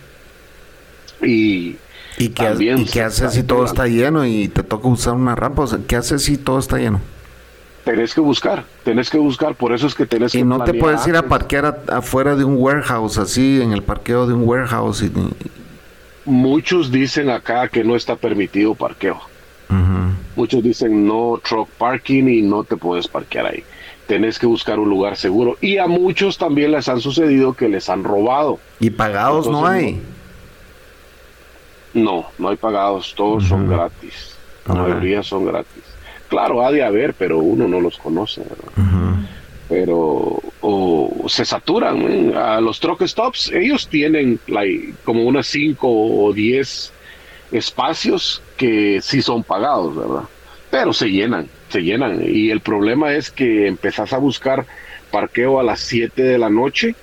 Y 1.22 1.76
¿Y 2.18 2.30
qué, 2.30 2.44
También 2.46 2.80
y 2.80 2.86
qué 2.86 3.04
haces 3.04 3.34
si 3.34 3.44
todo 3.44 3.64
está 3.64 3.88
lleno 3.88 4.26
y 4.26 4.48
te 4.48 4.64
toca 4.64 4.88
usar 4.88 5.14
una 5.14 5.36
rampa? 5.36 5.62
O 5.64 5.68
sea, 5.68 5.80
¿Qué 5.88 5.96
haces 5.96 6.24
si 6.24 6.38
todo 6.38 6.60
está 6.60 6.78
lleno? 6.78 7.00
tenés 7.86 8.14
que 8.14 8.22
buscar, 8.22 8.66
tenés 8.84 9.10
que 9.10 9.18
buscar, 9.18 9.56
por 9.56 9.74
eso 9.74 9.88
es 9.88 9.96
que 9.96 10.06
tenés 10.06 10.32
que 10.32 10.40
Y 10.40 10.44
no 10.44 10.64
te 10.64 10.74
puedes 10.76 11.08
ir 11.08 11.16
a 11.16 11.24
parquear 11.24 11.66
a- 11.66 11.98
afuera 11.98 12.36
de 12.36 12.44
un 12.44 12.56
warehouse, 12.58 13.18
así, 13.18 13.62
en 13.62 13.72
el 13.72 13.82
parqueo 13.84 14.28
de 14.28 14.34
un 14.34 14.44
warehouse. 14.48 15.02
Y, 15.02 15.12
Muchos 16.30 16.92
dicen 16.92 17.30
acá 17.32 17.68
que 17.70 17.84
no 17.84 17.96
está 17.96 18.16
permitido 18.16 18.76
parqueo. 18.76 19.20
Muchos 20.36 20.64
dicen 20.64 21.06
no 21.08 21.42
truck 21.44 21.68
parking 21.70 22.26
y 22.28 22.42
no 22.44 22.64
te 22.64 22.78
puedes 22.78 23.08
parquear 23.08 23.48
ahí. 23.48 23.64
Tenés 24.08 24.38
que 24.40 24.46
buscar 24.46 24.80
un 24.80 24.90
lugar 24.90 25.18
seguro. 25.18 25.58
Y 25.60 25.78
a 25.80 25.88
muchos 25.88 26.38
también 26.38 26.72
les 26.72 26.88
han 26.88 27.02
sucedido 27.02 27.54
que 27.54 27.68
les 27.68 27.90
han 27.90 28.04
robado. 28.04 28.60
Y 28.80 28.92
pagados 28.92 29.48
no 29.48 29.66
hay. 29.66 30.02
No, 31.96 32.28
no 32.38 32.50
hay 32.50 32.58
pagados, 32.58 33.14
todos 33.16 33.46
son 33.46 33.68
gratis. 33.68 34.36
La 34.68 34.76
Ajá. 34.76 34.84
mayoría 34.84 35.24
son 35.24 35.46
gratis. 35.46 35.84
Claro, 36.30 36.64
ha 36.64 36.72
de 36.72 36.84
haber, 36.84 37.16
pero 37.16 37.40
uno 37.40 37.68
no 37.68 37.82
los 37.82 37.98
conoce. 37.98 38.42
¿verdad? 38.42 38.72
Pero 39.70 40.42
o 40.62 41.26
se 41.28 41.46
saturan. 41.46 42.02
¿eh? 42.02 42.34
A 42.36 42.60
los 42.60 42.80
truck 42.80 43.04
stops, 43.06 43.52
ellos 43.52 43.88
tienen 43.88 44.40
como 45.04 45.24
unas 45.24 45.48
5 45.48 45.88
o 45.88 46.34
10 46.34 46.94
espacios 47.52 48.42
que 48.58 49.00
sí 49.02 49.22
son 49.22 49.44
pagados, 49.44 49.96
¿verdad? 49.96 50.24
Pero 50.70 50.94
se 50.94 51.10
llenan, 51.10 51.48
se 51.70 51.82
llenan. 51.82 52.22
Y 52.24 52.52
el 52.52 52.62
problema 52.62 53.14
es 53.14 53.32
que 53.32 53.68
empezás 53.68 54.14
a 54.14 54.18
buscar 54.18 54.66
parqueo 55.12 55.60
a 55.60 55.64
las 55.64 55.80
7 55.80 56.22
de 56.22 56.38
la 56.38 56.50
noche, 56.50 56.96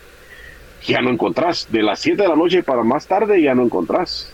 ya 0.87 1.01
no 1.01 1.11
encontrás. 1.11 1.67
De 1.71 1.83
las 1.83 2.01
7 2.01 2.23
de 2.23 2.29
la 2.29 2.37
noche 2.37 2.63
para 2.63 2.85
más 2.85 3.07
tarde 3.07 3.43
ya 3.43 3.55
no 3.55 3.65
encontrás. 3.65 4.33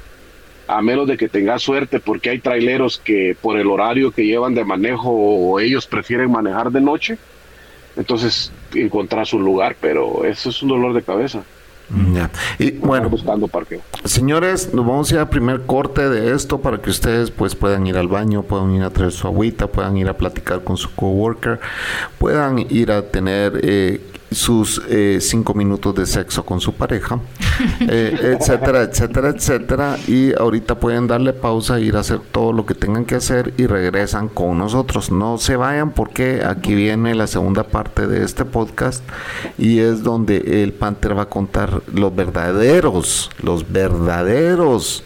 A 0.69 0.81
menos 0.81 1.09
de 1.09 1.17
que 1.17 1.29
tengas 1.29 1.63
suerte, 1.63 1.99
porque 1.99 2.31
hay 2.31 2.39
traileros 2.39 2.99
que 2.99 3.37
por 3.41 3.59
el 3.59 3.67
horario 3.69 4.13
que 4.13 4.25
llevan 4.25 4.55
de 4.55 4.65
manejo 4.65 5.11
o 5.11 5.61
ellos 5.61 5.87
prefieren 5.87 6.31
manejar 6.31 6.71
de 6.71 6.81
noche, 6.81 7.19
entonces 7.97 8.53
encontrás 8.75 9.33
un 9.33 9.45
lugar, 9.45 9.77
pero 9.81 10.25
eso 10.25 10.51
es 10.51 10.63
un 10.63 10.71
dolor 10.71 10.95
de 10.95 11.03
cabeza. 11.03 11.43
Ya. 12.15 12.31
Y 12.59 12.71
bueno, 12.71 13.11
buscando 13.11 13.49
parqueo. 13.49 13.81
Señores, 14.05 14.73
nos 14.73 14.87
vamos 14.87 15.11
a 15.11 15.15
ir 15.15 15.21
a 15.21 15.29
primer 15.29 15.67
corte 15.67 16.09
de 16.09 16.35
esto 16.35 16.61
para 16.61 16.79
que 16.81 16.89
ustedes 16.89 17.31
pues 17.31 17.55
puedan 17.55 17.87
ir 17.87 17.99
al 17.99 18.09
baño, 18.09 18.43
puedan 18.45 18.73
ir 18.75 18.83
a 18.83 18.91
traer 18.91 19.13
su 19.13 19.27
agüita, 19.27 19.67
puedan 19.67 19.97
ir 19.99 20.09
a 20.09 20.17
platicar 20.17 20.65
con 20.65 20.77
su 20.77 20.95
coworker, 20.95 21.61
puedan 22.19 22.59
ir 22.59 22.93
a 22.93 23.03
tener 23.03 23.61
eh, 23.63 24.01
sus 24.35 24.83
eh, 24.89 25.19
cinco 25.21 25.55
minutos 25.55 25.95
de 25.95 26.07
sexo 26.07 26.45
con 26.45 26.61
su 26.61 26.75
pareja, 26.75 27.21
eh, 27.81 28.37
etcétera, 28.39 28.83
etcétera, 28.83 29.31
etcétera. 29.31 29.99
Y 30.07 30.33
ahorita 30.39 30.77
pueden 30.77 31.07
darle 31.07 31.33
pausa, 31.33 31.81
ir 31.81 31.97
a 31.97 32.01
hacer 32.01 32.21
todo 32.21 32.53
lo 32.53 32.67
que 32.67 32.75
tengan 32.75 33.05
que 33.05 33.17
hacer 33.17 33.55
y 33.57 33.67
regresan 33.67 34.29
con 34.29 34.59
nosotros. 34.59 35.11
No 35.11 35.39
se 35.39 35.57
vayan 35.57 35.93
porque 35.93 36.43
aquí 36.45 36.75
viene 36.75 37.15
la 37.15 37.27
segunda 37.27 37.65
parte 37.65 38.07
de 38.07 38.25
este 38.25 38.45
podcast 38.45 39.03
y 39.59 39.79
es 39.81 40.03
donde 40.03 40.63
el 40.63 40.73
Panther 40.73 41.17
va 41.17 41.23
a 41.23 41.29
contar 41.29 41.83
los 41.93 42.15
verdaderos, 42.15 43.31
los 43.43 43.71
verdaderos 43.71 45.05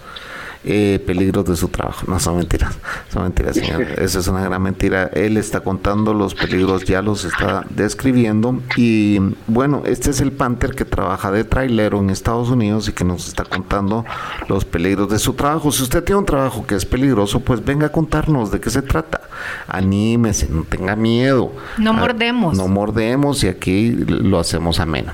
eh, 0.66 1.02
peligros 1.06 1.44
de 1.46 1.56
su 1.56 1.68
trabajo. 1.68 2.04
No 2.08 2.18
son 2.20 2.36
mentiras, 2.36 2.76
son 3.12 3.22
mentiras, 3.22 3.56
señor. 3.56 3.82
Esa 3.98 4.18
es 4.18 4.28
una 4.28 4.42
gran 4.44 4.60
mentira. 4.62 5.10
Él 5.14 5.36
está 5.36 5.60
contando 5.60 6.12
los 6.12 6.34
peligros, 6.34 6.84
ya 6.84 7.00
los 7.02 7.24
está 7.24 7.64
describiendo. 7.70 8.60
Y 8.76 9.18
bueno, 9.46 9.82
este 9.86 10.10
es 10.10 10.20
el 10.20 10.32
Panther 10.32 10.74
que 10.74 10.84
trabaja 10.84 11.30
de 11.30 11.44
trailero 11.44 11.98
en 12.00 12.10
Estados 12.10 12.50
Unidos 12.50 12.88
y 12.88 12.92
que 12.92 13.04
nos 13.04 13.28
está 13.28 13.44
contando 13.44 14.04
los 14.48 14.64
peligros 14.64 15.08
de 15.08 15.18
su 15.18 15.34
trabajo. 15.34 15.70
Si 15.72 15.82
usted 15.82 16.02
tiene 16.04 16.18
un 16.18 16.26
trabajo 16.26 16.66
que 16.66 16.74
es 16.74 16.84
peligroso, 16.84 17.40
pues 17.40 17.64
venga 17.64 17.86
a 17.86 17.92
contarnos 17.92 18.50
de 18.50 18.60
qué 18.60 18.70
se 18.70 18.82
trata. 18.82 19.20
Anímese, 19.68 20.48
no 20.50 20.64
tenga 20.64 20.96
miedo. 20.96 21.52
No 21.78 21.90
Ah, 21.90 21.94
mordemos. 21.94 22.56
No 22.56 22.68
mordemos 22.68 23.44
y 23.44 23.48
aquí 23.48 23.90
lo 23.92 24.38
hacemos 24.38 24.80
ameno. 24.80 25.12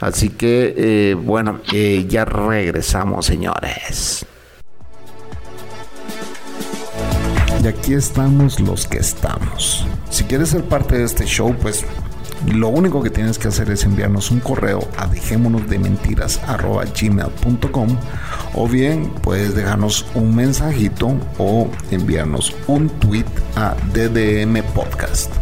Así 0.00 0.30
que, 0.30 0.74
eh, 0.76 1.14
bueno, 1.14 1.60
eh, 1.72 2.06
ya 2.08 2.24
regresamos, 2.24 3.26
señores. 3.26 4.26
Y 7.64 7.66
aquí 7.66 7.94
estamos 7.94 8.60
los 8.60 8.86
que 8.86 8.98
estamos. 8.98 9.86
Si 10.10 10.24
quieres 10.24 10.50
ser 10.50 10.64
parte 10.64 10.98
de 10.98 11.04
este 11.04 11.24
show, 11.24 11.56
pues 11.62 11.82
lo 12.46 12.68
único 12.68 13.02
que 13.02 13.08
tienes 13.08 13.38
que 13.38 13.48
hacer 13.48 13.70
es 13.70 13.84
enviarnos 13.84 14.30
un 14.30 14.40
correo 14.40 14.86
a 14.98 15.06
dejémonos 15.06 15.66
de 15.70 15.78
mentiras 15.78 16.42
o 18.52 18.68
bien 18.68 19.10
puedes 19.22 19.54
dejarnos 19.54 20.04
un 20.14 20.36
mensajito 20.36 21.16
o 21.38 21.70
enviarnos 21.90 22.54
un 22.66 22.90
tweet 22.90 23.24
a 23.56 23.74
DDM 23.94 24.62
Podcast. 24.74 25.32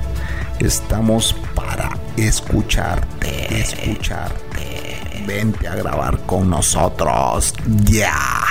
Estamos 0.61 1.35
para 1.57 1.91
escucharte, 2.17 3.53
escucharte. 3.61 5.25
Vente 5.27 5.67
a 5.67 5.75
grabar 5.75 6.21
con 6.21 6.51
nosotros. 6.51 7.53
Ya. 7.85 8.42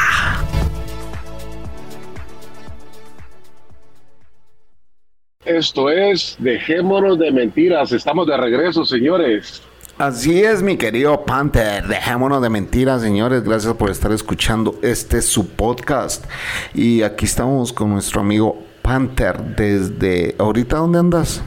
Esto 5.57 5.89
es 5.89 6.35
Dejémonos 6.39 7.19
de 7.19 7.31
Mentiras. 7.31 7.91
Estamos 7.91 8.25
de 8.27 8.37
regreso, 8.37 8.85
señores. 8.85 9.61
Así 9.97 10.41
es, 10.43 10.63
mi 10.63 10.77
querido 10.77 11.25
Panther. 11.25 11.85
Dejémonos 11.87 12.41
de 12.41 12.49
mentiras, 12.49 13.01
señores. 13.01 13.43
Gracias 13.43 13.73
por 13.75 13.89
estar 13.91 14.11
escuchando 14.11 14.79
este 14.81 15.21
su 15.21 15.49
podcast. 15.49 16.25
Y 16.73 17.03
aquí 17.03 17.25
estamos 17.25 17.73
con 17.73 17.89
nuestro 17.91 18.21
amigo 18.21 18.63
Panther 18.81 19.37
desde... 19.55 20.35
¿Ahorita 20.39 20.77
dónde 20.77 20.99
andas? 20.99 21.41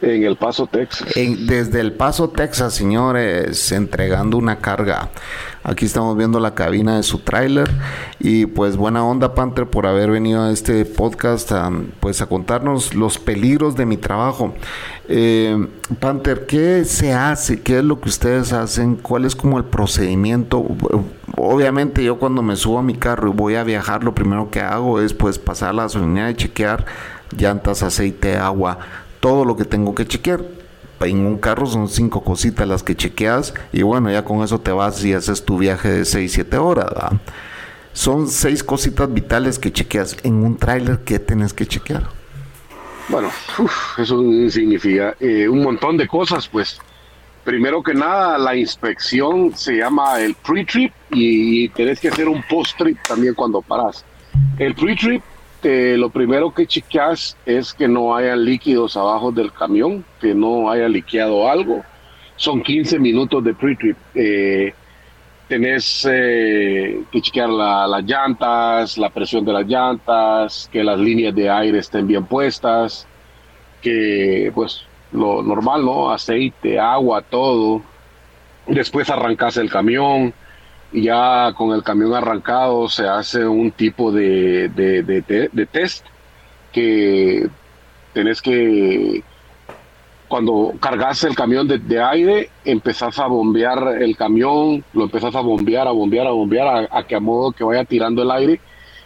En 0.00 0.24
El 0.24 0.36
Paso, 0.36 0.66
Texas. 0.66 1.14
En- 1.16 1.46
desde 1.46 1.80
El 1.80 1.92
Paso, 1.92 2.30
Texas, 2.30 2.72
señores, 2.72 3.70
entregando 3.72 4.38
una 4.38 4.56
carga. 4.58 5.10
Aquí 5.62 5.84
estamos 5.84 6.16
viendo 6.16 6.40
la 6.40 6.54
cabina 6.54 6.96
de 6.96 7.02
su 7.02 7.18
tráiler 7.18 7.70
y 8.18 8.46
pues 8.46 8.78
buena 8.78 9.04
onda 9.04 9.34
Panther 9.34 9.66
por 9.66 9.86
haber 9.86 10.10
venido 10.10 10.42
a 10.42 10.52
este 10.52 10.86
podcast 10.86 11.52
a, 11.52 11.70
pues 12.00 12.22
a 12.22 12.26
contarnos 12.26 12.94
los 12.94 13.18
peligros 13.18 13.76
de 13.76 13.84
mi 13.84 13.98
trabajo. 13.98 14.54
Eh, 15.06 15.68
Panther, 15.98 16.46
¿qué 16.46 16.86
se 16.86 17.12
hace? 17.12 17.60
¿Qué 17.60 17.78
es 17.78 17.84
lo 17.84 18.00
que 18.00 18.08
ustedes 18.08 18.54
hacen? 18.54 18.96
¿Cuál 18.96 19.26
es 19.26 19.36
como 19.36 19.58
el 19.58 19.64
procedimiento? 19.64 20.64
Obviamente 21.36 22.02
yo 22.02 22.18
cuando 22.18 22.40
me 22.40 22.56
subo 22.56 22.78
a 22.78 22.82
mi 22.82 22.94
carro 22.94 23.28
y 23.28 23.34
voy 23.34 23.56
a 23.56 23.62
viajar, 23.62 24.02
lo 24.02 24.14
primero 24.14 24.50
que 24.50 24.60
hago 24.60 24.98
es 25.00 25.12
pues 25.12 25.38
pasar 25.38 25.74
la 25.74 25.82
gasolinera 25.82 26.30
y 26.30 26.36
chequear 26.36 26.86
llantas, 27.36 27.82
aceite, 27.82 28.36
agua, 28.36 28.78
todo 29.20 29.44
lo 29.44 29.56
que 29.56 29.66
tengo 29.66 29.94
que 29.94 30.06
chequear. 30.06 30.59
En 31.00 31.24
un 31.24 31.38
carro 31.38 31.66
son 31.66 31.88
cinco 31.88 32.22
cositas 32.22 32.68
las 32.68 32.82
que 32.82 32.94
chequeas 32.94 33.54
y 33.72 33.82
bueno, 33.82 34.10
ya 34.10 34.24
con 34.24 34.42
eso 34.42 34.60
te 34.60 34.70
vas 34.70 35.02
y 35.04 35.14
haces 35.14 35.44
tu 35.44 35.56
viaje 35.56 35.88
de 35.88 36.04
6, 36.04 36.32
7 36.32 36.56
horas. 36.58 36.92
Son 37.92 38.28
seis 38.28 38.62
cositas 38.62 39.12
vitales 39.12 39.58
que 39.58 39.72
chequeas. 39.72 40.16
En 40.22 40.44
un 40.44 40.56
tráiler, 40.56 41.00
¿qué 41.00 41.18
tienes 41.18 41.52
que 41.52 41.66
chequear? 41.66 42.04
Bueno, 43.08 43.30
eso 43.98 44.22
significa 44.48 45.16
eh, 45.18 45.48
un 45.48 45.62
montón 45.62 45.96
de 45.96 46.06
cosas, 46.06 46.46
pues. 46.46 46.78
Primero 47.44 47.82
que 47.82 47.94
nada, 47.94 48.38
la 48.38 48.54
inspección 48.54 49.56
se 49.56 49.78
llama 49.78 50.20
el 50.20 50.34
pre-trip 50.34 50.92
y, 51.10 51.68
tenés 51.70 51.98
que 51.98 52.08
hacer 52.08 52.28
un 52.28 52.42
post-trip 52.42 52.98
también 53.08 53.34
cuando 53.34 53.62
paras. 53.62 54.04
El 54.58 54.74
pre-trip, 54.74 55.22
eh, 55.62 55.96
lo 55.98 56.10
primero 56.10 56.52
que 56.52 56.66
chequeas 56.66 57.36
es 57.44 57.72
que 57.74 57.88
no 57.88 58.14
haya 58.16 58.36
líquidos 58.36 58.96
abajo 58.96 59.32
del 59.32 59.52
camión, 59.52 60.04
que 60.20 60.34
no 60.34 60.70
haya 60.70 60.88
liqueado 60.88 61.48
algo. 61.48 61.84
Son 62.36 62.62
15 62.62 62.98
minutos 62.98 63.44
de 63.44 63.54
pre-trip. 63.54 63.96
Eh, 64.14 64.74
tenés 65.48 66.06
eh, 66.10 67.04
que 67.10 67.20
chequear 67.22 67.48
la- 67.50 67.86
las 67.86 68.04
llantas, 68.04 68.98
la 68.98 69.10
presión 69.10 69.44
de 69.44 69.52
las 69.52 69.66
llantas, 69.66 70.68
que 70.72 70.84
las 70.84 70.98
líneas 70.98 71.34
de 71.34 71.50
aire 71.50 71.78
estén 71.78 72.06
bien 72.06 72.26
puestas, 72.26 73.08
que 73.80 74.52
pues 74.54 74.82
lo 75.12 75.42
normal, 75.42 75.84
¿no? 75.84 76.10
Aceite, 76.10 76.78
agua, 76.78 77.22
todo. 77.22 77.82
Después 78.66 79.10
arrancas 79.10 79.56
el 79.56 79.70
camión 79.70 80.34
ya 80.92 81.52
con 81.56 81.72
el 81.72 81.82
camión 81.82 82.14
arrancado 82.14 82.88
se 82.88 83.06
hace 83.06 83.46
un 83.46 83.70
tipo 83.72 84.10
de, 84.12 84.68
de, 84.70 85.02
de- 85.02 85.66
test 85.66 86.04
que 86.72 87.48
tenés 88.12 88.42
que 88.42 89.22
cuando 90.28 90.74
cargas 90.80 91.24
el 91.24 91.34
camión 91.34 91.66
de, 91.66 92.02
aire, 92.02 92.50
empezás 92.64 93.18
a 93.18 93.26
bombear 93.26 94.00
el 94.00 94.16
camión, 94.16 94.84
lo 94.92 95.04
empezás 95.04 95.34
a 95.34 95.40
bombear, 95.40 95.88
a 95.88 95.90
bombear, 95.90 96.28
a 96.28 96.30
bombear, 96.30 96.88
a, 96.90 97.02
que 97.02 97.16
a 97.16 97.20
modo 97.20 97.50
que 97.50 97.64
vaya 97.64 97.84
tirando 97.84 98.22
el 98.22 98.30
aire. 98.30 98.60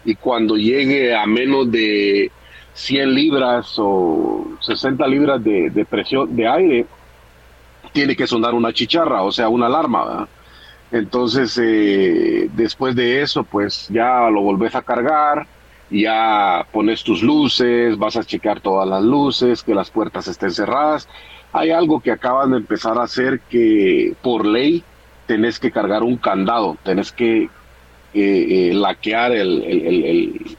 Y 0.04 0.16
cuando 0.16 0.56
llegue 0.56 1.16
a 1.16 1.24
menos 1.24 1.70
de 1.72 2.30
100 2.74 3.14
libras 3.14 3.74
o 3.78 4.48
60 4.60 5.06
libras 5.06 5.42
de, 5.42 5.70
de 5.70 5.84
presión 5.86 6.36
de 6.36 6.46
aire, 6.46 6.86
tiene 7.92 8.16
que 8.16 8.26
sonar 8.26 8.52
una 8.54 8.72
chicharra, 8.72 9.22
o 9.22 9.32
sea, 9.32 9.48
una 9.48 9.66
alarma. 9.66 10.28
Entonces, 10.94 11.58
eh, 11.60 12.48
después 12.54 12.94
de 12.94 13.22
eso, 13.22 13.42
pues 13.44 13.88
ya 13.88 14.30
lo 14.30 14.40
volvés 14.42 14.74
a 14.74 14.82
cargar 14.82 15.46
ya 15.90 16.66
pones 16.72 17.02
tus 17.04 17.22
luces, 17.22 17.98
vas 17.98 18.16
a 18.16 18.24
checar 18.24 18.60
todas 18.60 18.88
las 18.88 19.02
luces, 19.02 19.62
que 19.62 19.74
las 19.74 19.90
puertas 19.90 20.26
estén 20.28 20.50
cerradas. 20.50 21.08
Hay 21.52 21.70
algo 21.70 22.00
que 22.00 22.10
acaban 22.10 22.50
de 22.50 22.58
empezar 22.58 22.98
a 22.98 23.04
hacer 23.04 23.40
que 23.40 24.14
por 24.22 24.44
ley 24.44 24.82
tenés 25.26 25.58
que 25.58 25.70
cargar 25.70 26.02
un 26.02 26.16
candado, 26.16 26.76
tenés 26.82 27.12
que 27.12 27.44
eh, 27.44 27.48
eh, 28.14 28.70
laquear 28.74 29.32
el, 29.32 29.62
el, 29.62 30.04
el, 30.04 30.56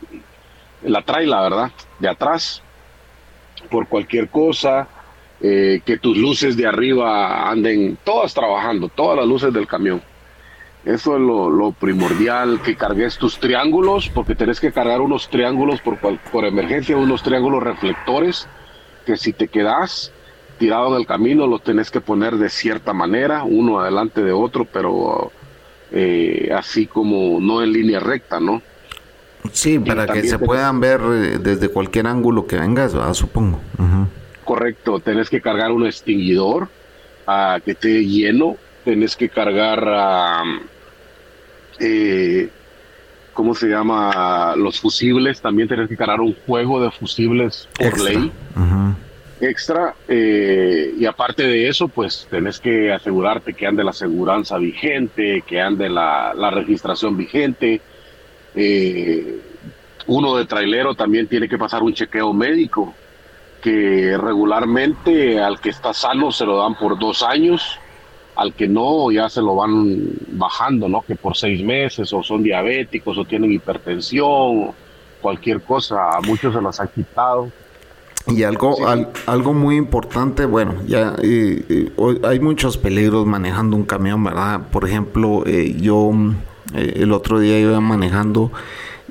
la 0.84 1.02
traila, 1.02 1.42
¿verdad? 1.42 1.72
De 2.00 2.08
atrás, 2.08 2.62
por 3.70 3.88
cualquier 3.88 4.30
cosa, 4.30 4.88
eh, 5.42 5.82
que 5.86 5.98
tus 5.98 6.18
luces 6.18 6.56
de 6.56 6.66
arriba 6.66 7.50
anden 7.50 7.98
todas 8.04 8.34
trabajando, 8.34 8.90
todas 8.90 9.18
las 9.18 9.28
luces 9.28 9.52
del 9.52 9.68
camión. 9.68 10.02
Eso 10.86 11.16
es 11.16 11.22
lo, 11.22 11.72
primordial, 11.72 12.62
que 12.62 12.76
cargues 12.76 13.18
tus 13.18 13.40
triángulos, 13.40 14.10
porque 14.14 14.36
tenés 14.36 14.60
que 14.60 14.72
cargar 14.72 15.02
unos 15.02 15.30
triángulos 15.30 15.82
por, 15.82 15.98
por 15.98 16.46
emergencia, 16.46 16.96
unos 16.96 17.24
triángulos 17.24 17.64
reflectores, 17.64 18.48
que 19.06 19.18
si 19.18 19.34
te 19.34 19.48
quedas 19.48 20.12
tirado 20.60 20.94
en 20.94 21.02
el 21.02 21.08
camino, 21.08 21.48
los 21.48 21.64
tenés 21.64 21.92
que 21.92 22.02
poner 22.02 22.38
de 22.38 22.50
cierta 22.50 22.94
manera, 22.94 23.44
uno 23.44 23.80
adelante 23.80 24.22
de 24.22 24.32
otro, 24.32 24.66
pero 24.66 25.32
eh, 25.92 26.52
así 26.56 26.88
como 26.88 27.40
no 27.40 27.62
en 27.62 27.74
línea 27.74 28.00
recta, 28.00 28.40
¿no? 28.40 28.62
Sí, 29.52 29.78
para 29.80 30.08
que 30.08 30.24
se 30.24 30.40
puedan 30.40 30.80
ver 30.80 31.02
eh, 31.02 31.38
desde 31.40 31.70
cualquier 31.70 32.08
ángulo 32.08 32.48
que 32.48 32.58
vengas, 32.58 32.96
supongo. 33.14 33.60
Correcto, 34.44 35.00
tenés 35.00 35.30
que 35.30 35.42
cargar 35.42 35.72
un 35.72 35.86
extinguidor 35.86 36.70
a 37.28 37.60
que 37.64 37.72
esté 37.72 38.06
lleno, 38.06 38.58
tenés 38.84 39.16
que 39.16 39.30
cargar, 39.30 39.84
eh, 41.80 42.50
¿cómo 43.34 43.54
se 43.54 43.68
llama? 43.68 44.56
Los 44.56 44.80
fusibles, 44.80 45.42
también 45.42 45.68
tenés 45.68 45.90
que 45.90 45.98
cargar 45.98 46.22
un 46.22 46.36
juego 46.46 46.82
de 46.82 46.92
fusibles 46.92 47.68
por 47.78 48.00
ley. 48.02 48.32
Extra, 49.42 49.94
eh, 50.08 50.94
y 50.98 51.06
aparte 51.06 51.44
de 51.44 51.68
eso, 51.68 51.90
pues 51.90 52.26
tenés 52.32 52.60
que 52.60 52.94
asegurarte 52.94 53.54
que 53.54 53.68
ande 53.68 53.84
la 53.84 53.90
aseguranza 53.90 54.58
vigente, 54.58 55.44
que 55.46 55.60
ande 55.60 55.90
la, 55.90 56.34
la 56.34 56.50
registración 56.52 57.18
vigente, 57.18 57.82
eh, 58.56 59.42
uno 60.08 60.38
de 60.38 60.46
trailero 60.46 60.96
también 60.96 61.28
tiene 61.28 61.50
que 61.50 61.58
pasar 61.58 61.84
un 61.84 61.94
chequeo 61.94 62.32
médico, 62.32 62.94
que 63.62 64.18
regularmente 64.18 65.42
al 65.42 65.60
que 65.60 65.70
está 65.70 65.94
sano 65.94 66.32
se 66.32 66.46
lo 66.46 66.58
dan 66.58 66.76
por 66.76 66.98
dos 66.98 67.22
años, 67.22 67.80
al 68.36 68.54
que 68.54 68.68
no 68.68 69.12
ya 69.12 69.30
se 69.30 69.42
lo 69.42 69.56
van 69.56 70.10
bajando, 70.32 70.90
¿no? 70.90 71.02
Que 71.02 71.16
por 71.16 71.36
seis 71.36 71.64
meses 71.64 72.12
o 72.14 72.22
son 72.24 72.44
diabéticos 72.44 73.18
o 73.18 73.26
tienen 73.26 73.52
hipertensión, 73.52 74.72
cualquier 75.22 75.62
cosa, 75.62 76.10
a 76.18 76.22
muchos 76.22 76.54
se 76.54 76.62
los 76.62 76.80
han 76.80 76.90
quitado. 76.90 77.50
Y 78.28 78.42
algo, 78.42 78.76
algo 79.28 79.54
muy 79.54 79.76
importante, 79.76 80.46
bueno, 80.46 80.76
ya 80.88 81.16
hay 82.24 82.40
muchos 82.40 82.78
peligros 82.78 83.26
manejando 83.26 83.78
un 83.78 83.84
camión, 83.84 84.24
¿verdad? 84.24 84.62
Por 84.72 84.88
ejemplo, 84.88 85.44
eh, 85.46 85.76
yo 85.80 86.12
eh, 86.74 86.94
el 86.98 87.12
otro 87.12 87.40
día 87.40 87.60
iba 87.60 87.80
manejando 87.80 88.52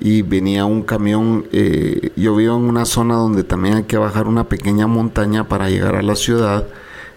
y 0.01 0.23
venía 0.23 0.65
un 0.65 0.83
camión. 0.83 1.47
Eh, 1.53 2.11
yo 2.17 2.35
vivo 2.35 2.57
en 2.57 2.65
una 2.65 2.85
zona 2.85 3.15
donde 3.15 3.45
también 3.45 3.77
hay 3.77 3.85
que 3.85 3.97
bajar 3.97 4.27
una 4.27 4.45
pequeña 4.49 4.87
montaña 4.87 5.45
para 5.45 5.71
llegar 5.71 5.95
a 5.95 6.03
la 6.03 6.17
ciudad. 6.17 6.67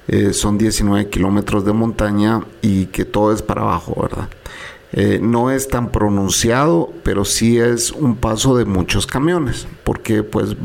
Eh, 0.08 0.34
son 0.34 0.58
19 0.58 1.10
kilómetros 1.10 1.66
de 1.66 1.74
montaña 1.74 2.42
y 2.62 2.86
que 2.88 3.06
todo 3.06 3.34
es 3.34 3.42
para 3.42 3.62
abajo, 3.62 4.02
¿verdad? 4.02 4.30
no 5.22 5.52
es 5.52 5.68
tan 5.68 5.92
pronunciado, 5.92 6.92
pero 7.04 7.24
sí 7.26 7.60
es 7.60 7.92
un 7.92 8.16
paso 8.16 8.58
de 8.58 8.66
muchos 8.66 9.06
camiones, 9.06 9.68
porque 9.84 10.24
pues 10.24 10.56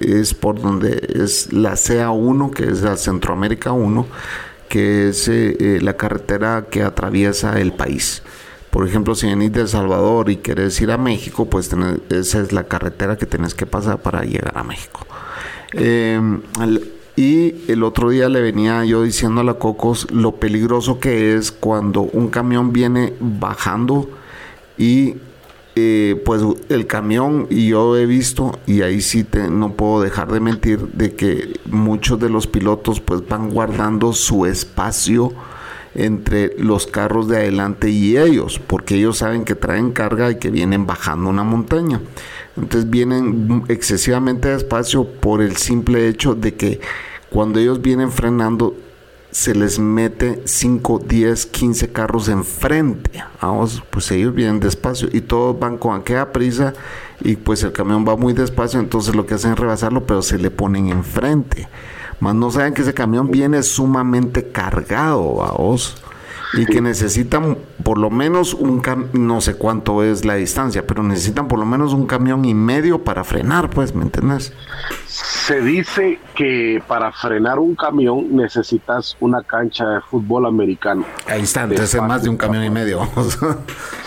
es 0.00 0.34
por 0.34 0.60
donde 0.60 1.00
es 1.14 1.52
la 1.52 1.72
CA1, 1.72 2.50
que 2.50 2.64
es 2.64 2.82
la 2.82 2.96
Centroamérica 2.96 3.72
1, 3.72 4.04
que 4.68 5.08
es 5.08 5.30
la 5.80 5.96
carretera 5.96 6.66
que 6.68 6.82
atraviesa 6.82 7.58
el 7.60 7.72
país. 7.72 8.22
Por 8.70 8.86
ejemplo, 8.86 9.14
si 9.14 9.26
venís 9.26 9.52
de 9.52 9.62
El 9.62 9.68
Salvador 9.68 10.28
y 10.30 10.36
querés 10.36 10.80
ir 10.80 10.90
a 10.90 10.98
México, 10.98 11.48
pues 11.48 11.70
esa 12.10 12.40
es 12.40 12.52
la 12.52 12.64
carretera 12.64 13.16
que 13.16 13.26
tenés 13.26 13.54
que 13.54 13.66
pasar 13.66 14.02
para 14.02 14.22
llegar 14.22 14.56
a 14.56 14.62
México. 14.62 15.06
Y 17.18 17.64
el 17.66 17.82
otro 17.82 18.10
día 18.10 18.28
le 18.28 18.40
venía 18.40 18.84
yo 18.84 19.02
diciendo 19.02 19.40
a 19.40 19.44
la 19.44 19.54
Cocos 19.54 20.08
lo 20.12 20.36
peligroso 20.36 21.00
que 21.00 21.34
es 21.34 21.50
cuando 21.50 22.02
un 22.02 22.28
camión 22.28 22.72
viene 22.72 23.12
bajando 23.18 24.08
y 24.78 25.16
eh, 25.74 26.22
pues 26.24 26.42
el 26.68 26.86
camión 26.86 27.48
y 27.50 27.70
yo 27.70 27.96
he 27.96 28.06
visto 28.06 28.56
y 28.66 28.82
ahí 28.82 29.00
sí 29.00 29.24
te, 29.24 29.50
no 29.50 29.72
puedo 29.72 30.00
dejar 30.00 30.30
de 30.30 30.38
mentir 30.38 30.78
de 30.92 31.16
que 31.16 31.58
muchos 31.66 32.20
de 32.20 32.28
los 32.28 32.46
pilotos 32.46 33.00
pues 33.00 33.26
van 33.26 33.50
guardando 33.50 34.12
su 34.12 34.46
espacio 34.46 35.32
entre 35.96 36.54
los 36.56 36.86
carros 36.86 37.26
de 37.26 37.38
adelante 37.38 37.90
y 37.90 38.16
ellos, 38.16 38.60
porque 38.64 38.94
ellos 38.94 39.18
saben 39.18 39.44
que 39.44 39.56
traen 39.56 39.90
carga 39.90 40.30
y 40.30 40.38
que 40.38 40.50
vienen 40.50 40.86
bajando 40.86 41.30
una 41.30 41.42
montaña. 41.42 42.00
Entonces 42.58 42.90
vienen 42.90 43.64
excesivamente 43.68 44.48
despacio 44.48 45.04
por 45.04 45.42
el 45.42 45.56
simple 45.56 46.08
hecho 46.08 46.34
de 46.34 46.54
que 46.54 46.80
cuando 47.30 47.58
ellos 47.58 47.80
vienen 47.80 48.10
frenando 48.10 48.74
se 49.30 49.54
les 49.54 49.78
mete 49.78 50.42
5, 50.44 51.02
10, 51.06 51.46
15 51.46 51.92
carros 51.92 52.28
enfrente. 52.28 53.22
Vamos, 53.40 53.82
pues 53.90 54.10
ellos 54.10 54.34
vienen 54.34 54.60
despacio 54.60 55.08
y 55.12 55.20
todos 55.20 55.58
van 55.58 55.76
con 55.76 55.98
aquella 56.00 56.32
prisa 56.32 56.72
y 57.20 57.36
pues 57.36 57.62
el 57.62 57.72
camión 57.72 58.06
va 58.08 58.16
muy 58.16 58.32
despacio, 58.32 58.80
entonces 58.80 59.14
lo 59.14 59.26
que 59.26 59.34
hacen 59.34 59.52
es 59.52 59.58
rebasarlo, 59.58 60.06
pero 60.06 60.22
se 60.22 60.38
le 60.38 60.50
ponen 60.50 60.88
enfrente. 60.88 61.68
Más 62.20 62.34
no 62.34 62.50
saben 62.50 62.74
que 62.74 62.82
ese 62.82 62.94
camión 62.94 63.30
viene 63.30 63.62
sumamente 63.62 64.50
cargado, 64.50 65.44
a 65.44 65.52
Y 66.54 66.66
que 66.66 66.80
necesitan 66.80 67.58
por 67.82 67.98
lo 67.98 68.10
menos 68.10 68.54
un 68.54 68.80
camión, 68.80 69.10
no 69.26 69.40
sé 69.40 69.54
cuánto 69.56 70.02
es 70.02 70.24
la 70.24 70.34
distancia, 70.34 70.86
pero 70.86 71.02
necesitan 71.02 71.48
por 71.48 71.58
lo 71.58 71.66
menos 71.66 71.92
un 71.92 72.06
camión 72.06 72.44
y 72.44 72.54
medio 72.54 73.04
para 73.04 73.24
frenar, 73.24 73.70
pues, 73.70 73.94
¿me 73.94 74.02
entiendes? 74.02 74.52
Se 75.06 75.60
dice 75.60 76.18
que 76.34 76.82
para 76.86 77.12
frenar 77.12 77.58
un 77.58 77.74
camión 77.74 78.34
necesitas 78.34 79.16
una 79.20 79.42
cancha 79.42 79.86
de 79.86 80.00
fútbol 80.00 80.46
americano. 80.46 81.04
Ahí 81.26 81.42
está, 81.42 81.64
entonces 81.64 81.94
es 81.94 82.02
más 82.02 82.22
de 82.22 82.30
un 82.30 82.36
camión 82.36 82.64
y 82.64 82.70
medio. 82.70 83.08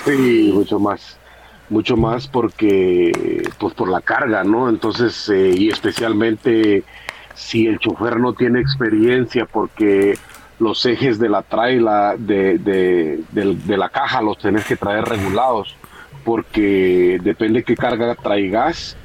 sí, 0.05 0.51
mucho 0.53 0.79
más 0.79 1.17
mucho 1.71 1.95
más 1.95 2.27
porque 2.27 3.49
pues 3.57 3.73
por 3.73 3.89
la 3.89 4.01
carga, 4.01 4.43
¿no? 4.43 4.67
Entonces, 4.67 5.29
eh, 5.29 5.55
y 5.57 5.69
especialmente 5.69 6.83
si 7.33 7.65
el 7.65 7.79
chofer 7.79 8.19
no 8.19 8.33
tiene 8.33 8.59
experiencia 8.59 9.45
porque 9.45 10.17
los 10.61 10.85
ejes 10.85 11.17
de 11.17 11.27
la 11.27 11.41
traila 11.41 12.15
de, 12.17 12.59
de, 12.59 13.77
la 13.77 13.89
caja 13.89 14.21
los 14.21 14.37
tenés 14.37 14.63
que 14.65 14.75
traer 14.75 15.03
regulados 15.05 15.75
porque 16.23 17.19
depende 17.23 17.63
qué 17.63 17.75
carga 17.75 18.13
traigas 18.13 18.95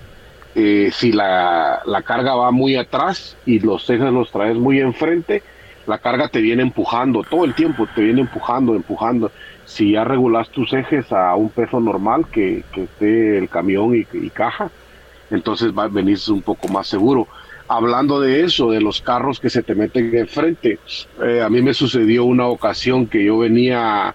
eh, 0.55 0.91
si 0.93 1.13
la, 1.13 1.81
la, 1.87 2.03
carga 2.03 2.35
va 2.35 2.51
muy 2.51 2.77
atrás 2.77 3.39
y 3.47 3.59
los 3.61 3.89
ejes 3.89 4.13
los 4.13 4.31
traes 4.31 4.57
muy 4.59 4.81
enfrente 4.81 5.43
la 5.87 5.97
carga 5.97 6.29
te 6.29 6.43
viene 6.43 6.63
empujando 6.63 7.23
todo 7.23 7.47
el 7.47 7.55
tiempo 7.55 7.89
te 7.95 8.03
viene 8.03 8.21
empujando 8.21 8.75
empujando. 8.75 9.33
Si 9.65 9.93
ya 9.93 10.05
regulas 10.05 10.51
tus 10.51 10.73
ejes 10.75 11.11
a 11.11 11.35
un 11.35 11.49
peso 11.49 11.81
normal 11.81 12.27
que, 12.31 12.63
que 12.73 12.85
esté 12.85 13.39
el 13.39 13.49
camión 13.49 13.97
y, 13.97 14.07
y 14.13 14.29
caja 14.29 14.71
entonces 15.31 15.73
va 15.77 15.85
a 15.85 15.89
venir 15.89 16.19
un 16.29 16.43
poco 16.43 16.69
más 16.69 16.87
seguro 16.87 17.27
hablando 17.69 18.21
de 18.21 18.45
eso, 18.45 18.71
de 18.71 18.81
los 18.81 19.01
carros 19.01 19.41
que 19.41 19.51
se 19.51 19.63
te 19.63 19.75
meten 19.75 20.15
enfrente, 20.17 20.79
eh, 21.23 21.41
a 21.43 21.49
mí 21.49 21.63
me 21.63 21.75
sucedió 21.75 22.25
una 22.25 22.47
ocasión 22.47 23.07
que 23.07 23.25
yo 23.25 23.39
venía 23.39 24.15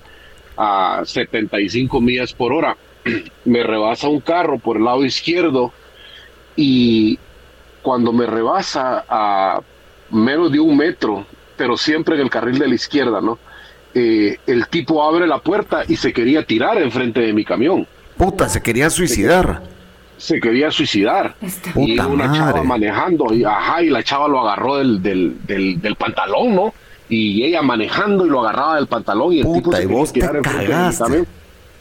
a 0.58 1.02
75 1.04 2.02
millas 2.02 2.34
por 2.34 2.54
hora, 2.54 2.78
me 3.46 3.64
rebasa 3.64 4.08
un 4.08 4.20
carro 4.20 4.60
por 4.60 4.78
el 4.78 4.84
lado 4.84 5.04
izquierdo 5.04 5.74
y 6.56 7.18
cuando 7.82 8.14
me 8.14 8.26
rebasa 8.26 9.06
a 9.10 9.62
menos 10.12 10.52
de 10.52 10.60
un 10.60 10.78
metro, 10.78 11.26
pero 11.58 11.78
siempre 11.78 12.16
en 12.16 12.22
el 12.22 12.30
carril 12.30 12.60
de 12.60 12.68
la 12.68 12.76
izquierda, 12.76 13.22
¿no? 13.22 13.40
Eh, 13.94 14.38
el 14.48 14.68
tipo 14.68 15.04
abre 15.04 15.28
la 15.28 15.40
puerta 15.40 15.84
y 15.88 15.98
se 15.98 16.14
quería 16.14 16.46
tirar 16.46 16.78
enfrente 16.78 17.20
de 17.20 17.34
mi 17.34 17.44
camión. 17.44 17.86
Puta, 18.18 18.48
se 18.48 18.62
quería 18.62 18.90
suicidar 18.90 19.62
se 20.22 20.40
quería 20.40 20.70
suicidar. 20.70 21.36
Y 21.76 22.00
una 22.00 22.32
chava 22.32 22.64
manejando, 22.64 23.34
y 23.34 23.44
ajá, 23.44 23.82
y 23.82 23.90
la 23.90 24.04
chava 24.04 24.28
lo 24.28 24.42
agarró 24.42 24.78
del, 24.78 25.02
del, 25.02 25.82
del, 25.82 25.96
pantalón, 25.96 26.56
¿no? 26.56 26.74
Y 27.10 27.44
ella 27.44 27.64
manejando 27.64 28.26
y 28.28 28.30
lo 28.30 28.42
agarraba 28.42 28.76
del 28.76 28.88
pantalón 28.88 29.34
y 29.34 29.40
el 29.40 29.52
tipo 29.52 29.74
se 29.74 29.84
y 29.84 29.86
vos 29.88 30.14
te 30.14 30.20
cagaste. 30.20 31.26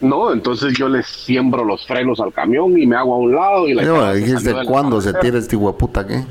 No, 0.00 0.32
entonces 0.32 0.72
yo 0.72 0.88
le 0.88 1.02
siembro 1.02 1.62
los 1.62 1.86
frenos 1.86 2.18
al 2.20 2.32
camión 2.32 2.78
y 2.78 2.86
me 2.86 2.96
hago 2.96 3.14
a 3.14 3.18
un 3.18 3.34
lado 3.34 3.68
y 3.68 3.74
la 3.74 3.84
chava 3.84 4.14
dijiste 4.14 4.54
cuándo 4.66 5.02
se 5.02 5.12
tira 5.12 5.38
este 5.38 5.56
hueputa 5.56 6.06
qué? 6.06 6.24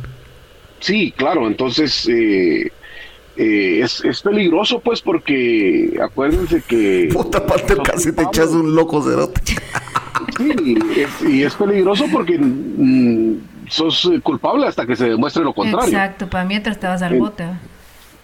Sí, 0.80 1.14
claro, 1.16 1.46
entonces 1.46 2.08
eh, 2.10 2.72
eh, 3.38 3.82
es, 3.84 4.04
es, 4.04 4.22
peligroso 4.22 4.80
pues 4.80 5.02
porque 5.02 6.00
acuérdense 6.02 6.64
que 6.68 7.10
puta 7.14 7.46
parte 7.46 7.76
casi 7.84 8.12
te 8.12 8.24
echas 8.24 8.50
un 8.50 8.74
loco 8.74 9.04
cerote 9.04 9.42
Sí, 10.40 10.78
es- 10.98 11.30
y 11.30 11.44
es 11.44 11.54
peligroso 11.54 12.06
porque 12.12 12.38
mm, 12.40 13.68
sos 13.68 14.06
eh, 14.06 14.20
culpable 14.22 14.66
hasta 14.68 14.86
que 14.86 14.96
se 14.96 15.10
demuestre 15.10 15.44
lo 15.44 15.54
contrario. 15.54 15.90
Exacto, 15.90 16.28
para 16.28 16.46
mientras 16.46 16.80
te 16.80 16.88
vas 16.88 17.02
al 17.02 17.20
bote. 17.20 17.44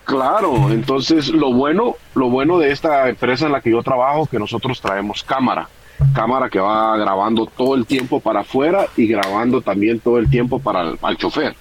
Claro, 0.05 0.70
entonces 0.72 1.30
lo 1.30 1.51
bueno, 1.51 1.95
lo 2.13 2.30
bueno 2.30 2.59
de 2.59 2.72
esta 2.72 3.09
empresa 3.09 3.47
en 3.47 3.51
la 3.51 3.61
que 3.61 3.72
yo 3.72 3.82
trabajo, 3.82 4.28
que 4.28 4.38
nosotros 4.38 4.80
traemos 4.80 5.24
cámara, 5.24 5.68
cámara 6.13 6.47
que 6.49 6.59
va 6.59 6.95
grabando 6.97 7.47
todo 7.47 7.74
el 7.76 7.86
tiempo 7.88 8.20
para 8.20 8.41
afuera 8.41 8.86
y 8.95 9.07
grabando 9.07 9.61
también 9.61 9.99
todo 9.99 10.20
el 10.20 10.30
tiempo 10.30 10.59
para 10.59 10.82
el 10.82 10.99
al 11.01 11.18
chofer. 11.18 11.55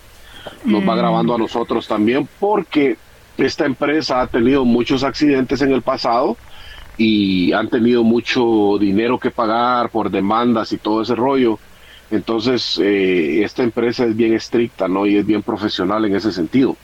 Nos 0.64 0.86
va 0.86 0.94
grabando 0.94 1.34
a 1.34 1.38
nosotros 1.38 1.88
también 1.88 2.28
porque 2.38 2.98
esta 3.38 3.64
empresa 3.64 4.20
ha 4.20 4.26
tenido 4.26 4.64
muchos 4.66 5.02
accidentes 5.04 5.62
en 5.62 5.72
el 5.72 5.80
pasado 5.80 6.36
y 6.96 7.52
han 7.52 7.68
tenido 7.68 8.04
mucho 8.04 8.78
dinero 8.78 9.18
que 9.18 9.30
pagar 9.30 9.90
por 9.90 10.10
demandas 10.10 10.72
y 10.72 10.78
todo 10.78 11.02
ese 11.02 11.14
rollo. 11.14 11.58
Entonces, 12.10 12.78
eh, 12.82 13.42
esta 13.42 13.62
empresa 13.62 14.04
es 14.04 14.16
bien 14.16 14.34
estricta, 14.34 14.88
¿no? 14.88 15.06
Y 15.06 15.16
es 15.16 15.26
bien 15.26 15.42
profesional 15.42 16.04
en 16.04 16.14
ese 16.16 16.32
sentido 16.32 16.76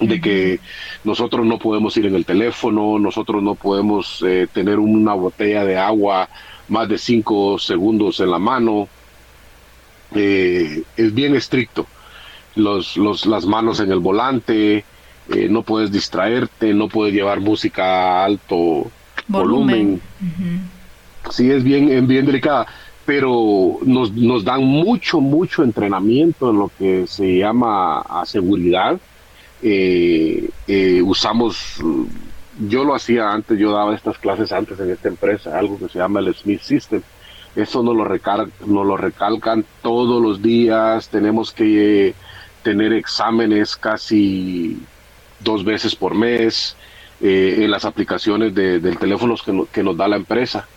de 0.00 0.20
que 0.20 0.60
nosotros 1.04 1.44
no 1.44 1.58
podemos 1.58 1.96
ir 1.96 2.06
en 2.06 2.14
el 2.14 2.24
teléfono, 2.24 2.98
nosotros 2.98 3.42
no 3.42 3.54
podemos 3.54 4.22
eh, 4.26 4.46
tener 4.52 4.78
una 4.78 5.14
botella 5.14 5.64
de 5.64 5.76
agua 5.76 6.28
más 6.68 6.88
de 6.88 6.98
cinco 6.98 7.58
segundos 7.58 8.20
en 8.20 8.30
la 8.30 8.38
mano. 8.38 8.88
Eh, 10.14 10.82
es 10.96 11.14
bien 11.14 11.34
estricto. 11.34 11.86
Los, 12.54 12.96
los, 12.96 13.26
las 13.26 13.46
manos 13.46 13.80
en 13.80 13.92
el 13.92 13.98
volante, 13.98 14.84
eh, 15.28 15.48
no 15.48 15.62
puedes 15.62 15.92
distraerte, 15.92 16.74
no 16.74 16.88
puedes 16.88 17.14
llevar 17.14 17.40
música 17.40 18.24
alto 18.24 18.90
volumen. 19.28 20.00
Sí, 21.30 21.50
es 21.50 21.62
bien, 21.62 22.06
bien 22.06 22.26
delicada, 22.26 22.66
pero 23.04 23.78
nos, 23.84 24.12
nos 24.12 24.44
dan 24.44 24.64
mucho, 24.64 25.20
mucho 25.20 25.62
entrenamiento 25.62 26.50
en 26.50 26.58
lo 26.58 26.70
que 26.78 27.06
se 27.06 27.38
llama 27.38 28.04
seguridad. 28.24 28.98
Eh, 29.62 30.48
eh, 30.66 31.02
usamos, 31.02 31.76
yo 32.68 32.84
lo 32.84 32.94
hacía 32.94 33.30
antes, 33.30 33.58
yo 33.58 33.72
daba 33.72 33.94
estas 33.94 34.18
clases 34.18 34.52
antes 34.52 34.78
en 34.80 34.90
esta 34.90 35.08
empresa, 35.08 35.58
algo 35.58 35.78
que 35.78 35.88
se 35.88 35.98
llama 35.98 36.20
el 36.20 36.34
Smith 36.34 36.60
System. 36.60 37.02
Eso 37.56 37.82
nos 37.82 37.96
lo, 37.96 38.04
recal 38.04 38.52
nos 38.66 38.86
lo 38.86 38.96
recalcan 38.96 39.64
todos 39.82 40.22
los 40.22 40.42
días, 40.42 41.08
tenemos 41.08 41.52
que 41.52 42.08
eh, 42.08 42.14
tener 42.62 42.92
exámenes 42.92 43.76
casi 43.76 44.80
dos 45.40 45.64
veces 45.64 45.94
por 45.94 46.14
mes 46.14 46.76
eh, 47.20 47.56
en 47.64 47.70
las 47.70 47.84
aplicaciones 47.84 48.54
de, 48.54 48.80
del 48.80 48.98
teléfono 48.98 49.34
que, 49.44 49.52
no- 49.52 49.68
nos 49.84 49.96
da 49.96 50.08
la 50.08 50.16
empresa 50.16 50.70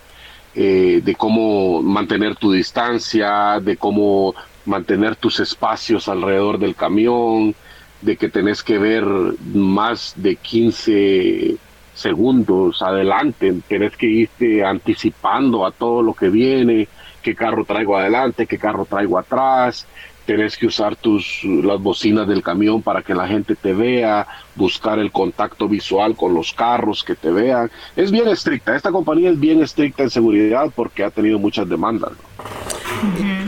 eh, 0.54 1.00
de 1.02 1.16
cómo 1.16 1.82
mantener 1.82 2.36
tu 2.36 2.52
distancia, 2.52 3.60
de 3.60 3.76
cómo 3.76 4.34
mantener 4.64 5.16
tus 5.16 5.40
espacios 5.40 6.08
alrededor 6.08 6.58
del 6.58 6.76
camión, 6.76 7.56
de 8.00 8.16
que 8.16 8.28
tenés 8.30 8.62
que 8.62 8.78
ver 8.78 9.04
más 9.38 10.12
de 10.16 10.36
15 10.36 11.60
segundos 11.92 12.80
adelante, 12.82 13.52
tenés 13.68 13.96
que 13.96 14.06
irte 14.06 14.64
anticipando 14.64 15.66
a 15.66 15.72
todo 15.72 16.02
lo 16.02 16.14
que 16.14 16.30
viene, 16.30 16.90
qué 17.20 17.34
carro 17.34 17.64
traigo 17.64 17.96
adelante, 17.96 18.46
qué 18.46 18.58
carro 18.58 18.86
traigo 18.86 19.18
atrás, 19.18 19.88
tenés 20.26 20.56
que 20.56 20.66
usar 20.66 20.96
tus 20.96 21.40
las 21.44 21.80
bocinas 21.80 22.26
del 22.28 22.42
camión 22.42 22.82
para 22.82 23.02
que 23.02 23.14
la 23.14 23.26
gente 23.26 23.54
te 23.54 23.72
vea, 23.72 24.26
buscar 24.54 24.98
el 24.98 25.10
contacto 25.10 25.68
visual 25.68 26.16
con 26.16 26.34
los 26.34 26.52
carros 26.52 27.02
que 27.02 27.14
te 27.14 27.30
vean. 27.30 27.70
Es 27.96 28.10
bien 28.10 28.28
estricta, 28.28 28.76
esta 28.76 28.90
compañía 28.90 29.30
es 29.30 29.38
bien 29.38 29.62
estricta 29.62 30.02
en 30.02 30.10
seguridad 30.10 30.70
porque 30.74 31.04
ha 31.04 31.10
tenido 31.10 31.38
muchas 31.38 31.68
demandas. 31.68 32.12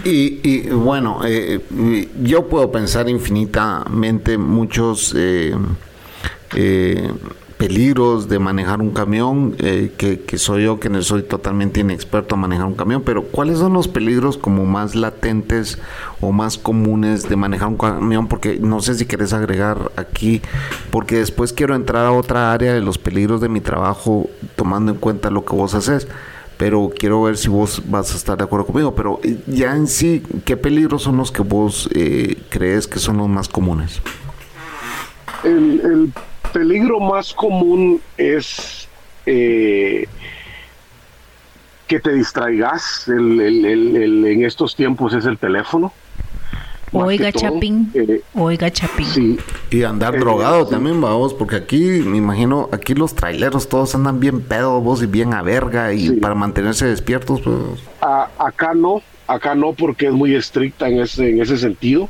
Y, 0.05 0.41
y, 0.43 0.69
bueno, 0.71 1.21
eh, 1.25 1.61
eh, 1.79 2.09
yo 2.23 2.49
puedo 2.49 2.73
pensar 2.73 3.09
infinitamente 3.09 4.37
muchos 4.37 5.15
eh, 5.17 5.55
eh, 6.55 7.11
peligros 7.59 8.29
de 8.29 8.39
manejar 8.39 8.81
un 8.81 8.91
camión, 8.91 9.55
eh, 9.59 9.93
que, 9.97 10.21
que 10.21 10.39
soy 10.39 10.65
yo 10.65 10.81
que 10.81 10.89
no 10.89 11.01
soy 11.03 11.23
totalmente 11.23 11.81
inexperto 11.81 12.35
a 12.35 12.39
manejar 12.39 12.67
un 12.67 12.75
camión, 12.75 13.03
pero 13.03 13.25
¿cuáles 13.25 13.59
son 13.59 13.73
los 13.73 13.89
peligros 13.89 14.37
como 14.37 14.65
más 14.67 14.95
latentes 14.95 15.79
o 16.21 16.33
más 16.33 16.59
comunes 16.59 17.29
de 17.29 17.37
manejar 17.37 17.69
un 17.69 17.77
camión? 17.77 18.29
Porque 18.29 18.59
no 18.61 18.81
sé 18.81 18.95
si 18.95 19.07
querés 19.07 19.33
agregar 19.33 19.93
aquí, 19.97 20.43
porque 20.91 21.19
después 21.19 21.53
quiero 21.53 21.75
entrar 21.75 22.07
a 22.07 22.13
otra 22.13 22.53
área 22.53 22.75
de 22.75 22.81
los 22.81 22.99
peligros 22.99 23.41
de 23.41 23.49
mi 23.49 23.61
trabajo 23.61 24.29
tomando 24.57 24.93
en 24.93 24.99
cuenta 24.99 25.31
lo 25.31 25.45
que 25.45 25.55
vos 25.55 25.75
haces 25.75 26.09
pero 26.57 26.91
quiero 26.97 27.23
ver 27.23 27.37
si 27.37 27.49
vos 27.49 27.83
vas 27.87 28.13
a 28.15 28.17
estar 28.17 28.39
de 28.39 28.45
acuerdo 28.45 28.67
conmigo. 28.67 28.95
Pero 28.95 29.21
eh, 29.23 29.39
ya 29.47 29.75
en 29.75 29.87
sí, 29.87 30.23
¿qué 30.45 30.57
peligros 30.57 31.03
son 31.03 31.17
los 31.17 31.33
que 31.33 31.43
vos 31.43 31.89
eh, 31.93 32.39
crees 32.49 32.87
que 32.87 32.99
son 32.99 33.19
los 33.19 33.29
más 33.29 33.49
comunes? 33.49 34.01
El, 35.43 36.13
peligro 36.59 37.01
más 37.01 37.35
común 37.35 38.01
es 38.17 38.89
eh, 39.27 40.07
que 41.89 41.99
te 42.01 42.13
distraigas. 42.15 43.09
El, 43.09 43.41
el- 43.41 43.65
el- 43.65 43.97
el- 43.97 44.25
en 44.27 44.45
estos 44.45 44.75
tiempos 44.77 45.13
es 45.15 45.27
el 45.27 45.37
teléfono. 45.37 45.93
Más 46.93 47.09
Oiga, 47.09 47.33
todo, 47.33 47.43
Chapín. 47.43 47.91
eh, 47.95 48.21
Oiga, 48.35 48.71
Chapín. 48.71 49.07
sí, 49.07 49.39
Y 49.73 49.83
andar 49.83 50.15
Eh, 50.15 50.19
drogado 50.21 50.65
sí. 50.65 50.71
también, 50.71 51.01
vos, 51.01 51.35
porque 51.35 51.57
aquí, 51.57 51.81
me 52.07 52.19
imagino, 52.19 52.69
aquí 52.71 52.95
los 52.95 53.15
traileros 53.17 53.69
todos 53.69 53.97
andan 53.97 54.21
bien 54.21 54.41
pedos, 54.43 54.81
vos, 54.85 55.03
y 55.03 55.07
bien 55.07 55.35
a 55.35 55.43
verga, 55.43 55.93
y 55.93 56.09
Sí. 56.09 56.13
para 56.21 56.37
mantenerse 56.37 56.87
despiertos, 56.87 57.41
pues... 57.41 57.57
A- 58.01 58.29
acá 58.39 58.75
no, 58.75 59.03
acá 59.27 59.57
no 59.57 59.73
porque 59.73 60.07
es 60.07 60.13
muy 60.13 60.37
estricta 60.37 60.89
en 60.89 61.01
ese, 61.01 61.31
en 61.31 61.43
ese 61.43 61.59
sentido, 61.59 62.09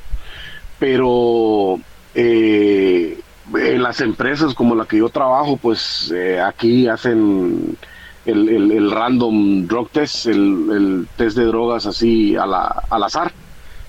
pero 0.79 1.79
eh, 2.15 3.19
en 3.57 3.83
las 3.83 4.01
empresas 4.01 4.55
como 4.55 4.75
la 4.75 4.87
que 4.87 4.99
yo 4.99 5.11
trabajo, 5.11 5.59
pues 5.59 6.13
eh, 6.15 6.41
aquí 6.41 6.89
hacen 6.89 7.79
el, 8.25 8.49
el- 8.49 8.91
random 8.91 9.67
drug 9.67 9.91
test, 9.91 10.27
el, 10.27 10.67
el 10.73 11.09
test 11.15 11.37
de 11.37 11.45
drogas 11.45 11.87
así 11.87 12.35
a 12.37 12.47
la- 12.47 12.83
al 12.89 13.03
azar. 13.05 13.33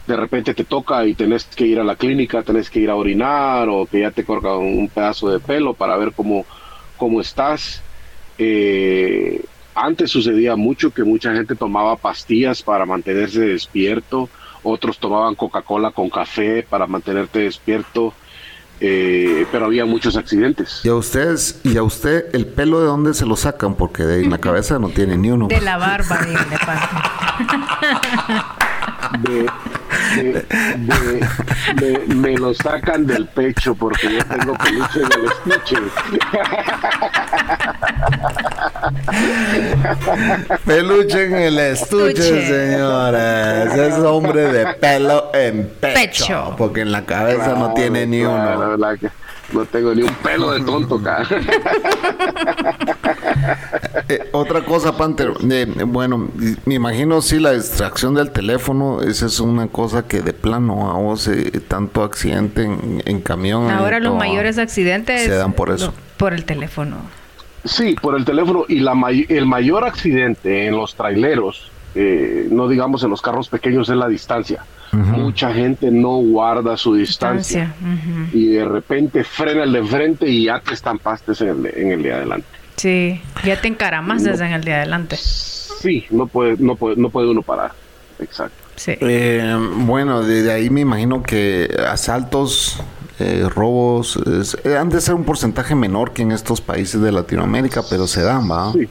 De 0.06 0.16
repente 0.18 0.54
te 0.54 0.66
toca 0.66 1.06
y 1.08 1.16
tenés 1.16 1.46
que 1.48 1.66
ir 1.68 1.80
a 1.80 1.84
la 1.84 1.96
clínica, 1.98 2.44
tenés 2.44 2.70
que 2.70 2.80
ir 2.80 2.90
a 2.92 2.96
orinar 2.96 3.68
o 3.70 3.88
que 3.88 4.02
ya 4.02 4.12
te 4.12 4.26
cortan 4.26 4.54
un 4.60 4.92
pedazo 4.92 5.30
de 5.30 5.40
pelo 5.42 5.76
para 5.76 5.98
ver 5.98 6.14
cómo, 6.16 6.46
cómo 6.96 7.22
estás. 7.22 7.88
Eh, 8.38 9.40
antes 9.74 10.12
sucedía 10.12 10.56
mucho 10.56 10.92
que 10.92 11.04
mucha 11.04 11.34
gente 11.34 11.56
tomaba 11.56 11.98
pastillas 11.98 12.64
para 12.64 12.86
mantenerse 12.86 13.42
despierto, 13.42 14.32
otros 14.64 15.00
tomaban 15.00 15.36
Coca-Cola 15.36 15.92
con 15.92 16.10
café 16.10 16.64
para 16.64 16.88
mantenerte 16.88 17.40
despierto, 17.40 18.18
eh, 18.80 19.46
pero 19.52 19.66
había 19.66 19.86
muchos 19.86 20.16
accidentes. 20.18 20.82
Y 20.84 20.90
a 20.90 20.96
ustedes, 20.96 21.60
y 21.64 21.78
a 21.78 21.84
usted, 21.84 22.26
¿el 22.34 22.46
pelo 22.46 22.80
de 22.82 22.88
dónde 22.88 23.14
se 23.14 23.26
lo 23.26 23.36
sacan? 23.36 23.76
Porque 23.76 24.04
de 24.04 24.24
en 24.24 24.30
la 24.32 24.38
cabeza 24.40 24.80
no 24.80 24.90
tiene 24.90 25.18
ni 25.18 25.32
uno. 25.32 25.48
De 25.48 25.62
la 25.62 25.78
barba, 25.78 26.18
papi. 26.18 26.34
De- 29.22 29.50
de- 30.16 30.46
de- 30.78 31.28
de- 31.76 32.16
me 32.16 32.36
lo 32.38 32.54
sacan 32.54 33.06
del 33.06 33.28
pecho 33.28 33.76
porque 33.76 34.14
yo 34.18 34.26
tengo 34.26 34.54
peluche 34.58 35.00
en 35.02 35.06
el 35.14 35.26
estuche. 35.26 35.76
Peluche 40.66 41.26
en 41.26 41.36
el 41.36 41.60
estuche, 41.60 42.12
Estuche. 42.12 42.48
señores. 42.48 43.74
Es 43.74 43.94
hombre 44.00 44.52
de 44.52 44.74
pelo 44.76 45.32
en 45.34 45.70
pecho. 45.80 45.94
Pecho. 45.96 46.56
Porque 46.58 46.82
en 46.82 46.92
la 46.92 47.06
cabeza 47.06 47.54
no 47.56 47.74
tiene 47.74 48.06
ni 48.06 48.22
Claro, 48.22 48.38
La 48.38 48.56
uno. 48.58 48.70
verdad 48.72 49.00
que 49.00 49.10
no 49.54 49.66
tengo 49.66 49.94
ni 49.94 50.02
un 50.04 50.14
pelo 50.16 50.52
de 50.52 50.62
tonto, 50.62 51.02
cara. 51.02 51.28
Eh, 54.08 54.30
otra 54.34 54.64
cosa, 54.64 54.96
Panther. 54.98 55.32
eh, 55.50 55.66
bueno, 55.86 56.28
me 56.66 56.76
imagino 56.76 57.22
sí 57.22 57.40
la 57.40 57.54
distracción 57.54 58.14
del 58.14 58.32
teléfono. 58.32 59.02
Esa 59.02 59.26
es 59.26 59.40
una 59.40 59.68
cosa 59.68 60.08
que 60.08 60.22
de 60.22 60.34
plano 60.34 60.92
a 60.92 60.94
vos, 61.00 61.28
eh, 61.28 61.52
tanto 61.68 62.04
accidente 62.04 62.64
en, 62.64 63.02
en 63.06 63.22
camión. 63.22 63.70
Ahora 63.72 64.00
los 64.00 64.10
todo, 64.12 64.20
mayores 64.20 64.58
accidentes 64.60 65.24
se 65.24 65.30
dan 65.36 65.54
por 65.54 65.72
eso. 65.72 65.88
lo- 65.88 65.94
por 66.18 66.34
el 66.34 66.46
teléfono. 66.46 66.98
Sí, 67.66 67.96
por 68.02 68.16
el 68.16 68.24
teléfono 68.24 68.64
y 68.68 68.80
la 68.80 68.94
may- 68.94 69.26
el 69.28 69.46
mayor 69.46 69.84
accidente 69.86 70.68
en 70.68 70.76
los 70.78 70.96
traileros, 70.96 71.72
eh, 71.96 72.48
no 72.52 72.68
digamos 72.68 73.04
en 73.04 73.10
los 73.10 73.22
carros 73.22 73.50
pequeños, 73.50 73.90
es 73.90 73.96
la 73.98 74.08
distancia. 74.08 74.64
Mucha 74.92 75.52
gente 75.54 75.92
no 75.92 76.18
guarda 76.20 76.78
su 76.78 76.94
distancia, 76.96 77.74
y 78.32 78.46
de 78.48 78.64
repente 78.64 79.26
frena 79.26 79.64
el 79.64 79.74
de 79.74 79.84
frente 79.84 80.26
y 80.30 80.46
ya 80.46 80.62
te 80.62 80.74
estampaste 80.74 81.34
en 81.44 81.50
el 81.50 81.64
de, 81.64 81.70
en 81.76 81.92
el 81.92 82.02
de 82.04 82.14
adelante. 82.14 82.48
Sí, 82.78 83.20
ya 83.44 83.60
te 83.60 83.68
encaramas 83.68 84.22
No. 84.24 84.32
desde 84.32 84.46
en 84.46 84.54
el 84.54 84.64
día 84.64 84.78
adelante. 84.78 85.18
Sí, 85.18 86.06
no 86.12 86.28
puede, 86.28 86.56
no 86.60 86.76
puede, 86.78 86.96
no 86.96 87.10
puede 87.10 87.28
uno 87.30 87.42
parar. 87.42 87.72
Exacto. 88.20 88.56
Sí. 88.78 88.94
Eh, 89.02 89.58
bueno, 89.80 90.22
de, 90.24 90.44
de 90.44 90.52
ahí 90.54 90.70
me 90.70 90.82
imagino 90.82 91.22
que 91.24 91.70
asaltos, 91.90 92.82
eh, 93.20 93.48
robos, 93.54 94.18
es- 94.18 94.58
eh, 94.66 94.78
han 94.78 94.90
de 94.90 95.02
ser 95.02 95.16
un 95.16 95.24
porcentaje 95.24 95.76
menor 95.76 96.12
que 96.12 96.22
en 96.24 96.32
estos 96.32 96.62
países 96.62 97.02
de 97.02 97.12
Latinoamérica, 97.12 97.82
pero 97.90 98.08
se 98.08 98.22
dan, 98.22 98.50
¿va? 98.50 98.72
Sí. 98.74 98.88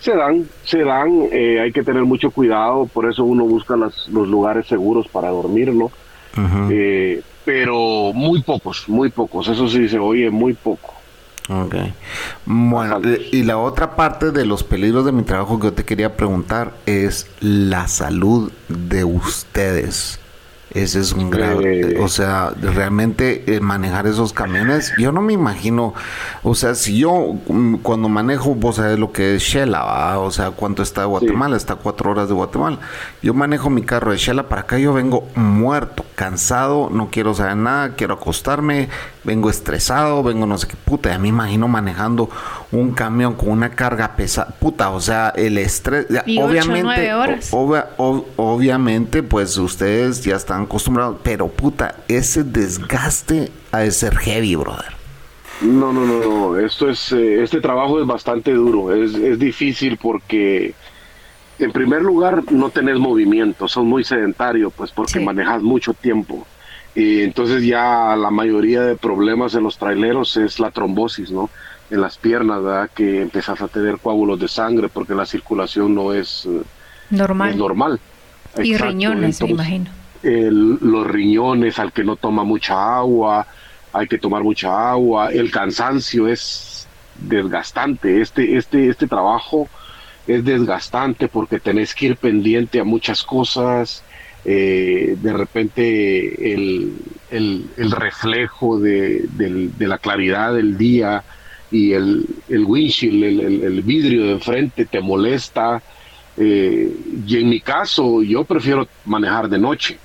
Se 0.00 0.12
dan, 0.16 0.48
se 0.64 0.78
dan, 0.82 1.28
eh, 1.30 1.60
hay 1.60 1.70
que 1.72 1.82
tener 1.84 2.02
mucho 2.04 2.30
cuidado, 2.32 2.86
por 2.86 3.08
eso 3.08 3.22
uno 3.24 3.44
busca 3.44 3.76
las, 3.76 4.08
los 4.08 4.26
lugares 4.26 4.66
seguros 4.66 5.06
para 5.06 5.28
dormir, 5.30 5.72
¿no? 5.72 5.90
Eh, 6.70 7.22
pero 7.44 8.12
muy 8.14 8.42
pocos, 8.42 8.88
muy 8.88 9.10
pocos, 9.10 9.46
eso 9.48 9.68
sí 9.68 9.88
se 9.88 9.98
oye 9.98 10.28
muy 10.30 10.54
poco. 10.54 10.94
Ok. 11.48 11.74
Bueno, 12.46 13.00
y 13.32 13.42
la 13.42 13.58
otra 13.58 13.94
parte 13.96 14.30
de 14.30 14.44
los 14.46 14.62
peligros 14.64 15.04
de 15.04 15.12
mi 15.12 15.22
trabajo 15.22 15.58
que 15.58 15.66
yo 15.66 15.72
te 15.72 15.84
quería 15.84 16.16
preguntar 16.16 16.72
es 16.86 17.26
la 17.40 17.86
salud 17.88 18.50
de 18.68 19.04
ustedes. 19.04 20.18
Ese 20.74 21.00
es 21.00 21.12
un 21.12 21.28
grave, 21.28 21.98
o 22.00 22.08
sea, 22.08 22.50
realmente 22.58 23.44
eh, 23.46 23.60
manejar 23.60 24.06
esos 24.06 24.32
camiones, 24.32 24.92
yo 24.96 25.12
no 25.12 25.20
me 25.20 25.34
imagino, 25.34 25.92
o 26.42 26.54
sea, 26.54 26.74
si 26.74 26.98
yo 26.98 27.34
mm, 27.46 27.76
cuando 27.82 28.08
manejo, 28.08 28.54
vos 28.54 28.76
sabés 28.76 28.98
lo 28.98 29.12
que 29.12 29.34
es 29.34 29.42
Shela, 29.42 30.18
o 30.18 30.30
sea, 30.30 30.52
cuánto 30.52 30.82
está 30.82 31.02
de 31.02 31.08
Guatemala, 31.08 31.58
está 31.58 31.74
cuatro 31.74 32.10
horas 32.10 32.28
de 32.28 32.34
Guatemala. 32.34 32.78
Yo 33.22 33.34
manejo 33.34 33.68
mi 33.68 33.82
carro 33.82 34.12
de 34.12 34.16
Shela 34.16 34.48
para 34.48 34.62
acá, 34.62 34.78
yo 34.78 34.94
vengo 34.94 35.28
muerto, 35.34 36.06
cansado, 36.14 36.88
no 36.90 37.10
quiero 37.10 37.34
saber 37.34 37.56
nada, 37.56 37.90
quiero 37.90 38.14
acostarme, 38.14 38.88
vengo 39.24 39.50
estresado, 39.50 40.22
vengo 40.22 40.46
no 40.46 40.56
sé 40.56 40.68
qué 40.68 40.76
puta, 40.76 41.10
ya 41.10 41.18
me 41.18 41.28
imagino 41.28 41.68
manejando 41.68 42.30
un 42.72 42.92
camión 42.92 43.34
con 43.34 43.50
una 43.50 43.70
carga 43.70 44.16
pesada, 44.16 44.54
puta, 44.58 44.90
o 44.90 45.00
sea, 45.00 45.32
el 45.36 45.58
estrés, 45.58 46.06
obviamente, 46.40 47.12
obviamente, 47.98 49.22
pues 49.22 49.58
ustedes 49.58 50.24
ya 50.24 50.36
están 50.36 50.62
acostumbrados, 50.62 51.18
pero 51.22 51.48
puta, 51.48 51.96
ese 52.08 52.42
desgaste 52.42 53.50
ha 53.70 53.80
de 53.80 53.90
ser 53.90 54.16
heavy, 54.16 54.56
brother. 54.56 54.92
No, 55.60 55.92
no, 55.92 56.04
no, 56.04 56.58
esto 56.58 56.88
es, 56.88 57.12
eh, 57.12 57.42
este 57.42 57.60
trabajo 57.60 58.00
es 58.00 58.06
bastante 58.06 58.52
duro, 58.52 58.92
es, 58.92 59.14
es 59.14 59.38
difícil 59.38 59.98
porque 59.98 60.74
en 61.58 61.72
primer 61.72 62.02
lugar 62.02 62.42
no 62.50 62.70
tenés 62.70 62.98
movimiento, 62.98 63.68
son 63.68 63.86
muy 63.86 64.02
sedentarios, 64.02 64.72
pues 64.74 64.90
porque 64.90 65.20
manejas 65.20 65.62
mucho 65.62 65.92
tiempo. 65.92 66.46
Y 66.94 67.22
entonces 67.22 67.64
ya 67.64 68.16
la 68.16 68.30
mayoría 68.30 68.82
de 68.82 68.96
problemas 68.96 69.54
en 69.54 69.62
los 69.62 69.78
traileros 69.78 70.36
es 70.36 70.58
la 70.58 70.70
trombosis, 70.70 71.30
¿no? 71.30 71.48
En 71.92 72.00
las 72.00 72.16
piernas, 72.16 72.62
¿verdad? 72.62 72.90
Que 72.94 73.20
empezás 73.20 73.60
a 73.60 73.68
tener 73.68 73.98
coágulos 73.98 74.40
de 74.40 74.48
sangre 74.48 74.88
porque 74.88 75.14
la 75.14 75.26
circulación 75.26 75.94
no 75.94 76.12
es 76.12 76.46
eh, 76.46 76.62
normal. 77.10 77.56
normal. 77.56 78.00
Y 78.62 78.76
riñones, 78.76 79.40
me 79.42 79.50
imagino. 79.50 79.90
los 80.22 81.06
riñones, 81.06 81.78
al 81.78 81.92
que 81.92 82.04
no 82.04 82.16
toma 82.16 82.44
mucha 82.44 82.96
agua, 82.96 83.46
hay 83.92 84.08
que 84.08 84.18
tomar 84.18 84.42
mucha 84.42 84.90
agua. 84.90 85.30
El 85.30 85.50
cansancio 85.50 86.28
es 86.28 86.88
desgastante. 87.16 88.20
Este, 88.20 88.56
este, 88.56 88.88
este 88.88 89.06
trabajo 89.06 89.68
es 90.26 90.44
desgastante 90.44 91.28
porque 91.28 91.60
tenés 91.60 91.94
que 91.94 92.06
ir 92.06 92.16
pendiente 92.16 92.80
a 92.80 92.84
muchas 92.84 93.22
cosas 93.22 94.02
eh, 94.44 95.16
de 95.20 95.32
repente 95.32 96.52
el, 96.52 96.96
el, 97.30 97.90
reflejo 97.92 98.80
de, 98.80 99.28
la 99.78 99.98
claridad 99.98 100.54
del 100.54 100.76
día 100.76 101.22
y 101.72 101.94
el, 101.94 102.26
el 102.48 102.64
windshield, 102.64 103.40
el, 103.64 103.82
vidrio 103.82 104.26
de 104.26 104.32
enfrente 104.32 104.84
te 104.84 105.00
molesta. 105.00 105.82
Eh, 106.36 106.94
y 107.26 107.36
en 107.38 107.48
mi 107.48 107.60
caso, 107.60 108.22
yo 108.22 108.44
prefiero 108.44 108.86
manejar 109.06 109.48
de 109.48 109.58
noche. 109.58 109.98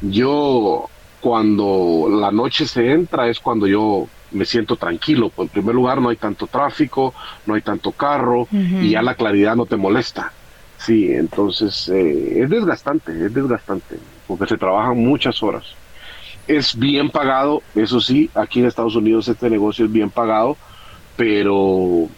Yo, 0.00 0.88
cuando 1.20 2.08
la 2.10 2.32
noche 2.32 2.66
se 2.66 2.90
entra, 2.90 3.28
es 3.28 3.38
cuando 3.38 3.66
yo 3.66 4.08
me 4.32 4.46
siento 4.46 4.76
tranquilo. 4.76 5.28
Pues, 5.28 5.48
en 5.48 5.52
primer 5.52 5.74
lugar, 5.74 6.00
no 6.00 6.08
hay 6.08 6.16
tanto 6.16 6.46
tráfico, 6.46 7.14
no 7.46 7.54
hay 7.54 7.62
tanto 7.62 7.92
carro 7.92 8.48
y 8.50 8.90
ya 8.90 9.02
la 9.02 9.14
claridad 9.14 9.54
no 9.54 9.66
te 9.66 9.76
molesta. 9.76 10.32
Sí, 10.78 11.12
entonces 11.12 11.88
eh, 11.90 12.42
es 12.42 12.50
desgastante, 12.50 13.12
es 13.12 13.32
desgastante, 13.32 13.98
porque 14.26 14.46
se 14.46 14.56
trabajan 14.56 14.98
muchas 14.98 15.40
horas. 15.42 15.64
Es 16.48 16.76
bien 16.76 17.08
pagado, 17.08 17.62
eso 17.76 18.00
sí, 18.00 18.28
aquí 18.34 18.58
en 18.58 18.66
Estados 18.66 18.96
Unidos 18.96 19.28
este 19.28 19.48
negocio 19.48 19.84
es 19.84 19.92
bien 19.92 20.10
pagado, 20.10 20.56
pero 21.16 22.08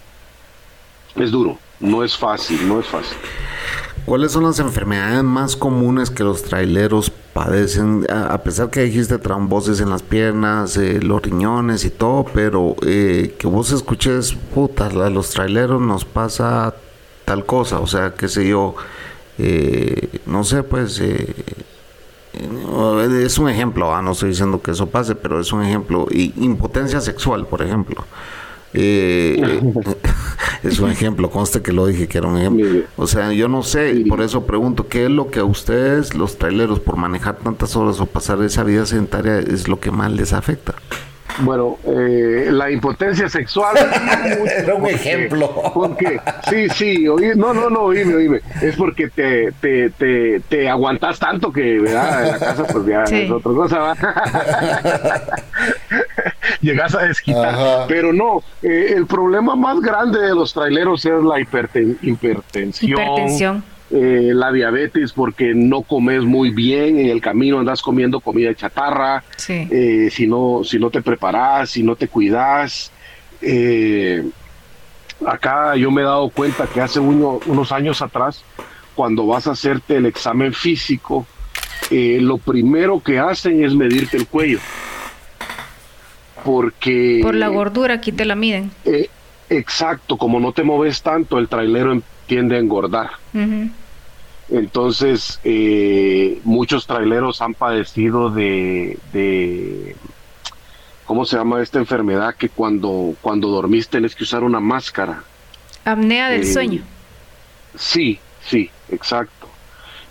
es 1.17 1.31
duro, 1.31 1.59
no 1.81 2.05
es 2.05 2.17
fácil, 2.17 2.67
no 2.69 2.81
es 2.81 2.87
fácil. 2.87 3.17
¿Cuáles 4.05 4.33
son 4.33 4.45
las 4.45 4.59
enfermedades 4.59 5.23
más 5.23 5.57
comunes 5.57 6.11
que 6.11 6.25
los 6.25 6.43
traileros 6.43 7.11
padecen? 7.11 8.07
A 8.11 8.37
pesar 8.43 8.69
que 8.69 8.83
dijiste 8.83 9.17
trombosis 9.17 9.81
en 9.81 9.89
las 9.89 10.03
piernas, 10.03 10.77
eh, 10.77 11.01
los 11.01 11.23
riñones 11.23 11.87
y 11.87 11.91
todo, 11.91 12.27
pero 12.35 12.77
eh, 12.87 13.35
que 13.39 13.47
vos 13.47 13.73
escuches, 13.73 14.35
puta, 14.55 14.89
a 14.89 15.11
los 15.11 15.31
traileros 15.31 15.81
nos 15.81 16.05
pasa 16.05 16.75
tal 17.25 17.47
cosa, 17.47 17.81
o 17.81 17.87
sea, 17.87 18.13
qué 18.15 18.29
sé 18.29 18.47
yo, 18.47 18.75
eh, 19.39 20.21
no 20.27 20.45
sé, 20.45 20.63
pues 20.63 21.01
eh, 21.01 21.35
es 23.25 23.39
un 23.39 23.49
ejemplo, 23.49 23.95
ah, 23.95 24.03
no 24.03 24.13
estoy 24.13 24.31
diciendo 24.31 24.61
que 24.61 24.73
eso 24.73 24.87
pase, 24.87 25.15
pero 25.15 25.41
es 25.41 25.53
un 25.53 25.63
ejemplo, 25.63 26.07
y 26.11 26.33
impotencia 26.45 27.01
sexual, 27.01 27.47
por 27.47 27.63
ejemplo. 27.63 28.05
Eh, 28.75 29.63
es 30.65 30.81
un 30.81 30.91
ejemplo, 30.91 31.31
conste 31.31 31.63
que 31.63 31.73
lo 31.73 31.87
dije 31.87 32.09
que 32.09 32.19
era 32.19 32.27
un 32.27 32.39
ejemplo. 32.39 32.83
O 32.97 33.07
sea, 33.07 33.33
yo 33.33 33.49
no 33.49 33.63
sé, 33.63 33.93
y 33.93 34.05
por 34.05 34.21
eso 34.21 34.45
pregunto, 34.45 34.89
¿qué 34.89 35.05
es 35.05 35.11
lo 35.11 35.31
que 35.31 35.41
a 35.41 35.45
ustedes, 35.45 36.15
los 36.15 36.39
traileros, 36.39 36.81
por 36.81 36.97
manejar 36.97 37.37
tantas 37.37 37.77
horas 37.77 38.01
o 38.01 38.07
pasar 38.07 38.43
esa 38.43 38.65
vida 38.65 38.85
sedentaria, 38.85 39.39
es 39.39 39.69
lo 39.69 39.81
que 39.81 39.91
más 39.91 40.13
les 40.13 40.33
afecta? 40.33 40.75
Bueno, 41.39 41.79
eh, 41.85 42.49
la 42.53 42.71
impotencia 42.71 43.29
sexual. 43.29 43.77
Era 44.57 44.75
un 44.75 44.87
ejemplo. 44.87 45.51
Porque, 45.75 46.21
sí, 46.49 46.69
sí, 46.69 47.07
no, 47.37 47.53
no, 47.53 47.71
no, 47.71 47.81
oíme, 47.81 48.15
oíme. 48.15 48.41
Es 48.63 48.77
porque 48.77 49.09
te, 49.09 49.51
te, 49.61 49.91
te, 49.91 50.41
te 50.49 50.69
aguantas 50.69 51.19
tanto 51.19 51.53
que, 51.53 51.81
¿verdad? 51.81 52.25
En 52.25 52.33
la 52.33 52.39
casa, 52.39 52.65
pues 52.65 52.87
ya 52.87 53.03
es 53.03 53.31
otra 53.31 53.53
cosa, 53.53 53.79
¿va? 53.79 53.97
Llegas 56.61 56.95
a 56.95 57.07
desquitar. 57.07 57.87
Pero 57.89 58.13
no, 58.13 58.43
eh, 58.63 58.95
el 58.97 59.07
problema 59.07 59.57
más 59.57 59.81
grande 59.81 60.21
de 60.21 60.35
los 60.35 60.53
traileros 60.53 61.05
es 61.05 61.23
la 61.23 61.41
hipertensión. 61.41 62.91
Hipertensión 62.91 63.75
eh, 63.91 64.33
la 64.35 64.51
diabetes 64.51 65.13
porque 65.13 65.53
no 65.55 65.83
comes 65.83 66.23
muy 66.23 66.51
bien, 66.51 66.99
en 66.99 67.11
el 67.11 67.21
camino 67.21 67.61
andas 67.61 67.83
comiendo 67.83 68.19
comida 68.19 68.53
chatarra, 68.55 69.23
eh, 69.49 70.09
si, 70.11 70.27
no, 70.27 70.63
si 70.65 70.79
no 70.79 70.91
te 70.91 71.03
preparas, 71.03 71.71
si 71.71 71.83
no 71.83 71.95
te 71.95 72.09
cuidas. 72.09 72.91
Eh, 73.41 74.25
acá 75.25 75.77
yo 75.77 75.91
me 75.91 76.01
he 76.01 76.05
dado 76.05 76.31
cuenta 76.31 76.67
que 76.67 76.81
hace 76.81 76.99
unos 76.99 77.73
años 77.73 78.01
atrás, 78.01 78.43
cuando 78.97 79.27
vas 79.27 79.47
a 79.47 79.53
hacerte 79.53 79.99
el 79.99 80.07
examen 80.07 80.53
físico, 80.53 81.27
lo 81.91 82.39
primero 82.39 83.01
que 83.01 83.19
hacen 83.19 83.63
es 83.63 83.75
medirte 83.75 84.17
el 84.17 84.27
cuello. 84.27 84.59
Porque... 86.45 87.21
Por 87.23 87.35
la 87.35 87.49
gordura 87.49 87.95
aquí 87.95 88.13
te 88.13 88.25
la 88.25 88.35
miden. 88.35 88.71
exacto, 89.49 90.17
como 90.17 90.39
no 90.41 90.53
te 90.53 90.63
moves 90.63 91.03
tanto, 91.03 91.39
el 91.39 91.49
trailero 91.49 92.01
tiende 92.27 92.57
a 92.57 92.59
engordar. 92.59 93.11
Entonces, 94.51 95.41
eh, 95.45 96.41
muchos 96.45 96.87
traileros 96.87 97.41
han 97.41 97.55
padecido 97.55 98.31
de, 98.31 98.99
de, 99.13 99.97
¿cómo 101.07 101.25
se 101.25 101.37
llama 101.37 101.63
esta 101.63 101.79
enfermedad? 101.79 102.35
Que 102.35 102.51
cuando, 102.51 103.17
cuando 103.23 103.49
dormís 103.49 103.89
tenés 103.89 104.15
que 104.15 104.25
usar 104.25 104.45
una 104.45 104.61
máscara. 104.61 105.25
Apnea 105.85 106.29
del 106.29 106.43
eh, 106.43 106.53
sueño. 106.53 106.83
Sí, 107.75 108.19
sí, 108.47 108.71
exacto. 108.91 109.49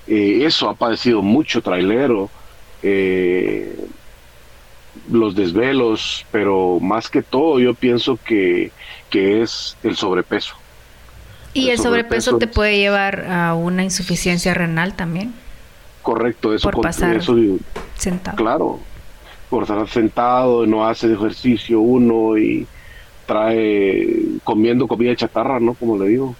Eh, 0.07 0.41
eso 0.43 0.67
ha 0.69 0.73
padecido 0.73 1.21
mucho 1.21 1.61
trailero. 1.61 2.29
Los 5.12 5.36
desvelos, 5.36 6.26
pero 6.32 6.80
más 6.80 7.10
que 7.10 7.22
todo 7.22 7.60
yo 7.60 7.74
pienso 7.74 8.18
que, 8.24 8.72
que 9.10 9.41
es 9.41 9.78
el 9.84 9.96
sobrepeso. 9.96 10.56
Y 11.54 11.70
el, 11.70 11.78
sobrepeso, 11.78 12.38
te 12.38 12.48
puede 12.48 12.78
llevar 12.78 13.26
a 13.30 13.54
una 13.54 13.84
insuficiencia 13.84 14.54
renal 14.54 14.96
también. 14.96 15.34
Correcto, 16.02 16.54
eso 16.54 16.70
por 16.70 16.82
pasar 16.82 17.18
eso, 17.18 17.36
sentado. 17.96 18.38
Claro, 18.38 18.80
por 19.50 19.64
estar 19.64 19.88
sentado, 19.88 20.66
no 20.66 20.88
hace 20.88 21.14
ejercicio 21.14 21.80
uno 21.80 22.38
y 22.38 22.66
trae 23.28 24.20
comiendo 24.44 24.88
comida 24.88 25.16
chatarra, 25.16 25.60
¿no? 25.60 25.76
Como 25.76 25.98
le 25.98 26.10
digo, 26.10 26.36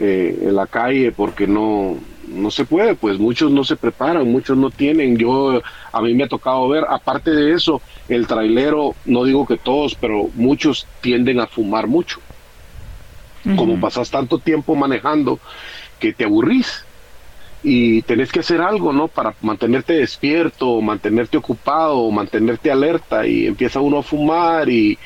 eh, 0.00 0.38
en 0.42 0.56
la 0.56 0.66
calle 0.66 1.12
porque 1.12 1.46
no 1.46 1.96
no 2.32 2.50
se 2.50 2.64
puede, 2.64 2.94
pues 2.94 3.18
muchos 3.18 3.50
no 3.50 3.64
se 3.64 3.76
preparan, 3.76 4.30
muchos 4.30 4.56
no 4.56 4.70
tienen. 4.70 5.16
Yo 5.16 5.62
a 5.92 6.02
mí 6.02 6.14
me 6.14 6.24
ha 6.24 6.28
tocado 6.28 6.68
ver, 6.68 6.84
aparte 6.88 7.30
de 7.30 7.52
eso, 7.52 7.80
el 8.08 8.26
trailero, 8.26 8.94
no 9.04 9.24
digo 9.24 9.46
que 9.46 9.58
todos, 9.58 9.94
pero 9.94 10.28
muchos 10.34 10.86
tienden 11.00 11.40
a 11.40 11.46
fumar 11.46 11.86
mucho 11.86 12.20
como 13.56 13.80
pasas 13.80 14.10
tanto 14.10 14.38
tiempo 14.38 14.74
manejando 14.74 15.40
que 15.98 16.12
te 16.12 16.24
aburrís 16.24 16.84
y 17.62 18.02
tenés 18.02 18.32
que 18.32 18.40
hacer 18.40 18.60
algo, 18.60 18.92
¿no? 18.92 19.08
Para 19.08 19.34
mantenerte 19.40 19.94
despierto, 19.94 20.80
mantenerte 20.80 21.36
ocupado, 21.36 22.10
mantenerte 22.10 22.70
alerta 22.70 23.26
y 23.26 23.46
empieza 23.46 23.80
uno 23.80 23.98
a 23.98 24.02
fumar 24.02 24.68
y 24.68 24.98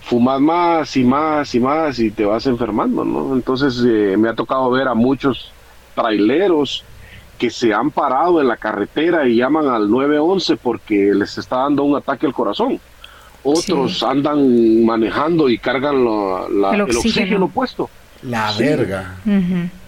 fumas 0.00 0.40
más 0.40 0.96
y 0.96 1.04
más 1.04 1.54
y 1.54 1.60
más 1.60 1.98
y 1.98 2.10
te 2.10 2.24
vas 2.24 2.46
enfermando, 2.46 3.04
¿no? 3.04 3.34
Entonces 3.34 3.82
eh, 3.86 4.16
me 4.16 4.28
ha 4.28 4.34
tocado 4.34 4.70
ver 4.70 4.88
a 4.88 4.94
muchos 4.94 5.54
traileros 5.94 6.84
que 7.38 7.50
se 7.50 7.72
han 7.74 7.90
parado 7.90 8.40
en 8.40 8.48
la 8.48 8.56
carretera 8.56 9.26
y 9.26 9.36
llaman 9.36 9.66
al 9.68 9.90
911 9.90 10.56
porque 10.58 11.12
les 11.14 11.36
está 11.38 11.56
dando 11.58 11.82
un 11.84 11.96
ataque 11.96 12.26
al 12.26 12.32
corazón. 12.32 12.78
Otros 13.44 14.02
andan 14.04 14.84
manejando 14.84 15.48
y 15.48 15.58
cargan 15.58 16.04
la- 16.04 16.46
la- 16.48 16.68
El 16.70 16.74
el, 16.76 16.82
oxígeno. 16.82 16.98
oxígeno. 16.98 17.48
puesto. 17.48 17.90
La 18.22 18.52
verga. 18.56 19.16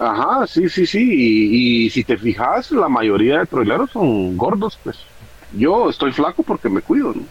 Ajá, 0.00 0.44
sí, 0.48 0.68
sí, 0.68 0.84
sí. 0.86 0.98
Y, 1.08 1.84
y 1.86 1.90
si 1.90 2.02
te 2.02 2.16
fijas, 2.16 2.72
la 2.72 2.88
mayoría 2.88 3.38
de 3.38 3.46
traileros 3.46 3.90
son 3.92 4.36
gordos, 4.36 4.76
pues. 4.82 4.96
Yo 5.56 5.88
estoy 5.90 6.12
flaco 6.12 6.42
porque 6.42 6.68
me 6.68 6.80
cuido, 6.82 7.14
¿no? 7.14 7.22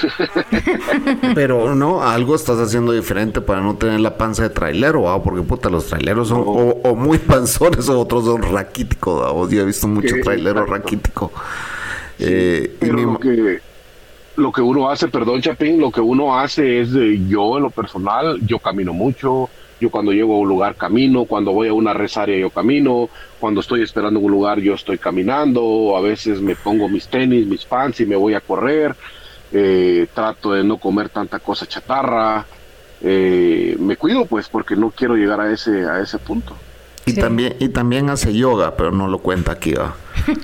Pero 1.34 1.74
no, 1.74 2.02
algo 2.02 2.34
estás 2.34 2.58
haciendo 2.58 2.92
diferente 2.92 3.40
para 3.40 3.60
no 3.60 3.76
tener 3.76 4.00
la 4.00 4.16
panza 4.16 4.42
de 4.44 4.50
trailero, 4.50 5.02
¿va? 5.02 5.22
porque 5.22 5.42
puta, 5.42 5.68
los 5.68 5.86
traileros 5.86 6.28
son 6.28 6.38
No. 6.38 6.44
o, 6.44 6.80
o 6.90 6.94
muy 6.94 7.18
panzones 7.18 7.88
o 7.88 8.00
otros 8.00 8.24
son 8.24 8.42
raquíticos, 8.42 9.22
¿va? 9.22 9.32
Vos 9.32 9.50
ya 9.50 9.62
he 9.62 9.64
visto 9.64 9.88
mucho 9.88 10.14
Sí, 10.16 10.20
trailero 10.22 10.60
exacto. 10.62 10.72
raquítico. 10.72 11.32
Eh, 12.18 12.76
y 12.82 12.86
Pero 12.86 12.94
mi 12.94 13.02
lo 13.02 13.18
que, 13.18 13.60
lo 14.36 14.52
que 14.52 14.60
uno 14.62 14.88
hace, 14.90 15.08
perdón, 15.08 15.40
Chapín, 15.42 15.80
lo 15.80 15.90
que 15.90 16.00
uno 16.00 16.38
hace 16.38 16.80
es 16.80 16.92
de 16.92 17.26
yo 17.26 17.56
en 17.56 17.64
lo 17.64 17.70
personal, 17.70 18.38
yo 18.46 18.58
camino 18.58 18.92
mucho, 18.92 19.48
yo 19.80 19.90
cuando 19.90 20.12
llego 20.12 20.34
a 20.34 20.38
un 20.38 20.48
lugar 20.48 20.76
camino, 20.76 21.24
cuando 21.24 21.52
voy 21.52 21.68
a 21.68 21.72
una 21.74 21.92
rezaria 21.92 22.38
yo 22.38 22.50
camino, 22.50 23.08
cuando 23.40 23.60
estoy 23.60 23.82
esperando 23.82 24.20
un 24.20 24.30
lugar 24.30 24.60
yo 24.60 24.74
estoy 24.74 24.98
caminando, 24.98 25.96
a 25.96 26.00
veces 26.00 26.40
me 26.40 26.56
pongo 26.56 26.88
mis 26.88 27.08
tenis, 27.08 27.46
mis 27.46 27.64
pants 27.64 28.00
y 28.00 28.06
me 28.06 28.16
voy 28.16 28.34
a 28.34 28.40
correr, 28.40 28.94
eh, 29.52 30.06
trato 30.14 30.52
de 30.52 30.64
no 30.64 30.78
comer 30.78 31.08
tanta 31.10 31.38
cosa 31.38 31.66
chatarra, 31.66 32.46
eh, 33.02 33.76
me 33.78 33.96
cuido 33.96 34.26
pues 34.26 34.48
porque 34.48 34.76
no 34.76 34.90
quiero 34.90 35.14
llegar 35.16 35.40
a 35.40 35.52
ese, 35.52 35.84
a 35.84 36.00
ese 36.00 36.18
punto. 36.18 36.56
Y 37.06 37.12
Sí. 37.12 37.20
también 37.20 37.56
y 37.60 37.68
también 37.70 38.10
hace 38.10 38.34
yoga, 38.34 38.76
pero 38.76 38.90
no 38.90 39.06
lo 39.08 39.18
cuenta 39.20 39.52
aquí, 39.52 39.72
¿va? 39.74 39.94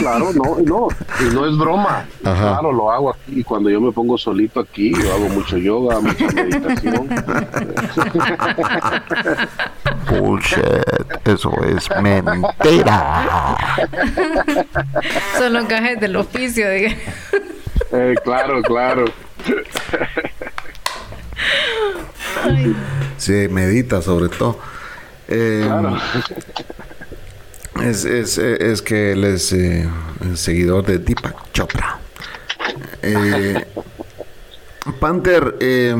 Claro, 0.00 0.30
no, 0.34 0.56
no, 0.64 0.88
y 1.20 1.24
no 1.32 1.46
es 1.46 1.56
broma. 1.56 2.04
Ajá. 2.24 2.58
Claro, 2.58 2.72
lo 2.72 2.90
hago 2.90 3.10
aquí. 3.10 3.40
Y 3.40 3.44
cuando 3.44 3.70
yo 3.70 3.80
me 3.80 3.92
pongo 3.92 4.18
solito 4.18 4.58
aquí, 4.60 4.92
yo 4.92 5.12
hago 5.14 5.28
mucho 5.28 5.56
yoga, 5.56 6.00
mucha 6.00 6.26
meditación. 6.32 7.08
Bullshit, 10.08 10.60
eso 11.24 11.52
es 11.64 11.88
mentira. 12.02 13.56
Son 15.38 15.52
los 15.52 15.68
gajes 15.68 16.00
del 16.00 16.16
oficio, 16.16 16.68
diga. 16.70 16.92
Eh, 17.92 18.14
claro, 18.24 18.60
claro. 18.62 19.04
Ay, 22.44 22.74
Sí, 23.18 23.46
medita 23.50 24.02
sobre 24.02 24.28
todo. 24.28 24.58
Eh. 25.32 25.68
Es, 27.82 28.04
es, 28.04 28.36
es 28.38 28.82
que 28.82 29.12
él 29.12 29.24
es 29.24 29.52
eh, 29.52 29.88
seguidor 30.34 30.84
de 30.84 30.98
Deepak 30.98 31.52
Chopra. 31.52 31.98
Eh, 33.02 33.64
Panther, 35.00 35.56
eh, 35.60 35.96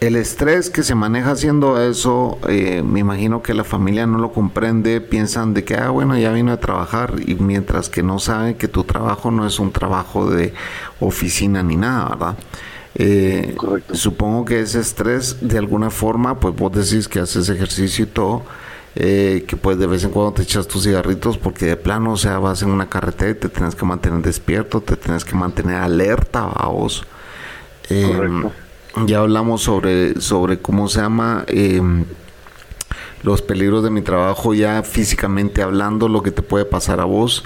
el 0.00 0.16
estrés 0.16 0.70
que 0.70 0.82
se 0.82 0.94
maneja 0.94 1.32
haciendo 1.32 1.82
eso, 1.82 2.38
eh, 2.48 2.82
me 2.82 3.00
imagino 3.00 3.42
que 3.42 3.54
la 3.54 3.64
familia 3.64 4.06
no 4.06 4.18
lo 4.18 4.32
comprende, 4.32 5.00
piensan 5.00 5.54
de 5.54 5.64
que, 5.64 5.76
ah, 5.76 5.90
bueno, 5.90 6.16
ya 6.16 6.30
vino 6.32 6.52
a 6.52 6.58
trabajar, 6.58 7.14
y 7.24 7.34
mientras 7.34 7.88
que 7.88 8.02
no 8.02 8.18
saben 8.18 8.54
que 8.54 8.68
tu 8.68 8.84
trabajo 8.84 9.30
no 9.30 9.46
es 9.46 9.58
un 9.58 9.72
trabajo 9.72 10.30
de 10.30 10.54
oficina 11.00 11.62
ni 11.62 11.76
nada, 11.76 12.10
¿verdad? 12.10 12.36
Eh, 12.94 13.54
Correcto. 13.56 13.94
Supongo 13.94 14.44
que 14.44 14.60
ese 14.60 14.80
estrés, 14.80 15.38
de 15.40 15.58
alguna 15.58 15.90
forma, 15.90 16.38
pues 16.40 16.54
vos 16.54 16.72
decís 16.72 17.08
que 17.08 17.20
haces 17.20 17.48
ejercicio 17.48 18.04
y 18.04 18.08
todo, 18.08 18.44
eh, 18.94 19.44
que 19.48 19.56
pues 19.56 19.78
de 19.78 19.86
vez 19.88 20.04
en 20.04 20.10
cuando 20.10 20.32
te 20.34 20.42
echas 20.42 20.68
tus 20.68 20.84
cigarritos 20.84 21.36
porque 21.36 21.66
de 21.66 21.76
plano, 21.76 22.12
o 22.12 22.16
sea, 22.16 22.38
vas 22.38 22.62
en 22.62 22.70
una 22.70 22.88
carretera 22.88 23.32
y 23.32 23.34
te 23.34 23.48
tienes 23.48 23.74
que 23.74 23.84
mantener 23.84 24.22
despierto, 24.22 24.80
te 24.80 24.96
tienes 24.96 25.24
que 25.24 25.34
mantener 25.34 25.76
alerta 25.76 26.44
a 26.44 26.68
vos. 26.68 27.04
Eh, 27.90 28.04
Correcto. 28.06 28.52
ya 29.06 29.18
hablamos 29.18 29.62
sobre, 29.62 30.20
sobre 30.20 30.60
cómo 30.60 30.88
se 30.88 31.00
llama 31.00 31.44
eh, 31.48 31.82
los 33.22 33.42
peligros 33.42 33.82
de 33.82 33.90
mi 33.90 34.02
trabajo, 34.02 34.54
ya 34.54 34.82
físicamente 34.84 35.62
hablando, 35.62 36.08
lo 36.08 36.22
que 36.22 36.30
te 36.30 36.42
puede 36.42 36.64
pasar 36.64 37.00
a 37.00 37.04
vos. 37.04 37.44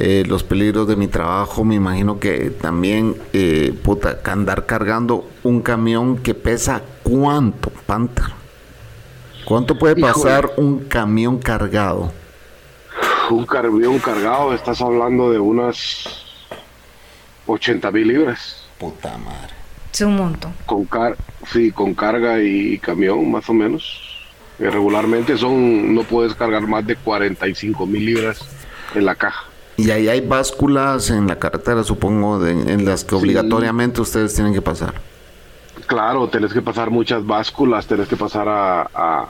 Eh, 0.00 0.22
los 0.28 0.44
peligros 0.44 0.86
de 0.86 0.94
mi 0.94 1.08
trabajo, 1.08 1.64
me 1.64 1.74
imagino 1.74 2.20
que 2.20 2.50
también, 2.50 3.16
eh, 3.32 3.74
puta, 3.82 4.20
andar 4.26 4.64
cargando 4.64 5.28
un 5.42 5.60
camión 5.60 6.18
que 6.18 6.34
pesa 6.34 6.82
cuánto, 7.02 7.70
Panther. 7.84 8.26
¿Cuánto 9.44 9.76
puede 9.76 9.98
Híjole. 9.98 10.12
pasar 10.12 10.50
un 10.56 10.84
camión 10.84 11.38
cargado? 11.38 12.12
Un 13.28 13.44
camión 13.44 13.98
cargado, 13.98 14.54
estás 14.54 14.80
hablando 14.80 15.32
de 15.32 15.40
unas 15.40 16.06
80 17.48 17.90
mil 17.90 18.06
libras. 18.06 18.68
Puta 18.78 19.18
madre. 19.18 19.52
es 19.92 20.00
un 20.02 20.14
montón. 20.14 20.54
Con, 20.64 20.84
car 20.84 21.16
sí, 21.52 21.72
con 21.72 21.92
carga 21.92 22.40
y 22.40 22.78
camión, 22.78 23.28
más 23.32 23.48
o 23.48 23.52
menos. 23.52 24.28
Eh, 24.60 24.70
regularmente 24.70 25.36
son, 25.36 25.92
no 25.92 26.04
puedes 26.04 26.34
cargar 26.34 26.68
más 26.68 26.86
de 26.86 26.94
45 26.94 27.84
mil 27.84 28.06
libras 28.06 28.48
en 28.94 29.04
la 29.04 29.16
caja. 29.16 29.47
Y 29.78 29.90
ahí 29.92 30.08
hay 30.08 30.20
básculas 30.20 31.08
en 31.10 31.28
la 31.28 31.38
carretera, 31.38 31.84
supongo, 31.84 32.40
de- 32.40 32.50
en 32.50 32.84
las 32.84 33.04
que 33.04 33.10
Sí. 33.10 33.16
obligatoriamente 33.16 34.00
ustedes 34.00 34.34
tienen 34.34 34.52
que 34.52 34.60
pasar. 34.60 34.92
Claro, 35.86 36.28
tenés 36.28 36.52
que 36.52 36.60
pasar 36.60 36.90
muchas 36.90 37.24
básculas, 37.24 37.86
tenés 37.86 38.08
que 38.08 38.16
pasar 38.16 38.48
a, 38.48 38.82
a, 38.92 39.28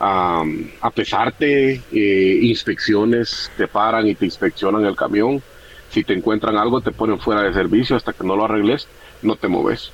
a, 0.00 0.42
a 0.80 0.90
pesarte, 0.90 1.82
eh, 1.92 2.38
inspecciones, 2.42 3.50
te 3.58 3.68
paran 3.68 4.08
y 4.08 4.14
te 4.14 4.24
inspeccionan 4.24 4.86
el 4.86 4.96
camión. 4.96 5.42
Si 5.90 6.02
te 6.02 6.14
encuentran 6.14 6.56
algo, 6.56 6.80
te 6.80 6.90
ponen 6.90 7.18
fuera 7.20 7.42
de 7.42 7.52
servicio 7.52 7.94
hasta 7.94 8.14
que 8.14 8.26
no 8.26 8.36
lo 8.36 8.46
arregles, 8.46 8.88
no 9.20 9.36
te 9.36 9.48
moves. 9.48 9.92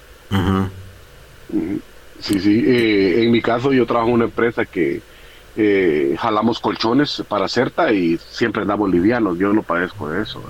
Sí, 2.20 2.38
sí. 2.38 2.62
eh, 2.64 3.24
en 3.24 3.32
mi 3.32 3.42
caso, 3.42 3.72
yo 3.72 3.86
trabajo 3.86 4.08
en 4.10 4.14
una 4.14 4.24
empresa 4.26 4.64
que 4.64 5.02
eh, 5.56 6.16
jalamos 6.18 6.58
colchones 6.60 7.22
para 7.28 7.48
CERTA 7.48 7.92
y 7.92 8.18
siempre 8.30 8.62
andamos 8.62 8.90
livianos. 8.90 9.38
Yo 9.38 9.52
no 9.52 9.62
padezco 9.62 10.08
de 10.08 10.22
eso. 10.22 10.42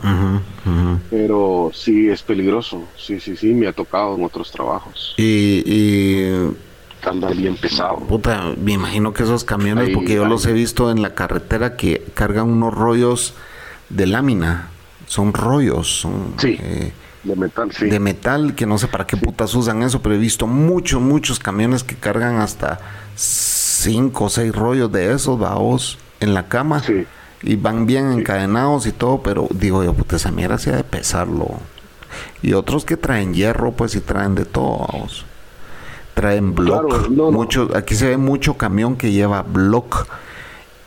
Pero 1.11 1.71
sí 1.75 2.09
es 2.09 2.23
peligroso. 2.23 2.85
Sí, 2.97 3.21
sí, 3.21 3.37
sí. 3.37 3.53
Me 3.55 3.67
ha 3.69 3.73
tocado 3.73 4.17
en 4.17 4.25
otros 4.25 4.51
trabajos. 4.51 5.15
Y, 5.17 5.63
y 5.67 6.55
Andar 7.07 7.35
bien 7.37 7.57
pesado. 7.57 7.99
Puta, 7.99 8.55
me 8.57 8.73
imagino 8.73 9.13
que 9.13 9.25
esos 9.25 9.45
camiones, 9.45 9.89
Ahí, 9.89 9.95
porque 9.95 10.15
yo 10.15 10.25
ahí. 10.25 10.29
los 10.31 10.47
he 10.47 10.55
visto 10.55 10.91
en 10.91 11.03
la 11.03 11.15
carretera 11.15 11.77
que 11.77 12.03
cargan 12.15 12.49
unos 12.51 12.73
rollos 12.73 13.35
de 13.91 14.07
lámina. 14.07 14.71
Son 15.07 15.35
rollos, 15.35 16.01
son 16.01 16.33
Sí. 16.39 16.57
eh, 16.59 16.93
De 17.23 17.37
metal, 17.37 17.71
sí. 17.73 17.87
de 17.91 18.01
metal, 18.01 18.55
que 18.55 18.65
no 18.65 18.79
sé 18.79 18.89
para 18.89 19.07
qué 19.07 19.19
putas 19.19 19.55
usan 19.55 19.83
eso, 19.83 20.01
pero 20.01 20.15
he 20.15 20.19
visto 20.19 20.47
muchos, 20.47 20.99
muchos 21.03 21.39
camiones 21.39 21.85
que 21.85 21.95
cargan 21.95 22.37
hasta 22.37 22.81
cinco 23.85 24.25
o 24.25 24.29
seis 24.29 24.55
rollos 24.55 24.91
de 24.91 25.13
esos, 25.13 25.39
vaos, 25.39 25.99
en 26.21 26.35
la 26.35 26.49
cama. 26.49 26.81
Sí. 26.81 27.07
Y 27.43 27.57
van 27.57 27.87
bien 27.87 28.11
encadenados 28.11 28.87
y 28.87 28.93
todo, 28.93 29.23
pero 29.23 29.47
digo 29.51 29.85
yo, 29.85 29.93
puta, 29.93 30.17
esa 30.17 30.31
mierda 30.31 30.59
se 30.59 30.71
ha 30.73 30.77
de 30.77 30.85
pesarlo. 30.85 31.51
Y 32.43 32.55
otros 32.55 32.85
que 32.85 32.97
traen 32.97 33.35
hierro, 33.35 33.73
pues 33.73 33.95
y 33.95 34.01
traen 34.01 34.35
de 34.35 34.45
todo, 34.45 34.79
vaos. 34.79 35.27
Traen 36.15 36.55
block. 36.55 36.89
Claro, 36.89 37.09
no, 37.11 37.25
no. 37.25 37.33
Mucho, 37.33 37.69
aquí 37.75 37.95
se 37.95 38.09
ve 38.09 38.17
mucho 38.17 38.55
camión 38.55 38.97
que 38.97 39.13
lleva 39.13 39.43
block. 39.43 40.07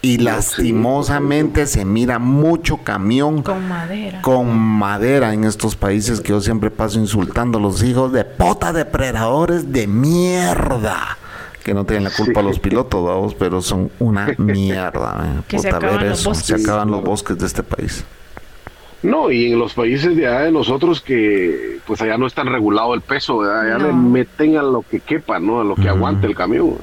Y 0.01 0.17
sí, 0.17 0.17
lastimosamente 0.19 1.65
se 1.65 1.83
mira 1.83 2.19
mucho 2.19 2.77
camión 2.77 3.41
Con 3.41 3.67
madera. 3.67 4.21
con 4.21 4.55
madera 4.57 5.33
en 5.33 5.43
estos 5.43 5.75
países 5.75 6.21
que 6.21 6.29
yo 6.29 6.39
siempre 6.39 6.69
paso 6.69 6.99
insultando 6.99 7.57
a 7.57 7.61
los 7.61 7.81
hijos 7.83 8.13
de 8.13 8.23
pota 8.23 8.71
depredadores 8.73 9.71
de 9.73 9.87
mierda. 9.87 11.17
Que 11.67 11.73
no 11.73 11.83
tienen 11.83 12.05
la 12.05 12.11
culpa 12.11 12.39
Sí. 12.39 12.47
los 12.47 12.59
pilotos, 12.59 13.05
vamos, 13.05 13.35
pero 13.35 13.61
son 13.61 13.91
una 13.99 14.33
mierda. 14.37 15.21
eh. 15.37 15.41
Que 15.49 15.59
se 15.59 15.67
acaban 15.67 15.99
ver 15.99 16.09
los 16.11 16.23
bosques. 16.23 16.45
Se 16.47 16.55
acaban 16.63 16.89
los 16.89 17.03
bosques 17.03 17.37
de 17.37 17.45
este 17.45 17.61
país. 17.61 18.05
No, 19.03 19.29
y 19.29 19.51
en 19.51 19.59
los 19.59 19.73
países 19.73 20.15
de 20.15 20.25
allá 20.27 20.39
de 20.43 20.51
nosotros 20.53 21.01
que 21.01 21.79
pues 21.85 22.01
allá 22.01 22.17
no 22.17 22.25
es 22.25 22.33
tan 22.33 22.47
regulado 22.47 22.93
el 22.93 23.01
peso, 23.01 23.39
¿verdad? 23.39 23.61
allá 23.65 23.77
No. 23.79 23.87
le 23.87 23.93
meten 23.93 24.55
a 24.57 24.63
lo 24.63 24.81
que 24.81 25.01
quepa, 25.01 25.39
¿no? 25.39 25.59
A 25.59 25.63
lo 25.65 25.75
que 25.75 25.89
aguante 25.89 26.25
el 26.25 26.35
camión. 26.35 26.75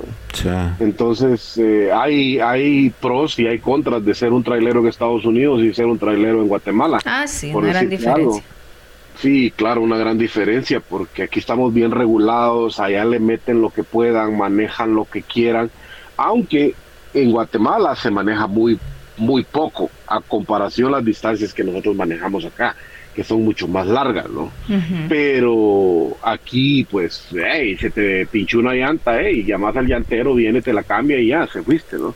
Entonces, 0.81 1.57
eh, 1.59 1.91
hay, 1.93 2.39
hay 2.41 2.91
pros 2.91 3.39
y 3.39 3.47
hay 3.47 3.59
contras 3.59 4.05
de 4.05 4.15
ser 4.15 4.33
un 4.33 4.45
trailero 4.45 4.81
en 4.81 4.89
Estados 4.89 5.25
Unidos 5.25 5.63
y 5.63 5.73
ser 5.73 5.87
un 5.87 5.99
trailero 5.99 6.43
en 6.43 6.49
Guatemala. 6.49 6.99
Ah, 7.07 7.27
sí, 7.27 7.53
una 7.55 7.69
gran 7.69 7.91
algo. 8.09 8.43
Sí, 9.17 9.53
claro, 9.55 9.81
una 9.81 9.97
gran 9.97 10.19
diferencia, 10.19 10.81
porque 10.81 11.23
aquí 11.23 11.39
estamos 11.39 11.73
bien 11.73 11.93
regulados, 11.93 12.81
allá 12.81 13.05
le 13.05 13.21
meten 13.21 13.61
lo 13.61 13.71
que 13.71 13.85
puedan, 13.85 14.37
manejan 14.37 14.95
lo 14.95 15.05
que 15.05 15.23
quieran, 15.23 15.71
aunque 16.17 16.75
en 17.15 17.31
Guatemala 17.31 17.95
se 17.95 18.11
maneja 18.11 18.47
muy, 18.47 18.79
muy 19.17 19.45
poco 19.45 19.91
a 20.09 20.21
comparación 20.21 20.91
las 20.93 21.05
distancias 21.05 21.55
que 21.55 21.63
nosotros 21.65 21.95
manejamos 21.95 22.45
acá. 22.45 22.75
que 23.15 23.23
son 23.23 23.45
mucho 23.45 23.69
más 23.69 23.87
largas, 23.87 24.29
¿no? 24.29 24.51
Pero 25.09 26.17
aquí, 26.23 26.85
pues, 26.91 27.29
hey, 27.33 27.77
se 27.79 27.91
te 27.91 28.27
pinchó 28.27 28.59
una 28.59 28.75
llanta, 28.75 29.21
hey, 29.21 29.45
llamas 29.47 29.77
al 29.77 29.87
llantero, 29.87 30.35
viene, 30.35 30.61
te 30.61 30.73
la 30.73 30.83
cambia 30.83 31.21
y 31.21 31.29
ya, 31.29 31.47
se 31.47 31.63
fuiste, 31.63 31.97
¿no? 31.97 32.13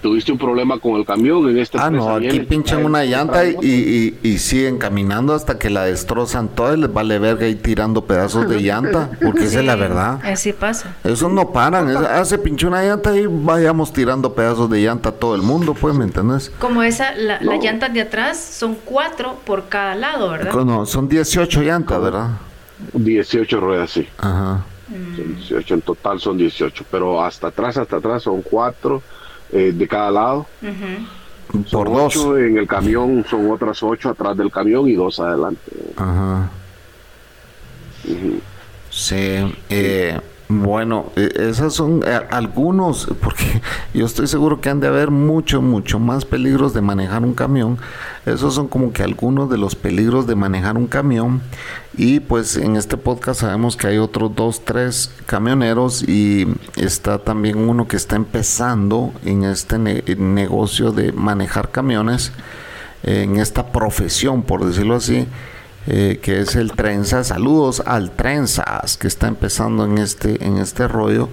Tuviste 0.00 0.30
un 0.30 0.38
problema 0.38 0.78
con 0.78 0.94
el 0.94 1.04
camión 1.04 1.48
en 1.50 1.58
este 1.58 1.76
Ah, 1.76 1.90
no, 1.90 2.14
aquí 2.14 2.38
pinchan 2.40 2.84
una 2.84 3.04
llanta 3.04 3.44
y, 3.44 3.56
y, 3.60 4.18
y 4.22 4.38
siguen 4.38 4.78
caminando 4.78 5.34
hasta 5.34 5.58
que 5.58 5.70
la 5.70 5.84
destrozan 5.86 6.46
toda 6.48 6.74
y 6.76 6.80
les 6.80 6.92
vale 6.92 7.18
verga 7.18 7.48
y 7.48 7.56
tirando 7.56 8.04
pedazos 8.04 8.48
de 8.48 8.60
llanta, 8.60 9.10
porque 9.20 9.44
esa 9.46 9.58
es 9.58 9.64
la 9.66 9.74
verdad. 9.74 10.20
Así 10.22 10.52
pasa. 10.52 10.94
Eso 11.02 11.28
no 11.28 11.50
paran, 11.50 11.90
es- 11.90 11.96
ah, 11.96 12.24
se 12.24 12.38
pinchó 12.38 12.68
una 12.68 12.84
llanta 12.84 13.16
y 13.16 13.26
vayamos 13.26 13.92
tirando 13.92 14.32
pedazos 14.34 14.70
de 14.70 14.80
llanta 14.82 15.08
a 15.08 15.12
todo 15.12 15.34
el 15.34 15.42
mundo, 15.42 15.74
pues, 15.74 15.96
¿me 15.96 16.04
entendés? 16.04 16.52
Como 16.60 16.84
esa, 16.84 17.16
la, 17.16 17.40
No. 17.40 17.50
las 17.52 17.64
llantas 17.64 17.92
de 17.92 18.02
atrás 18.02 18.38
son 18.38 18.76
cuatro 18.84 19.36
por 19.44 19.68
cada 19.68 19.96
lado, 19.96 20.30
¿verdad? 20.30 20.54
No, 20.64 20.86
son 20.86 21.08
18 21.08 21.60
llantas, 21.62 22.00
¿verdad? 22.00 22.28
18 22.92 23.60
ruedas, 23.60 23.90
sí. 23.90 24.06
Ajá. 24.18 24.64
Son 25.16 25.34
18, 25.36 25.74
en 25.74 25.80
total 25.82 26.20
son 26.20 26.38
18, 26.38 26.84
pero 26.90 27.20
hasta 27.22 27.48
atrás, 27.48 27.76
hasta 27.76 27.96
atrás 27.96 28.22
son 28.22 28.42
cuatro 28.42 29.02
eh, 29.52 29.72
de 29.74 29.88
cada 29.88 30.10
lado. 30.10 30.46
Son 31.50 31.64
Por 31.64 31.88
dos. 31.88 32.16
ocho 32.16 32.36
en 32.38 32.58
el 32.58 32.66
camión, 32.66 33.24
son 33.28 33.50
otras 33.50 33.82
ocho 33.82 34.10
atrás 34.10 34.36
del 34.36 34.50
camión 34.50 34.86
y 34.88 34.94
dos 34.94 35.18
adelante. 35.20 35.70
Ajá. 35.96 36.50
Sí, 38.90 39.56
eh, 39.68 40.18
bueno, 40.50 41.12
eh, 41.16 41.30
esas 41.36 41.74
son 41.74 42.02
eh, 42.06 42.20
algunos, 42.30 43.06
porque 43.20 43.60
yo 43.92 44.06
estoy 44.06 44.26
seguro 44.26 44.62
que 44.62 44.70
han 44.70 44.80
de 44.80 44.86
haber 44.86 45.10
mucho, 45.10 45.60
mucho 45.60 45.98
más 45.98 46.24
peligros 46.24 46.72
de 46.72 46.80
manejar 46.80 47.22
un 47.22 47.34
camión. 47.34 47.76
Esos 48.24 48.54
son 48.54 48.66
como 48.68 48.92
que 48.92 49.02
algunos 49.02 49.50
de 49.50 49.58
los 49.58 49.74
peligros 49.74 50.26
de 50.26 50.36
manejar 50.36 50.78
un 50.78 50.86
camión. 50.86 51.42
Y 51.96 52.20
pues 52.20 52.56
en 52.56 52.76
este 52.76 52.96
podcast 52.96 53.40
sabemos 53.40 53.76
que 53.76 53.88
hay 53.88 53.98
otros 53.98 54.34
dos, 54.34 54.64
tres 54.64 55.12
camioneros 55.26 56.02
y 56.08 56.46
está 56.76 57.18
también 57.18 57.58
uno 57.58 57.86
que 57.86 57.96
está 57.96 58.16
empezando 58.16 59.12
en 59.26 59.44
este 59.44 59.78
ne- 59.78 60.02
negocio 60.16 60.92
de 60.92 61.12
manejar 61.12 61.70
camiones, 61.70 62.32
en 63.02 63.36
esta 63.36 63.70
profesión, 63.70 64.42
por 64.42 64.64
decirlo 64.64 64.94
así 64.96 65.26
eh, 65.90 66.20
que 66.22 66.40
es 66.40 66.54
el 66.54 66.72
Trenzas. 66.72 67.28
Saludos 67.28 67.82
al 67.86 68.10
Trenzas, 68.12 68.96
que 68.98 69.08
está 69.08 69.26
empezando 69.26 69.84
en 69.84 69.98
este, 69.98 70.44
en 70.44 70.58
este 70.58 70.86
rollo. 70.86 71.28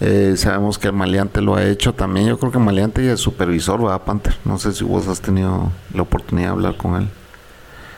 Eh, 0.00 0.34
sabemos 0.36 0.78
que 0.78 0.92
Maleante 0.92 1.40
lo 1.42 1.56
ha 1.56 1.64
hecho 1.64 1.92
también. 1.94 2.28
Yo 2.28 2.38
creo 2.38 2.52
que 2.52 2.58
Maleante 2.58 3.02
y 3.04 3.08
el 3.08 3.18
supervisor, 3.18 3.82
¿verdad, 3.82 4.02
Panther? 4.04 4.36
No 4.44 4.58
sé 4.58 4.72
si 4.72 4.84
vos 4.84 5.08
has 5.08 5.20
tenido 5.20 5.72
la 5.92 6.02
oportunidad 6.02 6.48
de 6.48 6.52
hablar 6.52 6.76
con 6.76 6.96
él. 6.96 7.08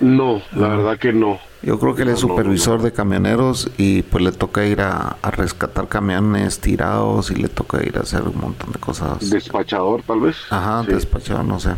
No, 0.01 0.41
la 0.53 0.69
verdad 0.69 0.99
que 0.99 1.13
no. 1.13 1.39
Yo 1.61 1.79
creo 1.81 1.95
que 1.97 2.03
él 2.03 2.11
es 2.11 2.23
No, 2.23 2.29
no, 2.29 2.35
supervisor 2.35 2.83
de 2.83 2.93
camioneros 2.93 3.69
y 3.77 4.03
pues 4.03 4.23
le 4.23 4.31
toca 4.33 4.65
ir 4.65 4.81
a, 4.81 5.17
a 5.23 5.31
rescatar 5.33 5.89
camiones 5.89 6.61
tirados 6.61 7.33
y 7.33 7.35
le 7.35 7.49
toca 7.49 7.85
ir 7.85 7.99
a 7.99 8.03
hacer 8.03 8.23
un 8.23 8.39
montón 8.41 8.71
de 8.73 8.79
cosas. 8.79 9.29
Despachador, 9.29 10.03
tal 10.05 10.21
vez. 10.21 10.37
Ajá, 10.51 10.85
Sí, 10.85 10.93
despachado, 10.93 11.43
no 11.43 11.59
sé. 11.59 11.71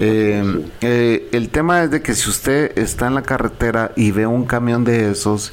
Eh, 0.00 0.64
eh, 0.80 1.28
el 1.32 1.48
tema 1.48 1.82
es 1.82 1.90
de 1.90 2.02
que 2.02 2.14
si 2.14 2.28
usted 2.28 2.76
está 2.78 3.06
en 3.06 3.14
la 3.14 3.22
carretera 3.22 3.92
y 3.96 4.10
ve 4.10 4.26
un 4.26 4.44
camión 4.44 4.84
de 4.84 5.10
esos 5.10 5.52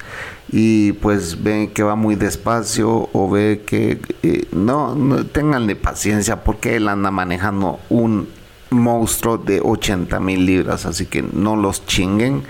y 0.51 0.93
pues 0.93 1.43
ve 1.43 1.71
que 1.73 1.83
va 1.83 1.95
muy 1.95 2.15
despacio 2.15 3.09
o 3.13 3.29
ve 3.29 3.61
que 3.65 3.99
eh, 4.23 4.47
no, 4.51 4.95
no 4.95 5.25
ténganle 5.25 5.75
paciencia 5.75 6.43
porque 6.43 6.75
él 6.75 6.87
anda 6.87 7.11
manejando 7.11 7.79
un 7.89 8.27
monstruo 8.69 9.37
de 9.37 9.61
80 9.63 10.19
mil 10.19 10.45
libras 10.47 10.87
así 10.87 11.05
que 11.05 11.21
no 11.21 11.55
los 11.55 11.85
chinguen 11.85 12.41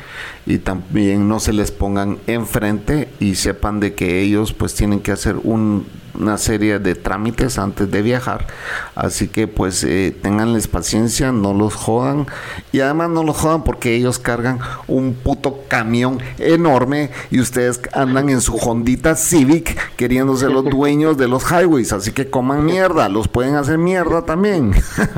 y 0.46 0.60
también 0.60 1.28
no 1.28 1.40
se 1.42 1.52
les 1.52 1.72
pongan 1.72 2.18
enfrente 2.28 3.10
y 3.20 3.36
sepan 3.36 3.82
de 3.82 3.94
que 3.94 4.22
ellos 4.22 4.54
pues 4.54 4.74
tienen 4.74 5.02
que 5.02 5.12
hacer 5.12 5.36
un- 5.44 5.86
una 6.16 6.38
serie 6.38 6.80
de 6.80 6.96
trámites 6.96 7.58
antes 7.58 7.90
de 7.90 8.02
viajar 8.02 8.48
así 8.96 9.28
que 9.28 9.48
pues 9.48 9.84
eh, 9.84 10.16
tenganles 10.22 10.68
paciencia 10.68 11.32
no 11.32 11.54
los 11.54 11.76
jodan 11.76 12.28
y 12.72 12.80
además 12.82 13.10
no 13.10 13.24
los 13.24 13.38
jodan 13.38 13.64
porque 13.64 13.96
ellos 13.96 14.20
cargan 14.20 14.60
un 14.88 15.14
puto 15.14 15.60
camión 15.68 16.20
enorme 16.38 17.10
y 17.32 17.40
ustedes 17.40 17.82
andan 17.94 18.30
en 18.30 18.42
su 18.42 18.56
Hondita 18.56 19.16
Civic 19.16 19.96
queriéndose 19.96 20.50
los 20.50 20.66
dueños 20.70 21.18
de 21.18 21.28
los 21.28 21.44
highways 21.52 21.94
así 21.94 22.12
que 22.12 22.30
coman 22.30 22.66
mierda 22.66 23.10
los 23.10 23.28
pueden 23.28 23.56
hacer 23.56 23.78
mierda 23.78 24.24
también. 24.24 24.74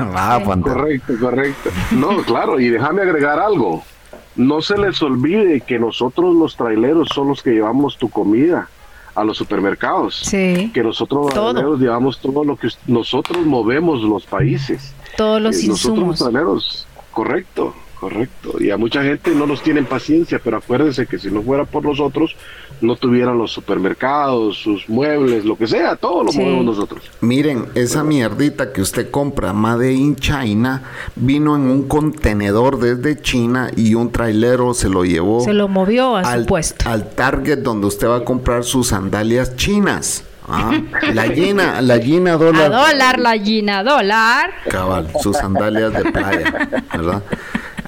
Correcto, 0.62 1.14
correcto. 1.20 1.70
No, 1.92 2.22
claro, 2.22 2.60
y 2.60 2.68
déjame 2.68 3.02
agregar 3.02 3.38
algo. 3.38 3.82
No 4.34 4.60
se 4.60 4.76
les 4.76 5.02
olvide 5.02 5.60
que 5.62 5.78
nosotros 5.78 6.34
los 6.34 6.56
traileros 6.56 7.08
son 7.08 7.28
los 7.28 7.42
que 7.42 7.52
llevamos 7.52 7.96
tu 7.96 8.10
comida 8.10 8.68
a 9.16 9.24
los 9.24 9.36
supermercados. 9.38 10.20
Sí. 10.24 10.70
Que 10.72 10.82
nosotros 10.82 11.32
Todo. 11.34 11.76
llevamos 11.76 12.20
todo 12.20 12.44
lo 12.44 12.56
que 12.56 12.68
nosotros 12.86 13.44
movemos 13.46 14.02
los 14.02 14.24
países. 14.26 14.94
Todos 15.16 15.40
los 15.40 15.56
Eh, 15.56 15.68
nosotros 15.68 15.98
los 15.98 16.06
insumos. 16.08 16.18
traileros, 16.18 16.86
correcto, 17.12 17.74
correcto. 17.98 18.54
Y 18.60 18.70
a 18.70 18.76
mucha 18.76 19.02
gente 19.02 19.30
no 19.34 19.46
nos 19.46 19.62
tienen 19.62 19.84
paciencia, 19.86 20.40
pero 20.42 20.58
acuérdense 20.58 21.06
que 21.06 21.18
si 21.18 21.30
no 21.30 21.42
fuera 21.42 21.64
por 21.64 21.84
nosotros, 21.84 22.36
no 22.80 22.94
tuvieran 22.96 23.38
los 23.38 23.52
supermercados, 23.52 24.58
sus 24.58 24.88
muebles, 24.88 25.44
lo 25.44 25.56
que 25.56 25.66
sea, 25.66 25.96
todo 25.96 26.24
lo 26.24 26.30
Sí. 26.32 26.38
movemos 26.40 26.64
nosotros. 26.64 27.02
Miren, 27.20 27.66
esa 27.74 28.04
mierdita 28.04 28.72
que 28.72 28.82
usted 28.82 29.10
compra, 29.10 29.52
Made 29.54 29.92
in 29.92 30.16
China, 30.16 30.82
vino 31.14 31.56
en 31.56 31.62
un 31.62 31.88
contenedor 31.88 32.78
desde 32.78 33.20
China 33.20 33.70
y 33.76 33.94
un 33.94 34.12
trailero 34.12 34.74
se 34.74 34.88
lo 34.90 35.04
llevó 35.04 35.40
Se 35.40 35.54
lo 35.54 35.68
movió 35.68 36.16
a 36.16 36.24
su 36.24 36.28
al, 36.30 36.44
puesto. 36.46 36.88
al 36.88 37.10
Target 37.10 37.58
donde 37.60 37.86
usted 37.86 38.08
va 38.08 38.16
a 38.16 38.24
comprar 38.24 38.64
sus 38.64 38.88
sandalias 38.88 39.56
chinas. 39.56 40.24
Ah, 40.48 40.70
la 41.12 41.24
Gina, 41.24 41.80
la 41.82 41.98
Gina 41.98 42.34
A 42.34 42.36
dólar. 42.36 42.70
dólar 42.70 43.18
la 43.18 43.36
Gina, 43.36 43.82
dólar. 43.82 44.50
Cabal, 44.70 45.08
sus 45.20 45.36
sandalias 45.36 45.92
de 45.92 46.04
playa, 46.12 46.68
¿verdad? 46.92 47.22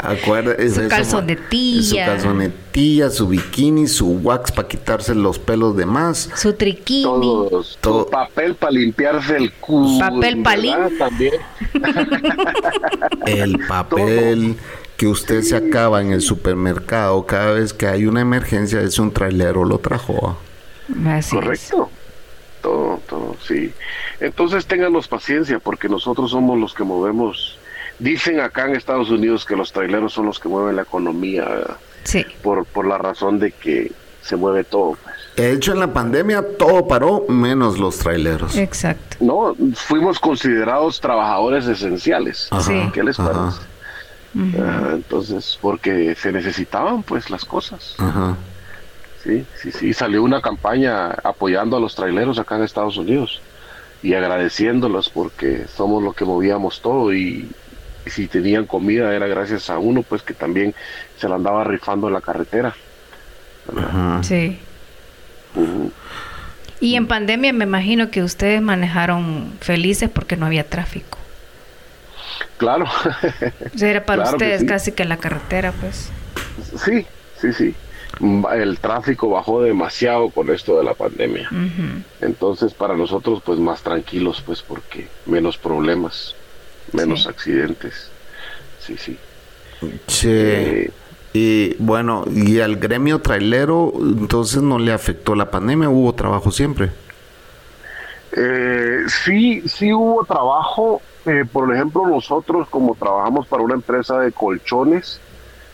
Su 0.01 0.36
eso, 0.62 0.88
calzonetilla. 0.88 1.82
Su 1.82 2.11
calzonetilla, 2.12 3.11
su 3.11 3.28
bikini, 3.28 3.86
su 3.88 4.18
wax 4.18 4.53
para 4.53 4.68
quitarse 4.68 5.14
los 5.14 5.38
pelos 5.38 5.76
de 5.76 5.86
más. 5.86 6.30
Su 6.36 6.53
triquini. 6.53 7.03
Todos. 7.03 7.78
Todo. 7.80 8.05
Su 8.05 8.11
papel 8.11 8.55
para 8.55 8.72
limpiarse 8.72 9.36
el 9.36 9.53
culo. 9.55 9.99
Papel 9.99 10.42
palín. 10.42 10.76
También. 10.99 11.34
El 13.26 13.59
papel 13.68 14.57
que 14.96 15.07
usted 15.07 15.42
se 15.42 15.57
acaba 15.57 16.01
en 16.01 16.12
el 16.12 16.22
supermercado 16.22 17.24
cada 17.26 17.53
vez 17.53 17.72
que 17.72 17.86
hay 17.86 18.07
una 18.07 18.20
emergencia, 18.20 18.80
es 18.80 18.99
un 18.99 19.12
trailero 19.12 19.64
lo 19.64 19.78
trajo. 19.78 20.36
Así 21.07 21.36
es. 21.36 21.42
Correcto. 21.42 21.90
Todo, 22.62 23.01
todo, 23.09 23.36
sí. 23.46 23.72
Entonces 24.20 24.66
ténganos 24.66 25.07
paciencia 25.07 25.61
porque 25.61 25.88
nosotros 25.88 26.30
somos 26.30 26.59
los 26.59 26.74
que 26.74 26.84
movemos. 26.84 27.59
Dicen 27.99 28.40
acá 28.40 28.66
en 28.66 28.76
Estados 28.76 29.11
Unidos 29.11 29.44
que 29.44 29.57
los 29.57 29.72
traileros 29.72 30.12
son 30.12 30.26
los 30.26 30.38
que 30.38 30.49
mueven 30.49 30.76
la 30.76 30.82
economía 30.82 31.44
¿verdad? 31.44 31.76
Sí. 32.05 32.24
por, 32.42 32.64
por 32.64 32.86
la 32.86 32.96
razón 32.99 33.38
de 33.38 33.51
que 33.53 33.90
se 34.22 34.36
mueve 34.36 34.62
todo. 34.64 34.96
pues. 35.03 35.14
De 35.36 35.53
hecho, 35.53 35.72
en 35.72 35.80
la 35.80 35.92
pandemia 35.92 36.44
todo 36.59 36.86
paró, 36.86 37.24
menos 37.28 37.78
los 37.78 37.99
traileros. 37.99 38.57
Exacto. 38.57 39.16
No, 39.20 39.55
fuimos 39.74 40.18
considerados 40.18 41.01
trabajadores 41.01 41.66
esenciales. 41.66 42.49
Ajá, 42.51 42.62
Sí. 42.62 42.90
¿Qué 42.92 43.03
les 43.03 43.18
ajá, 43.18 43.32
parece? 43.32 43.59
Ah, 44.61 44.90
entonces, 44.92 45.59
porque 45.61 46.14
se 46.14 46.30
necesitaban 46.32 47.03
pues 47.03 47.30
las 47.30 47.44
cosas. 47.44 47.94
ajá. 47.99 48.36
Sí, 49.24 49.44
sí, 49.61 49.72
sí. 49.72 49.92
Salió 49.92 50.22
una 50.22 50.40
campaña 50.40 51.11
apoyando 51.24 51.76
a 51.76 51.80
los 51.80 51.94
traileros 51.96 52.38
acá 52.38 52.57
en 52.57 52.62
Estados 52.62 52.96
Unidos 52.96 53.40
y 54.03 54.14
agradeciéndolos 54.14 55.09
porque 55.11 55.66
somos 55.66 56.03
los 56.03 56.14
que 56.14 56.24
movíamos 56.24 56.80
todo 56.80 57.12
y 57.12 57.49
si 58.11 58.28
tenían 58.28 58.66
comida 58.66 59.14
era 59.14 59.26
gracias 59.26 59.70
a 59.70 59.78
uno 59.78 60.02
pues 60.02 60.22
que 60.22 60.34
también 60.34 60.74
se 61.18 61.28
la 61.28 61.36
andaba 61.36 61.64
rifando 61.64 62.09
en 62.09 62.14
la 62.14 62.20
carretera. 62.20 62.74
ajá. 63.76 64.22
Sí. 64.22 64.59
Y 66.80 66.94
en 66.94 67.06
pandemia 67.09 67.52
me 67.52 67.64
imagino 67.64 68.11
que 68.11 68.22
ustedes 68.22 68.62
manejaron 68.62 69.52
felices 69.61 70.09
porque 70.11 70.36
no 70.36 70.46
había 70.46 70.64
tráfico. 70.68 71.18
Claro, 72.56 72.84
O 72.84 73.78
sea, 73.78 73.90
era 73.90 74.04
para 74.04 74.22
Claro 74.22 74.38
que 74.38 74.44
ustedes 74.44 74.61
sí. 74.61 74.66
casi 74.66 74.92
que 74.92 75.04
la 75.04 75.16
carretera, 75.16 75.72
pues. 75.72 76.11
sí, 76.84 77.06
sí, 77.40 77.52
sí. 77.52 77.74
Mm, 78.20 78.44
El 78.52 78.78
tráfico 78.78 79.30
bajó 79.30 79.62
demasiado 79.62 80.30
con 80.30 80.50
esto 80.50 80.78
de 80.78 80.84
la 80.84 80.94
pandemia. 80.94 81.48
Entonces 82.20 82.74
para 82.74 82.94
nosotros 82.96 83.42
pues 83.44 83.59
más 83.59 83.82
tranquilos 83.82 84.42
pues 84.44 84.62
porque 84.62 85.09
menos 85.26 85.56
problemas, 85.59 86.34
menos 86.93 87.22
Sí. 87.24 87.28
accidentes. 87.28 88.11
Sí, 88.80 88.97
sí. 88.97 89.18
Sí. 90.07 90.28
Eh, 90.30 90.91
Y 91.34 91.74
bueno, 91.78 92.24
y 92.34 92.59
al 92.61 92.76
gremio 92.76 93.20
trailero, 93.20 93.93
entonces 94.01 94.62
no 94.62 94.78
le 94.78 94.93
afectó 94.93 95.34
la 95.34 95.51
pandemia, 95.51 95.89
hubo 95.91 96.14
trabajo 96.14 96.51
siempre. 96.51 96.91
Eh, 98.32 99.05
sí, 99.24 99.62
sí 99.68 99.93
hubo 99.93 100.24
trabajo. 100.24 101.01
eh, 101.26 101.45
por 101.53 101.72
ejemplo, 101.74 102.07
nosotros 102.07 102.68
como 102.70 102.95
trabajamos 102.95 103.47
para 103.47 103.62
una 103.62 103.74
empresa 103.74 104.18
de 104.20 104.32
colchones, 104.32 105.20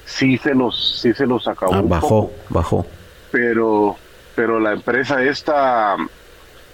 sí 0.05 0.37
se 0.39 0.53
nos, 0.55 0.99
sí 1.01 1.13
se 1.15 1.27
nos 1.29 1.47
acabó. 1.47 1.75
Ah, 1.75 1.81
un 1.81 1.89
bajó, 1.89 2.09
poco. 2.09 2.33
bajó. 2.51 2.87
pero 3.31 3.97
pero 4.35 4.59
la 4.59 4.73
empresa 4.73 5.23
esta 5.23 5.97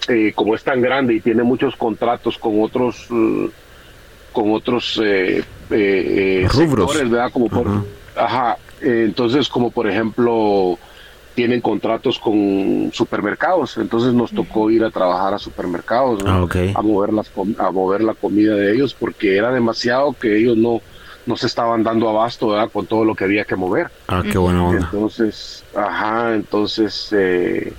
eh, 0.08 0.32
como 0.34 0.54
es 0.54 0.64
tan 0.64 0.80
grande 0.80 1.14
y 1.14 1.20
tiene 1.20 1.42
muchos 1.42 1.76
contratos 1.76 2.38
con 2.38 2.62
otros 2.62 3.06
eh, 3.10 3.50
con 4.32 4.52
otros 4.52 5.00
eh, 5.02 5.38
eh, 5.38 5.44
eh, 5.70 6.48
Rubros. 6.50 6.90
sectores, 6.92 7.10
¿verdad? 7.10 7.32
Como 7.32 7.48
por, 7.48 7.66
Ajá. 7.68 7.82
ajá, 8.16 8.56
eh, 8.80 9.04
entonces 9.06 9.48
como 9.48 9.70
por 9.70 9.88
ejemplo 9.88 10.78
tienen 11.34 11.60
contratos 11.60 12.18
con 12.18 12.90
supermercados, 12.92 13.76
entonces 13.78 14.12
nos 14.12 14.32
tocó 14.32 14.70
ir 14.70 14.84
a 14.84 14.90
trabajar 14.90 15.32
a 15.34 15.38
supermercados, 15.38 16.22
¿no? 16.22 16.48
Ah, 16.52 16.72
a 16.74 16.82
mover 16.82 17.12
las 17.12 17.30
a 17.58 17.70
mover 17.70 18.02
la 18.02 18.14
comida 18.14 18.54
de 18.54 18.72
ellos 18.72 18.94
porque 18.94 19.36
era 19.36 19.50
demasiado 19.52 20.12
que 20.12 20.36
ellos 20.36 20.56
no 20.56 20.80
no 21.26 21.36
se 21.36 21.46
estaban 21.46 21.82
dando 21.82 22.08
abasto 22.08 22.48
¿verdad? 22.48 22.70
con 22.72 22.86
todo 22.86 23.04
lo 23.04 23.14
que 23.14 23.24
había 23.24 23.44
que 23.44 23.54
mover. 23.54 23.88
Ah, 24.08 24.22
qué 24.28 24.38
buena 24.38 24.64
onda. 24.64 24.88
Entonces, 24.92 25.64
ajá, 25.76 26.34
entonces 26.34 27.08
eh, 27.12 27.72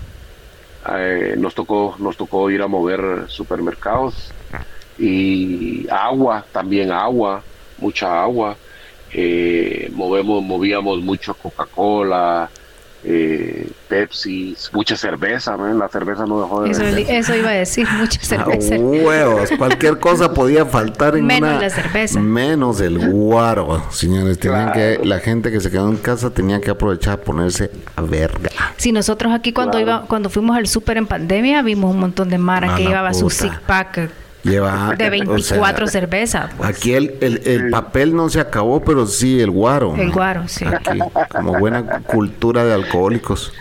eh, 0.96 1.36
nos 1.38 1.54
tocó 1.54 1.96
nos 2.00 2.18
tocó 2.18 2.50
ir 2.50 2.62
a 2.62 2.68
mover 2.68 3.26
supermercados 3.28 4.32
y 5.06 5.88
agua, 5.90 6.46
también 6.52 6.92
agua, 6.92 7.42
mucha 7.78 8.22
agua. 8.22 8.56
Eh, 9.14 9.90
movemos, 9.94 10.42
movíamos 10.44 11.02
mucho 11.02 11.34
Coca-Cola, 11.34 12.50
eh, 13.04 13.68
Pepsi, 13.90 14.56
mucha 14.72 14.96
cerveza, 14.96 15.58
man, 15.58 15.78
la 15.80 15.90
cerveza 15.90 16.26
no 16.26 16.40
dejó 16.42 16.62
de 16.62 16.70
Eso, 16.72 16.84
eso 16.84 17.36
iba 17.36 17.50
a 17.50 17.54
decir, 17.54 17.86
mucha 18.00 18.22
cerveza. 18.22 18.76
Ah, 18.76 18.80
huevos, 18.80 19.50
cualquier 19.58 20.00
cosa 20.00 20.34
podía 20.34 20.66
faltar 20.66 21.18
en 21.18 21.26
Menos 21.26 21.50
una- 21.50 21.60
la 21.62 21.70
cerveza. 21.70 22.20
Menos 22.22 22.80
el 22.80 23.00
guaro, 23.10 23.84
señores. 23.92 24.38
Tenían 24.40 24.72
que, 24.72 25.00
la 25.04 25.20
gente 25.20 25.52
que 25.52 25.60
se 25.60 25.70
quedó 25.72 25.90
en 25.90 25.98
casa 25.98 26.30
tenía 26.30 26.62
que 26.62 26.70
aprovechar 26.70 27.16
a 27.16 27.18
ponerse 27.22 27.70
a 27.98 28.02
verga. 28.04 28.50
Si 28.78 28.92
nosotros 28.94 29.34
aquí 29.34 29.52
cuando 29.52 29.72
Claro. 29.80 29.86
iba, 29.98 30.08
cuando 30.08 30.30
fuimos 30.30 30.56
al 30.56 30.68
súper 30.68 30.98
en 30.98 31.08
pandemia, 31.08 31.64
vimos 31.64 31.92
un 31.94 32.00
montón 32.00 32.30
de 32.30 32.38
mara 32.38 32.76
A 32.76 32.78
que 32.78 32.84
llevaba 32.86 33.14
su 33.14 33.24
puta. 33.24 33.36
six 33.36 33.60
pack 33.66 34.10
Lleva 34.44 34.96
de 34.98 35.08
o 35.08 35.12
24 35.12 35.86
sea, 35.88 36.02
cervezas. 36.02 36.52
pues. 36.58 36.70
Aquí 36.70 36.94
el, 36.94 37.16
el, 37.22 37.42
el 37.46 37.70
papel 37.70 38.16
no 38.16 38.28
se 38.30 38.40
acabó, 38.40 38.82
pero 38.84 39.06
sí 39.06 39.40
el 39.40 39.52
guaro. 39.52 39.96
El 39.96 40.12
guaro, 40.12 40.48
sí. 40.48 40.66
Aquí, 40.66 41.00
como 41.30 41.60
buena 41.60 42.00
cultura 42.02 42.64
de 42.66 42.74
alcohólicos. 42.74 43.54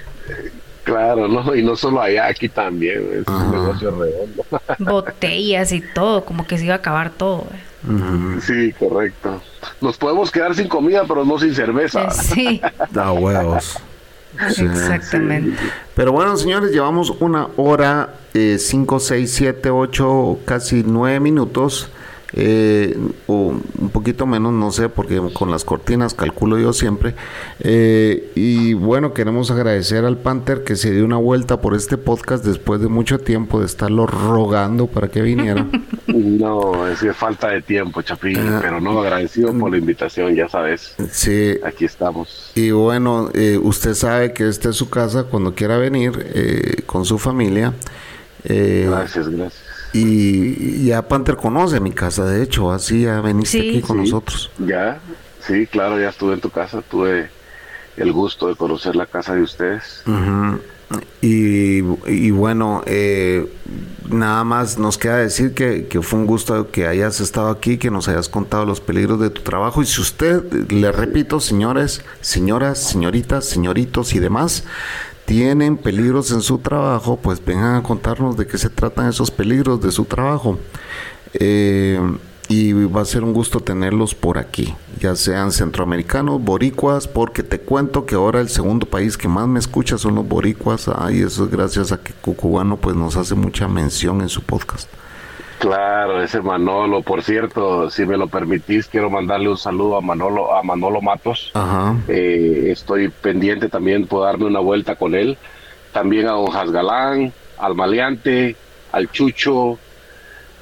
Claro, 0.85 1.29
no, 1.29 1.55
y 1.55 1.63
no 1.63 1.77
solo 1.77 2.01
allá, 2.01 2.27
aquí 2.27 2.49
también, 2.49 3.05
es 3.21 3.29
Ajá. 3.29 3.45
un 3.45 3.51
negocio 3.53 3.91
redondo. 3.91 4.45
Botellas 4.79 5.71
y 5.73 5.83
todo, 5.83 6.25
como 6.25 6.47
que 6.47 6.57
se 6.59 6.65
iba 6.65 6.75
a 6.75 6.79
acabar 6.79 7.11
todo. 7.11 7.47
eh. 7.53 8.41
Sí, 8.41 8.73
correcto. 8.79 9.41
Nos 9.81 9.97
podemos 9.99 10.31
quedar 10.31 10.55
sin 10.55 10.69
comida, 10.69 11.05
pero 11.07 11.25
no 11.25 11.39
sin 11.39 11.55
cerveza. 11.55 12.05
Eh, 12.05 12.11
Sí, 12.11 12.61
Da 12.91 13.13
huevos. 13.13 13.79
Exactamente. 14.49 15.57
Pero 15.95 16.13
bueno, 16.13 16.37
señores, 16.37 16.71
llevamos 16.73 17.11
una 17.21 17.49
hora, 17.57 18.15
5, 18.33 19.01
6, 19.01 19.31
7, 19.31 19.71
8, 19.71 20.39
casi 20.45 20.83
9 20.87 21.21
minutos. 21.21 21.91
Eh, 22.33 22.97
o 23.27 23.55
un 23.79 23.91
poquito 23.91 24.27
menos, 24.27 24.53
no 24.53 24.71
sé, 24.71 24.89
porque 24.89 25.21
con 25.33 25.51
las 25.51 25.65
cortinas 25.65 26.15
calculo 26.15 26.59
yo 26.59 26.73
siempre. 26.73 27.15
Eh, 27.61 28.31
y 28.35 28.75
bueno, 28.75 29.13
queremos 29.15 29.51
agradecer 29.51 30.05
al 30.05 30.19
Panther 30.19 30.65
que 30.65 30.77
se 30.77 30.91
dio 30.93 31.05
una 31.05 31.17
vuelta 31.17 31.61
por 31.61 31.75
este 31.75 31.97
podcast 31.99 32.45
después 32.45 32.81
de 32.81 32.89
mucho 32.89 33.19
tiempo 33.19 33.61
de 33.61 33.67
estarlo 33.67 34.07
rogando 34.07 34.87
para 34.87 35.09
que 35.09 35.23
viniera. 35.23 35.67
No, 36.11 36.89
es 36.89 36.99
que 37.01 37.13
falta 37.13 37.49
de 37.51 37.63
tiempo, 37.63 38.03
Chapín, 38.03 38.37
Ah. 38.37 38.59
pero 38.61 38.81
no, 38.81 38.99
agradecido 39.01 39.53
por 39.57 39.71
la 39.71 39.79
invitación, 39.79 40.35
ya 40.35 40.49
sabes, 40.49 40.95
sí, 41.13 41.55
aquí 41.65 41.85
estamos. 41.85 42.51
Y 42.57 42.73
bueno, 42.73 43.31
eh, 43.33 43.59
usted 43.63 43.95
sabe 43.95 44.33
que 44.33 44.49
esta 44.49 44.71
es 44.71 44.77
su 44.77 44.91
casa 44.91 45.25
cuando 45.25 45.55
quiera 45.55 45.77
venir 45.79 46.27
eh, 46.35 46.83
con 46.87 47.05
su 47.05 47.17
familia. 47.19 47.75
Eh, 48.43 48.87
Gracias, 48.91 49.29
gracias. 49.29 49.63
Y, 49.93 50.85
ya 50.87 51.07
Panther 51.09 51.37
conoce 51.37 51.81
mi 51.81 51.93
casa, 51.93 52.25
de 52.25 52.43
hecho, 52.43 52.73
así 52.73 53.03
ya 53.03 53.21
veniste 53.21 53.61
Sí. 53.61 53.69
aquí 53.71 53.81
con 53.83 53.97
Sí, 53.99 54.03
nosotros. 54.05 54.51
Ya, 54.59 55.01
sí, 55.47 55.67
claro, 55.67 56.01
ya 56.01 56.09
estuve 56.11 56.35
en 56.35 56.41
tu 56.41 56.51
casa, 56.51 56.83
tuve 56.83 57.31
el 57.97 58.13
gusto 58.13 58.49
de 58.49 58.57
conocer 58.57 58.97
la 58.97 59.07
casa 59.07 59.35
de 59.35 59.43
ustedes. 59.43 60.03
Y, 61.21 61.79
y 62.09 62.31
bueno, 62.33 62.83
eh, 62.87 63.47
nada 64.09 64.43
más 64.43 64.77
nos 64.79 64.99
queda 64.99 65.19
decir 65.19 65.55
que, 65.55 65.87
que 65.87 66.03
fue 66.03 66.19
un 66.19 66.27
gusto 66.27 66.71
que 66.73 66.87
hayas 66.89 67.21
estado 67.21 67.49
aquí, 67.49 67.79
que 67.79 67.91
nos 67.93 68.09
hayas 68.09 68.29
contado 68.29 68.65
los 68.67 68.81
peligros 68.81 69.21
de 69.21 69.31
tu 69.31 69.43
trabajo. 69.43 69.83
Y 69.83 69.87
si 69.87 70.01
usted, 70.01 70.43
le 70.71 70.91
repito, 70.91 71.39
señores, 71.39 72.03
señoras, 72.21 72.79
señoritas, 72.83 73.45
señoritos 73.45 74.15
y 74.15 74.19
demás, 74.19 74.65
tienen 75.31 75.77
peligros 75.77 76.33
en 76.33 76.41
su 76.41 76.59
trabajo, 76.59 77.17
pues 77.17 77.41
vengan 77.45 77.77
a 77.77 77.83
contarnos 77.85 78.37
de 78.37 78.49
qué 78.49 78.59
se 78.59 78.69
tratan 78.69 79.09
esos 79.09 79.31
peligros 79.31 79.81
de 79.81 79.93
su 79.93 80.05
trabajo. 80.05 80.59
Eh, 81.35 82.01
y 82.49 82.73
va 82.73 83.03
a 83.03 83.05
ser 83.05 83.23
un 83.23 83.33
gusto 83.33 83.61
tenerlos 83.61 84.13
por 84.13 84.39
aquí, 84.39 84.75
ya 84.99 85.15
sean 85.15 85.53
centroamericanos, 85.53 86.43
boricuas, 86.43 87.07
porque 87.07 87.45
te 87.45 87.61
cuento 87.61 88.07
que 88.07 88.17
ahora 88.17 88.41
el 88.41 88.49
segundo 88.49 88.87
país 88.87 89.17
que 89.17 89.29
más 89.29 89.47
me 89.47 89.61
escucha 89.61 89.99
son 89.99 90.17
los 90.17 90.27
boricuas, 90.27 90.91
y 91.13 91.23
eso 91.23 91.45
es 91.45 91.51
gracias 91.53 91.93
a 91.93 91.99
que 92.03 92.13
Cucubano 92.13 92.77
pues 92.79 92.97
nos 92.97 93.15
hace 93.15 93.37
mucha 93.37 93.69
mención 93.69 94.23
en 94.23 94.29
su 94.29 94.43
podcast. 94.43 94.89
Claro, 95.61 96.23
ese 96.23 96.41
Manolo, 96.41 97.03
por 97.03 97.23
cierto, 97.23 97.91
si 97.91 98.07
me 98.07 98.17
lo 98.17 98.29
permitís, 98.29 98.87
quiero 98.87 99.11
mandarle 99.11 99.51
un 99.51 99.59
saludo 99.59 99.99
a 99.99 100.01
Manolo, 100.01 100.57
a 100.57 100.63
Manolo 100.63 101.03
Matos. 101.03 101.51
Ajá. 101.53 101.97
Eh, 102.09 102.69
estoy 102.71 103.11
pendiente 103.11 103.69
también 103.69 104.07
por 104.07 104.25
darme 104.25 104.47
una 104.47 104.61
vuelta 104.61 104.95
con 104.97 105.15
él. 105.15 105.37
También 105.93 106.29
a 106.29 106.33
Don 106.33 106.47
Jasgalán, 106.47 107.31
al 107.59 107.75
Maleante, 107.75 108.57
al 108.91 109.11
Chucho, 109.11 109.79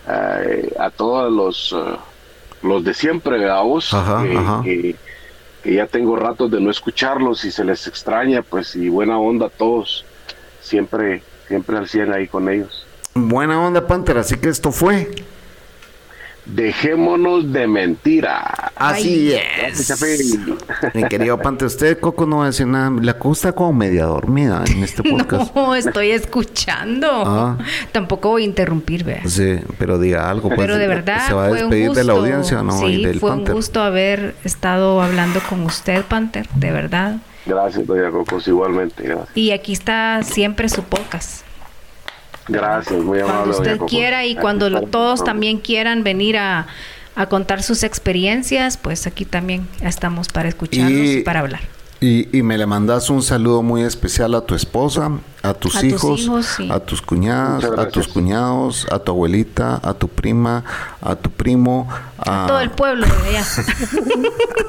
eh, 0.08 0.74
a 0.80 0.90
todos 0.90 1.32
los, 1.32 1.76
eh, 1.78 1.96
los 2.62 2.82
de 2.82 2.92
siempre, 2.92 3.38
¿verdad, 3.38 3.62
vos? 3.62 3.94
Ajá, 3.94 4.24
que, 4.24 4.36
ajá. 4.36 4.60
que- 4.64 4.96
que 5.62 5.74
ya 5.74 5.86
tengo 5.86 6.16
ratos 6.16 6.50
de 6.50 6.60
no 6.60 6.72
escucharlos 6.72 7.44
y 7.44 7.52
se 7.52 7.62
les 7.64 7.86
extraña, 7.86 8.42
pues, 8.42 8.74
y 8.74 8.88
buena 8.88 9.16
onda 9.20 9.46
a 9.46 9.50
todos. 9.50 10.04
Siempre, 10.60 11.22
siempre 11.46 11.76
al 11.78 11.86
100 11.88 12.12
ahí 12.12 12.26
con 12.26 12.48
ellos. 12.48 12.84
Buena 13.18 13.60
onda, 13.60 13.86
Panther, 13.86 14.18
así 14.18 14.36
que 14.36 14.48
esto 14.48 14.70
fue. 14.72 15.10
Dejémonos 16.46 17.52
de 17.52 17.66
mentira. 17.66 18.72
Así 18.74 19.34
Gracias, 19.60 20.00
es. 20.02 20.38
Mi 20.94 21.04
querido 21.04 21.36
Panther, 21.36 21.66
usted, 21.66 21.98
Coco, 22.00 22.24
no 22.24 22.38
va 22.38 22.44
a 22.44 22.46
decir 22.46 22.66
nada. 22.66 22.90
La 23.02 23.18
cosa 23.18 23.48
está 23.50 23.56
como 23.56 23.74
media 23.74 24.06
dormida 24.06 24.64
en 24.66 24.82
este 24.82 25.02
podcast. 25.10 25.54
No, 25.54 25.74
estoy 25.74 26.12
escuchando. 26.12 27.22
Ah. 27.26 27.58
Tampoco 27.92 28.30
voy 28.30 28.42
a 28.42 28.44
interrumpir, 28.46 29.04
vea. 29.04 29.20
Sí, 29.26 29.56
pero 29.78 29.98
diga 29.98 30.30
algo. 30.30 30.48
Pues, 30.48 30.58
Pero 30.58 30.78
de 30.78 30.86
verdad 30.86 31.26
¿Se 31.26 31.34
va 31.34 31.46
a 31.46 31.48
fue 31.50 31.64
un 31.64 31.70
despedir 31.70 31.88
gusto. 31.88 32.00
de 32.00 32.04
la 32.06 32.12
audiencia 32.14 32.62
no? 32.62 32.88
y 32.88 32.96
Sí, 32.96 33.04
del 33.04 33.20
fue 33.20 33.28
Panther. 33.30 33.50
un 33.50 33.56
gusto 33.58 33.82
haber 33.82 34.34
estado 34.44 35.02
hablando 35.02 35.40
con 35.50 35.60
usted, 35.66 36.02
Panther, 36.06 36.48
de 36.54 36.70
verdad. 36.70 37.16
Gracias, 37.44 37.86
doña 37.86 38.10
Cocos, 38.10 38.48
igualmente. 38.48 39.02
Gracias, 39.02 39.28
Y 39.36 39.50
aquí 39.50 39.74
está 39.74 40.22
siempre 40.22 40.70
su 40.70 40.82
podcast. 40.82 41.42
Gracias 42.48 43.00
muy 43.02 43.20
amable. 43.20 43.52
Cuando 43.54 43.58
usted 43.58 43.78
quiera 43.86 44.26
y 44.26 44.34
cuando 44.34 44.70
lo- 44.70 44.82
todos 44.82 45.22
también 45.24 45.58
quieran 45.58 46.02
venir 46.04 46.36
a, 46.38 46.66
a 47.14 47.26
contar 47.26 47.62
sus 47.62 47.82
experiencias, 47.82 48.76
pues 48.76 49.06
aquí 49.06 49.24
también 49.24 49.66
estamos 49.82 50.28
para 50.28 50.48
escucharnos 50.48 50.90
y, 50.92 51.18
Y- 51.18 51.22
para 51.22 51.40
hablar. 51.40 51.60
Y, 52.00 52.36
y 52.36 52.42
me 52.42 52.56
le 52.56 52.64
mandas 52.64 53.10
un 53.10 53.22
saludo 53.22 53.60
muy 53.62 53.82
especial 53.82 54.34
a 54.36 54.42
tu 54.42 54.54
esposa, 54.54 55.10
a 55.42 55.54
tus 55.54 55.76
A 55.76 55.80
tus 55.80 55.88
hijos, 55.88 56.46
sí. 56.56 56.68
a 56.70 56.80
tus 56.80 57.00
cuñadas, 57.00 57.64
a 57.64 57.88
tus 57.88 58.08
cuñados, 58.08 58.86
a 58.90 58.98
tu 58.98 59.12
abuelita, 59.12 59.80
a 59.82 59.94
tu 59.94 60.08
prima, 60.08 60.64
a 61.00 61.14
tu 61.14 61.30
primo, 61.30 61.88
a... 62.18 62.46
Todo 62.48 62.60
el 62.60 62.70
pueblo 62.70 63.06
de 63.06 63.28
allá. 63.36 63.44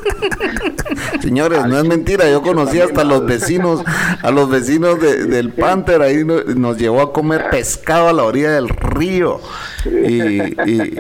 Señores, 1.22 1.66
no 1.66 1.78
es 1.78 1.86
mentira, 1.86 2.30
yo 2.30 2.42
conocí 2.42 2.80
hasta 2.80 3.04
los 3.04 3.26
vecinos, 3.26 3.82
a 4.22 4.32
los 4.32 4.50
vecinos 4.50 5.00
de- 5.00 5.26
del 5.26 5.52
Panther, 5.52 6.02
ahí 6.02 6.24
no- 6.24 6.44
nos 6.44 6.78
llevó 6.78 7.02
a 7.02 7.14
comer 7.14 7.50
pescado 7.50 8.08
a 8.08 8.14
la 8.14 8.24
orilla 8.24 8.52
del 8.52 8.70
río. 8.70 9.40
Y, 9.86 10.22
y- 10.22 10.54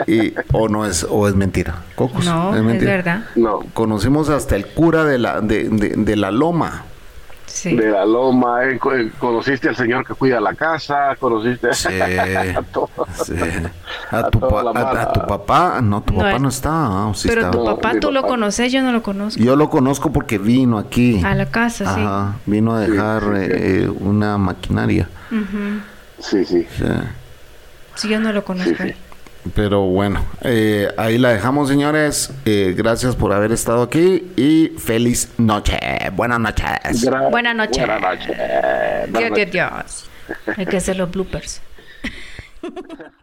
y- 0.08 0.34
o 0.52 0.68
no 0.70 0.86
es, 0.86 1.06
o 1.10 1.28
es 1.28 1.36
mentira. 1.36 1.84
Cocos, 1.96 2.26
No, 2.26 2.56
es 2.56 2.64
mentira. 2.64 2.91
verdad. 2.91 3.24
No, 3.36 3.60
Conocimos 3.74 4.30
hasta 4.30 4.56
el 4.56 4.68
cura 4.68 5.06
de 5.06 5.18
la, 5.18 5.41
de, 5.41 5.70
de- 5.70 5.94
de 5.96 6.16
la 6.16 6.32
loma. 6.32 6.86
Sí. 7.60 7.76
de 7.76 7.91
la 7.91 8.06
loma, 8.06 8.64
eh, 8.64 8.80
eh, 8.95 9.11
conociste 9.19 9.68
al 9.68 9.76
señor 9.76 10.06
que 10.07 10.14
cuida 10.14 10.40
la 10.40 10.53
casa, 10.53 11.15
conociste 11.19 11.73
Sí. 11.73 11.90
a 11.99 12.61
todos. 12.72 12.90
Sí. 13.26 13.34
A, 14.11 14.19
A 14.19 14.30
tu 14.30 14.40
toda 14.40 14.49
pa- 14.52 14.64
la 14.64 14.69
a- 14.69 14.81
a 14.81 14.94
mala. 14.94 15.11
tu 15.11 15.19
papá, 15.27 15.80
no, 15.81 16.02
tu 16.02 16.14
No 16.14 16.19
papá 16.19 16.36
es- 16.36 16.41
no 16.41 16.49
está. 16.49 16.69
ah, 16.72 17.07
¿o 17.07 17.14
sí 17.14 17.27
Pero 17.27 17.41
está? 17.41 17.52
tu 17.52 17.57
No, 17.65 17.76
papá, 17.76 17.99
tú 17.99 18.11
lo 18.11 18.22
conoces, 18.23 18.72
yo 18.72 18.81
no 18.81 18.91
lo 18.94 19.03
conozco. 19.03 19.41
Yo 19.44 19.56
lo 19.57 19.69
conozco 19.69 20.11
porque 20.14 20.38
vino 20.38 20.77
aquí. 20.77 21.22
A 21.23 21.36
la 21.36 21.48
casa, 21.48 21.94
sí. 21.95 22.02
Ajá, 22.02 22.36
vino 22.45 22.73
a 22.76 22.80
dejar 22.80 23.23
sí, 23.23 23.27
sí. 23.45 23.52
eh, 23.52 23.90
una 23.99 24.38
maquinaria. 24.38 25.10
Ujú. 25.30 25.81
Sí, 26.19 26.45
sí. 26.45 26.65
Sí. 26.77 26.86
Sí, 27.95 28.07
yo 28.10 28.19
no 28.22 28.31
lo 28.31 28.44
conozco. 28.45 28.84
Sí, 28.84 28.90
sí. 28.90 28.95
Pero 29.56 29.82
bueno, 29.84 30.26
eh, 30.41 30.90
ahí 30.98 31.18
la 31.18 31.30
dejamos, 31.34 31.70
señores. 31.70 32.32
Eh, 32.45 32.74
gracias 32.78 33.16
por 33.16 33.32
haber 33.34 33.52
estado 33.52 33.82
aquí 33.84 34.32
y 34.36 34.74
feliz 34.78 35.30
noche. 35.38 35.80
Buenas 36.14 36.40
noches. 36.40 36.68
Gra- 37.06 37.30
Buenas 37.32 37.56
noches. 37.56 37.86
Buenas 37.88 38.02
noches. 38.02 38.38
Dios. 38.38 39.32
Dios, 39.34 39.52
Dios. 39.52 40.10
Hay 40.57 40.66
que 40.66 40.78
hacer 40.78 40.98
los 40.98 41.10
bloopers. 41.10 41.61